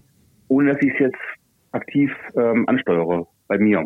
ohne 0.47 0.73
dass 0.73 0.81
ich 0.81 0.93
es 0.93 0.99
jetzt 0.99 1.21
aktiv 1.71 2.11
ähm, 2.35 2.67
ansteuere 2.67 3.27
bei 3.47 3.57
mir. 3.57 3.85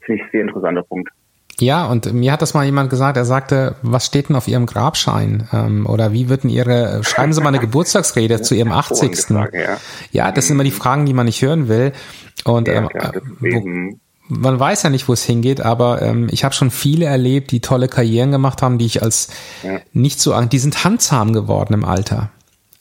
Finde 0.00 0.22
ich 0.22 0.22
ein 0.22 0.30
sehr 0.32 0.42
interessanter 0.42 0.82
Punkt. 0.82 1.10
Ja, 1.58 1.86
und 1.86 2.12
mir 2.12 2.32
hat 2.32 2.42
das 2.42 2.52
mal 2.52 2.66
jemand 2.66 2.90
gesagt, 2.90 3.16
er 3.16 3.24
sagte, 3.24 3.76
was 3.80 4.04
steht 4.04 4.28
denn 4.28 4.36
auf 4.36 4.46
Ihrem 4.46 4.66
Grabschein? 4.66 5.48
Ähm, 5.52 5.86
oder 5.86 6.12
wie 6.12 6.28
wird 6.28 6.42
denn 6.42 6.50
Ihre, 6.50 7.02
schreiben 7.02 7.32
Sie 7.32 7.40
mal 7.40 7.48
eine 7.48 7.60
Geburtstagsrede 7.60 8.42
zu 8.42 8.54
Ihrem 8.54 8.72
80. 8.72 9.16
Frage, 9.16 9.62
ja. 9.62 9.76
ja, 10.12 10.32
das 10.32 10.46
sind 10.46 10.56
immer 10.56 10.64
die 10.64 10.70
Fragen, 10.70 11.06
die 11.06 11.14
man 11.14 11.24
nicht 11.24 11.40
hören 11.40 11.68
will. 11.68 11.92
Und 12.44 12.68
ja, 12.68 12.74
ähm, 12.74 12.88
wo, 13.40 13.96
man 14.28 14.60
weiß 14.60 14.82
ja 14.82 14.90
nicht, 14.90 15.08
wo 15.08 15.14
es 15.14 15.24
hingeht, 15.24 15.62
aber 15.62 16.02
ähm, 16.02 16.28
ich 16.30 16.44
habe 16.44 16.54
schon 16.54 16.70
viele 16.70 17.06
erlebt, 17.06 17.50
die 17.52 17.60
tolle 17.60 17.88
Karrieren 17.88 18.32
gemacht 18.32 18.60
haben, 18.60 18.76
die 18.76 18.86
ich 18.86 19.02
als 19.02 19.28
ja. 19.62 19.80
nicht 19.94 20.20
so, 20.20 20.38
die 20.38 20.58
sind 20.58 20.84
handzahm 20.84 21.32
geworden 21.32 21.72
im 21.72 21.84
Alter. 21.86 22.30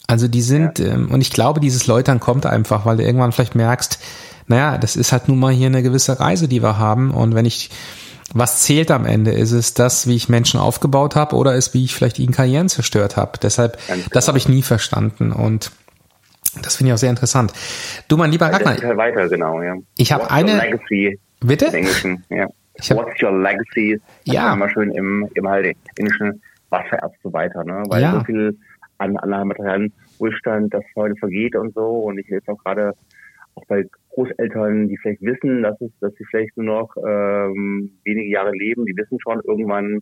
Also 0.07 0.27
die 0.27 0.41
sind, 0.41 0.81
ähm, 0.81 1.09
und 1.11 1.21
ich 1.21 1.31
glaube, 1.31 1.61
dieses 1.61 1.87
Läutern 1.87 2.19
kommt 2.19 2.45
einfach, 2.45 2.85
weil 2.85 2.97
du 2.97 3.03
irgendwann 3.03 3.31
vielleicht 3.31 3.55
merkst, 3.55 3.99
naja, 4.47 4.77
das 4.77 4.95
ist 4.95 5.11
halt 5.11 5.27
nun 5.27 5.39
mal 5.39 5.53
hier 5.53 5.67
eine 5.67 5.81
gewisse 5.81 6.19
Reise, 6.19 6.47
die 6.47 6.61
wir 6.61 6.77
haben. 6.77 7.11
Und 7.11 7.33
wenn 7.33 7.45
ich 7.45 7.71
was 8.33 8.63
zählt 8.63 8.91
am 8.91 9.05
Ende? 9.05 9.31
Ist 9.31 9.51
es 9.51 9.73
das, 9.73 10.07
wie 10.07 10.15
ich 10.15 10.29
Menschen 10.29 10.59
aufgebaut 10.59 11.15
habe 11.15 11.35
oder 11.35 11.55
ist, 11.55 11.73
wie 11.73 11.85
ich 11.85 11.95
vielleicht 11.95 12.19
ihnen 12.19 12.33
Karrieren 12.33 12.69
zerstört 12.69 13.17
habe? 13.17 13.37
Deshalb, 13.41 13.77
das 14.11 14.27
habe 14.27 14.37
ich 14.37 14.49
nie 14.49 14.61
verstanden 14.61 15.31
und 15.31 15.71
das 16.61 16.77
finde 16.77 16.89
ich 16.89 16.93
auch 16.95 16.99
sehr 16.99 17.09
interessant. 17.09 17.53
Du, 18.07 18.17
mein 18.17 18.31
lieber 18.31 18.47
Ragnar. 18.47 18.77
Halt 18.81 18.97
weiter, 18.97 19.27
genau, 19.27 19.61
ja. 19.61 19.75
Ich 19.97 20.11
habe 20.11 20.31
eine. 20.31 20.57
Legacy 20.57 21.19
bitte? 21.41 21.65
Im 21.65 21.73
Englischen, 21.75 22.23
ja. 22.29 22.47
Ich 22.75 22.91
hab, 22.91 22.97
What's 22.97 23.21
your 23.21 23.31
legacy? 23.31 23.99
Das 24.25 24.33
Ja. 24.33 24.53
Immer 24.53 24.69
schön 24.69 24.91
im, 24.91 25.29
im 25.33 25.47
halt 25.47 25.77
Englischen, 25.97 26.41
was 26.69 26.87
vererbst 26.87 27.19
du 27.23 27.31
weiter, 27.31 27.63
ne? 27.63 27.83
Weil 27.87 28.01
Ja. 28.01 28.13
so 28.13 28.23
viel 28.25 28.57
an, 28.97 29.17
an 29.17 29.47
materiellen 29.47 29.93
Wohlstand, 30.19 30.73
das 30.73 30.83
heute 30.95 31.15
vergeht 31.15 31.55
und 31.55 31.73
so. 31.73 31.85
Und 31.85 32.17
ich 32.17 32.27
jetzt 32.27 32.49
auch 32.49 32.57
gerade 32.63 32.93
auch 33.55 33.65
bei 33.67 33.85
Großeltern, 34.15 34.87
die 34.87 34.97
vielleicht 34.97 35.21
wissen, 35.21 35.61
dass 35.61 35.79
es, 35.81 35.91
dass 35.99 36.13
sie 36.15 36.25
vielleicht 36.29 36.55
nur 36.57 36.65
noch 36.65 36.95
ähm, 36.97 37.91
wenige 38.05 38.29
Jahre 38.29 38.51
leben, 38.51 38.85
die 38.85 38.95
wissen 38.95 39.19
schon, 39.21 39.41
irgendwann 39.43 40.01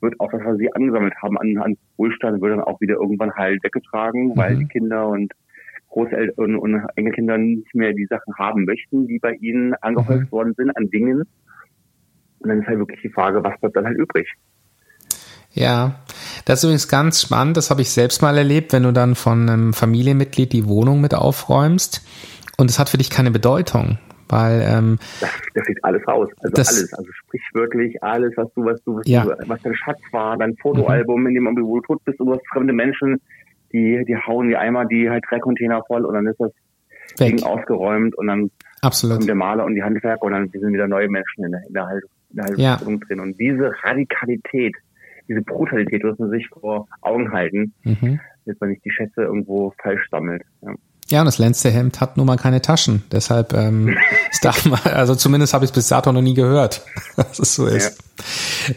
wird 0.00 0.20
auch 0.20 0.30
das, 0.30 0.42
was 0.44 0.58
sie 0.58 0.72
angesammelt 0.72 1.14
haben 1.22 1.38
an, 1.38 1.56
an 1.58 1.76
Wohlstand, 1.96 2.42
wird 2.42 2.52
dann 2.52 2.60
auch 2.60 2.80
wieder 2.80 2.94
irgendwann 2.94 3.32
halt 3.32 3.64
weggetragen, 3.64 4.36
weil 4.36 4.54
Mhm. 4.54 4.58
die 4.58 4.66
Kinder 4.66 5.08
und 5.08 5.32
Großeltern 5.88 6.56
und 6.56 6.82
Enkelkinder 6.96 7.38
nicht 7.38 7.74
mehr 7.74 7.92
die 7.92 8.06
Sachen 8.06 8.34
haben 8.36 8.64
möchten, 8.64 9.06
die 9.06 9.18
bei 9.18 9.32
ihnen 9.34 9.74
angehäuft 9.74 10.30
worden 10.32 10.52
sind 10.56 10.76
an 10.76 10.90
Dingen. 10.90 11.22
Und 12.40 12.48
dann 12.48 12.60
ist 12.60 12.66
halt 12.66 12.78
wirklich 12.78 13.00
die 13.00 13.10
Frage, 13.10 13.42
was 13.42 13.58
bleibt 13.60 13.76
dann 13.76 13.86
halt 13.86 13.96
übrig? 13.96 14.28
Ja, 15.52 16.00
das 16.46 16.58
ist 16.58 16.64
übrigens 16.64 16.88
ganz 16.88 17.22
spannend. 17.22 17.56
Das 17.56 17.70
habe 17.70 17.80
ich 17.80 17.90
selbst 17.90 18.22
mal 18.22 18.36
erlebt, 18.36 18.72
wenn 18.72 18.82
du 18.82 18.92
dann 18.92 19.14
von 19.14 19.48
einem 19.48 19.72
Familienmitglied 19.72 20.52
die 20.52 20.66
Wohnung 20.66 21.00
mit 21.00 21.14
aufräumst 21.14 22.04
und 22.58 22.70
es 22.70 22.78
hat 22.78 22.88
für 22.88 22.98
dich 22.98 23.10
keine 23.10 23.30
Bedeutung, 23.30 23.98
weil 24.28 24.62
ähm, 24.66 24.98
Das, 25.20 25.30
das 25.54 25.64
sieht 25.66 25.82
alles 25.84 26.06
raus. 26.06 26.28
Also 26.40 26.54
Das- 26.54 26.68
alles. 26.68 26.92
Also 26.94 27.10
sprichwörtlich 27.12 28.02
alles, 28.02 28.32
was 28.36 28.52
du, 28.54 28.64
was 28.64 28.82
du, 28.84 28.96
was, 28.96 29.06
Ja. 29.06 29.24
Mhm. 29.24 29.28
du, 29.28 29.48
was 29.48 29.62
dein 29.62 29.74
Schatz 29.74 30.00
war, 30.12 30.36
dein 30.36 30.56
Fotoalbum, 30.56 31.26
in 31.26 31.34
dem 31.34 31.46
wo 31.46 31.80
du 31.80 31.86
tot 31.86 32.04
bist 32.04 32.20
und 32.20 32.26
du 32.28 32.32
hast 32.34 32.46
fremde 32.52 32.72
Menschen, 32.72 33.20
die, 33.72 34.04
die 34.06 34.16
hauen 34.16 34.48
die 34.48 34.56
einmal 34.56 34.86
die 34.86 35.10
halt 35.10 35.24
drei 35.28 35.38
Container 35.40 35.82
voll 35.86 36.04
und 36.04 36.14
dann 36.14 36.26
ist 36.26 36.38
das 36.38 36.52
weg. 37.18 37.36
Ding 37.36 37.42
ausgeräumt 37.44 38.14
und 38.16 38.26
dann 38.28 38.40
kommt 38.40 38.52
Absolut. 38.82 39.26
der 39.26 39.34
Maler 39.34 39.64
und 39.64 39.74
die 39.74 39.82
Handwerker 39.82 40.22
und 40.22 40.32
dann 40.32 40.48
sind 40.50 40.72
wieder 40.72 40.86
neue 40.86 41.08
Menschen 41.08 41.44
in 41.44 41.50
der, 41.52 41.62
in 41.66 41.74
der, 41.74 41.86
Halt- 41.86 42.04
in 42.30 42.36
der 42.36 42.54
Ja. 42.56 42.76
Haltung 42.78 43.00
drin. 43.00 43.20
Und 43.20 43.38
diese 43.40 43.72
Radikalität, 43.82 44.74
diese 45.28 45.40
Brutalität 45.42 46.04
muss 46.04 46.18
man 46.18 46.30
sich 46.30 46.46
vor 46.48 46.86
Augen 47.00 47.32
halten, 47.32 47.72
Mhm. 47.84 48.20
dass 48.46 48.56
man 48.60 48.70
nicht 48.70 48.84
die 48.84 48.90
Schätze 48.90 49.22
irgendwo 49.22 49.72
falsch 49.82 50.06
sammelt. 50.10 50.42
Ja. 50.62 50.74
Ja, 51.14 51.20
und 51.20 51.26
das 51.26 51.38
letzte 51.38 51.70
Hemd 51.70 52.00
hat 52.00 52.16
nun 52.16 52.26
mal 52.26 52.36
keine 52.36 52.60
Taschen. 52.60 53.04
Deshalb, 53.12 53.52
ähm, 53.52 53.96
es 54.32 54.40
darf 54.40 54.64
man, 54.64 54.80
also 54.82 55.14
zumindest 55.14 55.54
habe 55.54 55.64
ich 55.64 55.70
es 55.70 55.72
bis 55.72 55.86
dato 55.86 56.10
noch 56.10 56.22
nie 56.22 56.34
gehört, 56.34 56.82
dass 57.16 57.38
es 57.38 57.54
so 57.54 57.66
ist. 57.66 57.96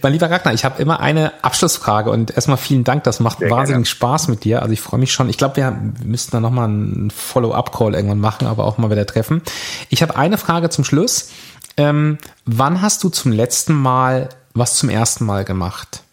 Mein 0.03 0.13
lieber 0.13 0.29
Ragnar, 0.29 0.53
ich 0.53 0.63
habe 0.63 0.79
immer 0.79 0.99
eine 0.99 1.43
Abschlussfrage 1.43 2.11
und 2.11 2.29
erstmal 2.29 2.57
vielen 2.57 2.83
Dank, 2.83 3.03
das 3.05 3.19
macht 3.19 3.39
Sehr 3.39 3.49
wahnsinnig 3.49 3.85
gerne. 3.85 3.85
Spaß 3.87 4.27
mit 4.27 4.43
dir. 4.43 4.61
Also 4.61 4.71
ich 4.71 4.81
freue 4.81 4.99
mich 4.99 5.11
schon. 5.11 5.29
Ich 5.29 5.39
glaube, 5.39 5.55
wir 5.55 5.75
müssten 6.03 6.29
da 6.29 6.39
nochmal 6.39 6.65
einen 6.65 7.09
Follow-up-Call 7.09 7.95
irgendwann 7.95 8.19
machen, 8.19 8.45
aber 8.45 8.65
auch 8.65 8.77
mal 8.77 8.91
wieder 8.91 9.07
treffen. 9.07 9.41
Ich 9.89 10.03
habe 10.03 10.15
eine 10.15 10.37
Frage 10.37 10.69
zum 10.69 10.83
Schluss. 10.83 11.31
Ähm, 11.75 12.19
wann 12.45 12.83
hast 12.83 13.03
du 13.03 13.09
zum 13.09 13.31
letzten 13.31 13.73
Mal 13.73 14.29
was 14.53 14.75
zum 14.75 14.89
ersten 14.89 15.25
Mal 15.25 15.43
gemacht? 15.43 16.03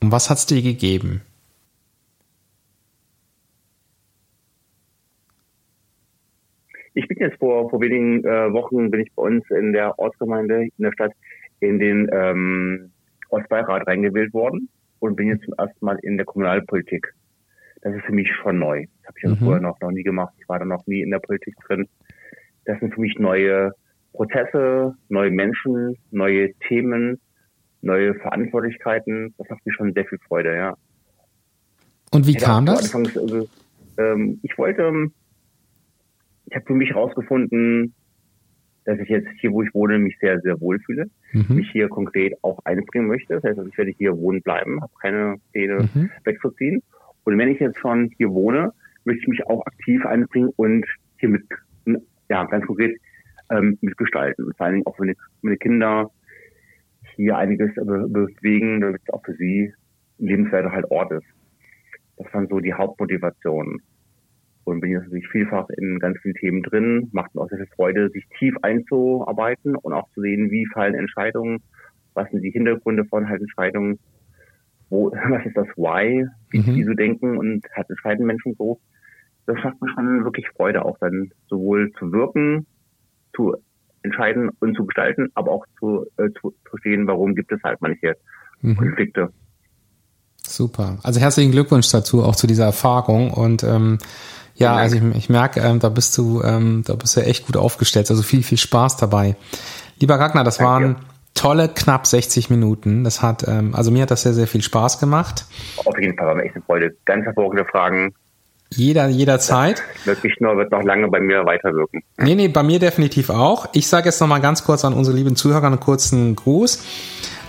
Und 0.00 0.12
was 0.12 0.28
hat's 0.28 0.44
dir 0.44 0.60
gegeben? 0.60 1.22
Ich 6.94 7.08
bin 7.08 7.18
jetzt 7.18 7.38
vor, 7.38 7.68
vor 7.70 7.80
wenigen 7.80 8.24
äh, 8.24 8.52
Wochen 8.52 8.90
bin 8.90 9.00
ich 9.00 9.12
bei 9.14 9.22
uns 9.22 9.44
in 9.50 9.72
der 9.72 9.98
Ortsgemeinde 9.98 10.64
in 10.64 10.84
der 10.84 10.92
Stadt 10.92 11.12
in 11.60 11.78
den 11.78 12.08
ähm, 12.12 12.90
Ortsbeirat 13.30 13.86
reingewählt 13.86 14.32
worden 14.32 14.68
und 15.00 15.16
bin 15.16 15.28
jetzt 15.28 15.44
zum 15.44 15.54
ersten 15.58 15.84
Mal 15.84 15.98
in 16.02 16.16
der 16.16 16.26
Kommunalpolitik. 16.26 17.12
Das 17.82 17.94
ist 17.94 18.04
für 18.04 18.12
mich 18.12 18.30
schon 18.42 18.58
neu. 18.58 18.86
Das 19.02 19.08
habe 19.08 19.18
ich 19.18 19.40
Mhm. 19.40 19.44
vorher 19.44 19.60
noch, 19.62 19.80
noch 19.80 19.90
nie 19.90 20.02
gemacht. 20.02 20.32
Ich 20.38 20.48
war 20.48 20.58
da 20.58 20.64
noch 20.64 20.86
nie 20.86 21.02
in 21.02 21.10
der 21.10 21.18
Politik 21.18 21.54
drin. 21.66 21.86
Das 22.64 22.78
sind 22.80 22.94
für 22.94 23.00
mich 23.00 23.18
neue 23.18 23.72
Prozesse, 24.12 24.94
neue 25.08 25.30
Menschen, 25.30 25.96
neue 26.10 26.54
Themen, 26.68 27.20
neue 27.82 28.14
Verantwortlichkeiten. 28.14 29.34
Das 29.36 29.48
macht 29.50 29.66
mir 29.66 29.72
schon 29.72 29.92
sehr 29.92 30.06
viel 30.06 30.18
Freude, 30.28 30.56
ja. 30.56 30.74
Und 32.12 32.26
wie 32.26 32.34
kam 32.34 32.64
das? 32.64 32.94
Anfangs, 32.94 33.18
also, 33.18 33.48
ähm, 33.98 34.38
ich 34.42 34.56
wollte, 34.56 34.82
ähm, 34.82 35.12
ich 36.46 36.54
habe 36.54 36.66
für 36.66 36.74
mich 36.74 36.90
herausgefunden, 36.90 37.94
dass 38.84 38.98
ich 38.98 39.08
jetzt 39.08 39.28
hier, 39.40 39.50
wo 39.52 39.62
ich 39.62 39.72
wohne, 39.72 39.98
mich 39.98 40.16
sehr, 40.20 40.40
sehr 40.40 40.60
wohl 40.60 40.78
fühle, 40.80 41.06
Mhm. 41.32 41.56
mich 41.56 41.70
hier 41.70 41.88
konkret 41.88 42.34
auch 42.42 42.58
einbringen 42.64 43.06
möchte. 43.08 43.34
Das 43.34 43.42
heißt, 43.42 43.58
also 43.58 43.70
ich 43.70 43.78
werde 43.78 43.92
hier 43.96 44.16
wohnen 44.16 44.42
bleiben, 44.42 44.80
habe 44.82 44.92
keine 45.00 45.36
Pläne 45.52 45.88
Mhm. 45.94 46.10
wegzuziehen. 46.24 46.82
Und 47.24 47.38
wenn 47.38 47.48
ich 47.48 47.60
jetzt 47.60 47.78
schon 47.78 48.10
hier 48.18 48.30
wohne, 48.30 48.72
möchte 49.04 49.22
ich 49.22 49.28
mich 49.28 49.46
auch 49.46 49.64
aktiv 49.66 50.04
einbringen 50.04 50.50
und 50.56 50.84
hier 51.18 51.30
mit, 51.30 51.42
ja, 52.28 52.44
ganz 52.44 52.66
konkret 52.66 52.98
ähm, 53.50 53.78
mitgestalten. 53.80 54.44
Und 54.44 54.56
vor 54.56 54.66
allen 54.66 54.74
Dingen 54.76 54.86
auch 54.86 54.96
für 54.96 55.02
meine, 55.02 55.14
meine 55.42 55.56
Kinder 55.56 56.10
hier 57.16 57.36
einiges 57.38 57.74
be 57.74 58.06
bewegen, 58.08 58.80
damit 58.80 59.00
es 59.06 59.14
auch 59.14 59.24
für 59.24 59.34
sie 59.34 59.72
lebenswerter 60.18 60.72
halt 60.72 60.90
Ort 60.90 61.12
ist. 61.12 61.26
Das 62.16 62.32
waren 62.32 62.48
so 62.48 62.60
die 62.60 62.72
Hauptmotivationen. 62.72 63.80
Und 64.64 64.80
bin 64.80 64.90
jetzt 64.92 65.04
natürlich 65.04 65.28
vielfach 65.28 65.68
in 65.76 65.98
ganz 65.98 66.18
vielen 66.20 66.34
Themen 66.36 66.62
drin, 66.62 67.08
macht 67.12 67.34
mir 67.34 67.42
auch 67.42 67.48
sehr 67.48 67.58
viel 67.58 67.68
Freude, 67.76 68.08
sich 68.10 68.24
tief 68.38 68.54
einzuarbeiten 68.62 69.76
und 69.76 69.92
auch 69.92 70.08
zu 70.14 70.22
sehen, 70.22 70.50
wie 70.50 70.66
fallen 70.72 70.94
Entscheidungen, 70.94 71.62
was 72.14 72.30
sind 72.30 72.42
die 72.42 72.50
Hintergründe 72.50 73.04
von 73.04 73.28
halt 73.28 73.42
Entscheidungen, 73.42 73.98
wo, 74.88 75.10
was 75.12 75.44
ist 75.46 75.56
das 75.56 75.68
Why, 75.76 76.26
wie, 76.50 76.58
Mhm. 76.58 76.76
wie 76.76 76.84
so 76.84 76.94
denken 76.94 77.36
und 77.36 77.62
halt 77.76 77.90
entscheiden 77.90 78.26
Menschen 78.26 78.54
so. 78.54 78.80
Das 79.46 79.62
macht 79.62 79.80
mir 79.82 79.90
schon 79.90 80.24
wirklich 80.24 80.48
Freude, 80.56 80.84
auch 80.84 80.96
dann 80.98 81.30
sowohl 81.48 81.92
zu 81.98 82.10
wirken, 82.12 82.66
zu 83.36 83.54
entscheiden 84.02 84.50
und 84.60 84.74
zu 84.76 84.86
gestalten, 84.86 85.28
aber 85.34 85.50
auch 85.50 85.66
zu, 85.78 86.06
äh, 86.16 86.30
zu 86.40 86.54
verstehen, 86.68 87.06
warum 87.06 87.34
gibt 87.34 87.52
es 87.52 87.62
halt 87.62 87.80
manche 87.82 88.16
Mhm. 88.62 88.76
Konflikte. 88.76 89.30
Super. 90.46 90.98
Also 91.02 91.20
herzlichen 91.20 91.52
Glückwunsch 91.52 91.90
dazu, 91.90 92.22
auch 92.22 92.36
zu 92.36 92.46
dieser 92.46 92.64
Erfahrung. 92.64 93.30
Und 93.30 93.62
ähm, 93.62 93.98
ja, 94.54 94.74
also 94.74 94.96
ich, 94.96 95.02
ich 95.16 95.28
merke, 95.28 95.60
ähm, 95.60 95.80
da 95.80 95.88
bist 95.88 96.16
du, 96.16 96.42
ähm, 96.42 96.84
da 96.86 96.94
bist 96.94 97.16
du 97.16 97.20
echt 97.22 97.46
gut 97.46 97.56
aufgestellt. 97.56 98.10
Also 98.10 98.22
viel, 98.22 98.42
viel 98.42 98.58
Spaß 98.58 98.96
dabei. 98.96 99.36
Lieber 99.98 100.18
Ragnar, 100.18 100.44
das 100.44 100.58
Danke. 100.58 100.70
waren 100.70 100.96
tolle 101.34 101.68
knapp 101.68 102.06
60 102.06 102.50
Minuten. 102.50 103.04
Das 103.04 103.22
hat, 103.22 103.46
ähm, 103.48 103.74
also 103.74 103.90
mir 103.90 104.02
hat 104.02 104.10
das 104.10 104.22
sehr, 104.22 104.34
sehr 104.34 104.46
viel 104.46 104.62
Spaß 104.62 105.00
gemacht. 105.00 105.46
Auf 105.84 105.98
jeden 105.98 106.16
Fall 106.16 106.26
war 106.26 106.34
mir 106.34 106.44
echt 106.44 106.54
eine 106.54 106.64
Freude. 106.64 106.96
Ganz 107.04 107.24
hervorragende 107.24 107.64
Fragen. 107.64 108.14
Jeder, 108.70 109.08
jederzeit. 109.08 109.82
Wirklich 110.04 110.34
nur, 110.40 110.56
wird 110.56 110.72
noch 110.72 110.82
lange 110.82 111.08
bei 111.08 111.20
mir 111.20 111.44
weiterwirken. 111.44 112.02
Nee, 112.16 112.34
nee, 112.34 112.48
bei 112.48 112.62
mir 112.62 112.78
definitiv 112.78 113.30
auch. 113.30 113.68
Ich 113.72 113.88
sage 113.88 114.06
jetzt 114.06 114.20
noch 114.20 114.28
mal 114.28 114.40
ganz 114.40 114.64
kurz 114.64 114.84
an 114.84 114.94
unsere 114.94 115.16
lieben 115.16 115.36
Zuhörer 115.36 115.66
einen 115.66 115.80
kurzen 115.80 116.34
Gruß. 116.36 116.84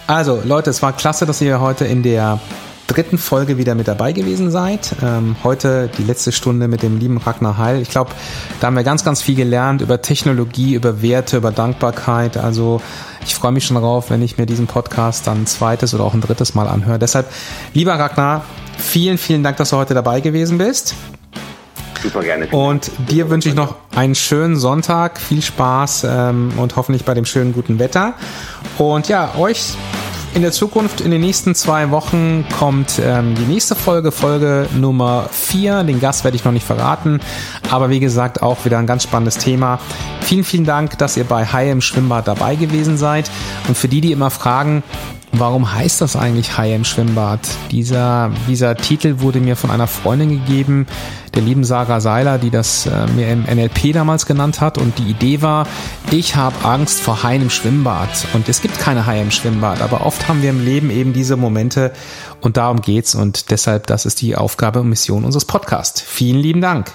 Also, 0.08 0.42
Leute, 0.44 0.70
es 0.70 0.82
war 0.82 0.94
klasse, 0.94 1.26
dass 1.26 1.42
ihr 1.42 1.60
heute 1.62 1.86
in 1.86 2.04
der 2.04 2.40
dritten 2.88 3.18
Folge 3.18 3.58
wieder 3.58 3.76
mit 3.76 3.88
dabei 3.88 4.12
gewesen 4.12 4.52
seid. 4.52 4.96
Ähm, 5.04 5.36
heute 5.44 5.90
die 5.98 6.04
letzte 6.04 6.32
Stunde 6.32 6.68
mit 6.68 6.84
dem 6.84 7.00
lieben 7.00 7.18
Ragnar 7.18 7.58
Heil. 7.58 7.82
Ich 7.82 7.90
glaube, 7.90 8.12
da 8.60 8.68
haben 8.68 8.76
wir 8.76 8.84
ganz, 8.84 9.04
ganz 9.04 9.22
viel 9.22 9.36
gelernt 9.36 9.82
über 9.82 10.02
Technologie, 10.02 10.76
über 10.76 11.02
Werte, 11.02 11.38
über 11.38 11.52
Dankbarkeit. 11.52 12.38
Also 12.38 12.82
ich 13.26 13.36
freue 13.36 13.52
mich 13.52 13.66
schon 13.66 13.76
darauf, 13.76 14.10
wenn 14.10 14.22
ich 14.22 14.38
mir 14.38 14.46
diesen 14.46 14.68
Podcast 14.68 15.28
dann 15.28 15.44
ein 15.44 15.48
zweites 15.48 15.94
oder 15.94 16.04
auch 16.04 16.14
ein 16.14 16.22
drittes 16.22 16.54
Mal 16.54 16.68
anhöre. 16.68 17.00
Deshalb, 17.00 17.28
lieber 17.74 17.94
Ragnar, 17.94 18.46
vielen, 18.78 19.18
vielen 19.18 19.44
Dank, 19.44 19.58
dass 19.58 19.72
du 19.72 19.78
heute 19.78 19.94
dabei 19.94 20.22
gewesen 20.22 20.58
bist. 20.58 20.96
Super 22.04 22.22
gerne. 22.22 22.48
Und 22.48 22.92
dir 23.10 23.30
wünsche 23.32 23.50
ich 23.50 23.56
noch 23.56 23.76
einen 23.96 24.14
schönen 24.14 24.58
Sonntag, 24.58 25.20
viel 25.20 25.42
Spaß 25.42 26.06
ähm, 26.08 26.54
und 26.58 26.76
hoffentlich 26.76 27.04
bei 27.04 27.16
dem 27.16 27.26
schönen 27.26 27.52
guten 27.52 27.80
Wetter. 27.80 28.14
Und 28.78 29.08
ja, 29.08 29.34
euch 29.38 29.74
in 30.36 30.42
der 30.42 30.52
Zukunft, 30.52 31.00
in 31.00 31.12
den 31.12 31.22
nächsten 31.22 31.56
zwei 31.56 31.92
Wochen 31.92 32.46
kommt 32.60 33.00
ähm, 33.02 33.36
die 33.36 33.46
nächste 33.46 33.74
Folge, 33.74 34.12
Folge 34.12 34.68
Nummer 34.76 35.30
vier. 35.32 35.84
Den 35.84 36.02
Gast 36.02 36.26
werde 36.26 36.36
ich 36.36 36.44
noch 36.44 36.52
nicht 36.52 36.66
verraten, 36.66 37.22
aber 37.72 37.90
wie 37.90 38.02
gesagt 38.02 38.44
auch 38.44 38.66
wieder 38.66 38.78
ein 38.78 38.86
ganz 38.86 39.04
spannendes 39.04 39.38
Thema. 39.38 39.80
Vielen, 40.20 40.44
vielen 40.44 40.66
Dank, 40.66 40.98
dass 40.98 41.16
ihr 41.16 41.24
bei 41.24 41.46
Hai 41.46 41.72
im 41.72 41.80
Schwimmbad 41.80 42.28
dabei 42.28 42.56
gewesen 42.56 42.98
seid. 42.98 43.32
Und 43.70 43.78
für 43.78 43.88
die, 43.88 44.02
die 44.02 44.12
immer 44.12 44.30
fragen, 44.30 44.84
Warum 45.38 45.74
heißt 45.74 46.02
das 46.02 46.16
eigentlich 46.16 46.58
Hai 46.58 46.74
im 46.74 46.86
Schwimmbad? 46.86 47.40
Dieser, 47.72 48.32
dieser 48.48 48.76
Titel 48.76 49.20
wurde 49.20 49.40
mir 49.40 49.56
von 49.56 49.70
einer 49.70 49.88
Freundin 49.88 50.30
gegeben, 50.30 50.88
der 51.34 51.42
lieben 51.42 51.64
Sarah 51.64 52.00
Seiler, 52.00 52.38
die 52.38 52.50
das 52.50 52.86
äh, 52.86 53.08
mir 53.16 53.30
im 53.30 53.44
NLP 53.44 53.94
damals 53.94 54.26
genannt 54.26 54.62
hat. 54.62 54.78
Und 54.78 54.98
die 54.98 55.10
Idee 55.10 55.42
war, 55.42 55.68
ich 56.12 56.36
habe 56.36 56.64
Angst 56.64 57.02
vor 57.02 57.24
Haien 57.24 57.42
im 57.42 57.50
Schwimmbad. 57.50 58.28
Und 58.34 58.48
es 58.48 58.62
gibt 58.62 58.80
keine 58.80 59.06
Haie 59.06 59.22
im 59.22 59.32
Schwimmbad, 59.32 59.82
aber 59.82 60.06
oft 60.06 60.28
haben 60.28 60.42
wir 60.42 60.50
im 60.50 60.64
Leben 60.64 60.90
eben 60.90 61.12
diese 61.12 61.36
Momente 61.36 61.92
und 62.42 62.58
darum 62.58 62.82
geht's. 62.82 63.14
Und 63.14 63.52
deshalb, 63.52 63.88
das 63.88 64.06
ist 64.06 64.22
die 64.22 64.36
Aufgabe 64.36 64.80
und 64.80 64.90
Mission 64.90 65.26
unseres 65.26 65.46
Podcasts. 65.46 66.02
Vielen 66.02 66.40
lieben 66.40 66.62
Dank. 66.62 66.92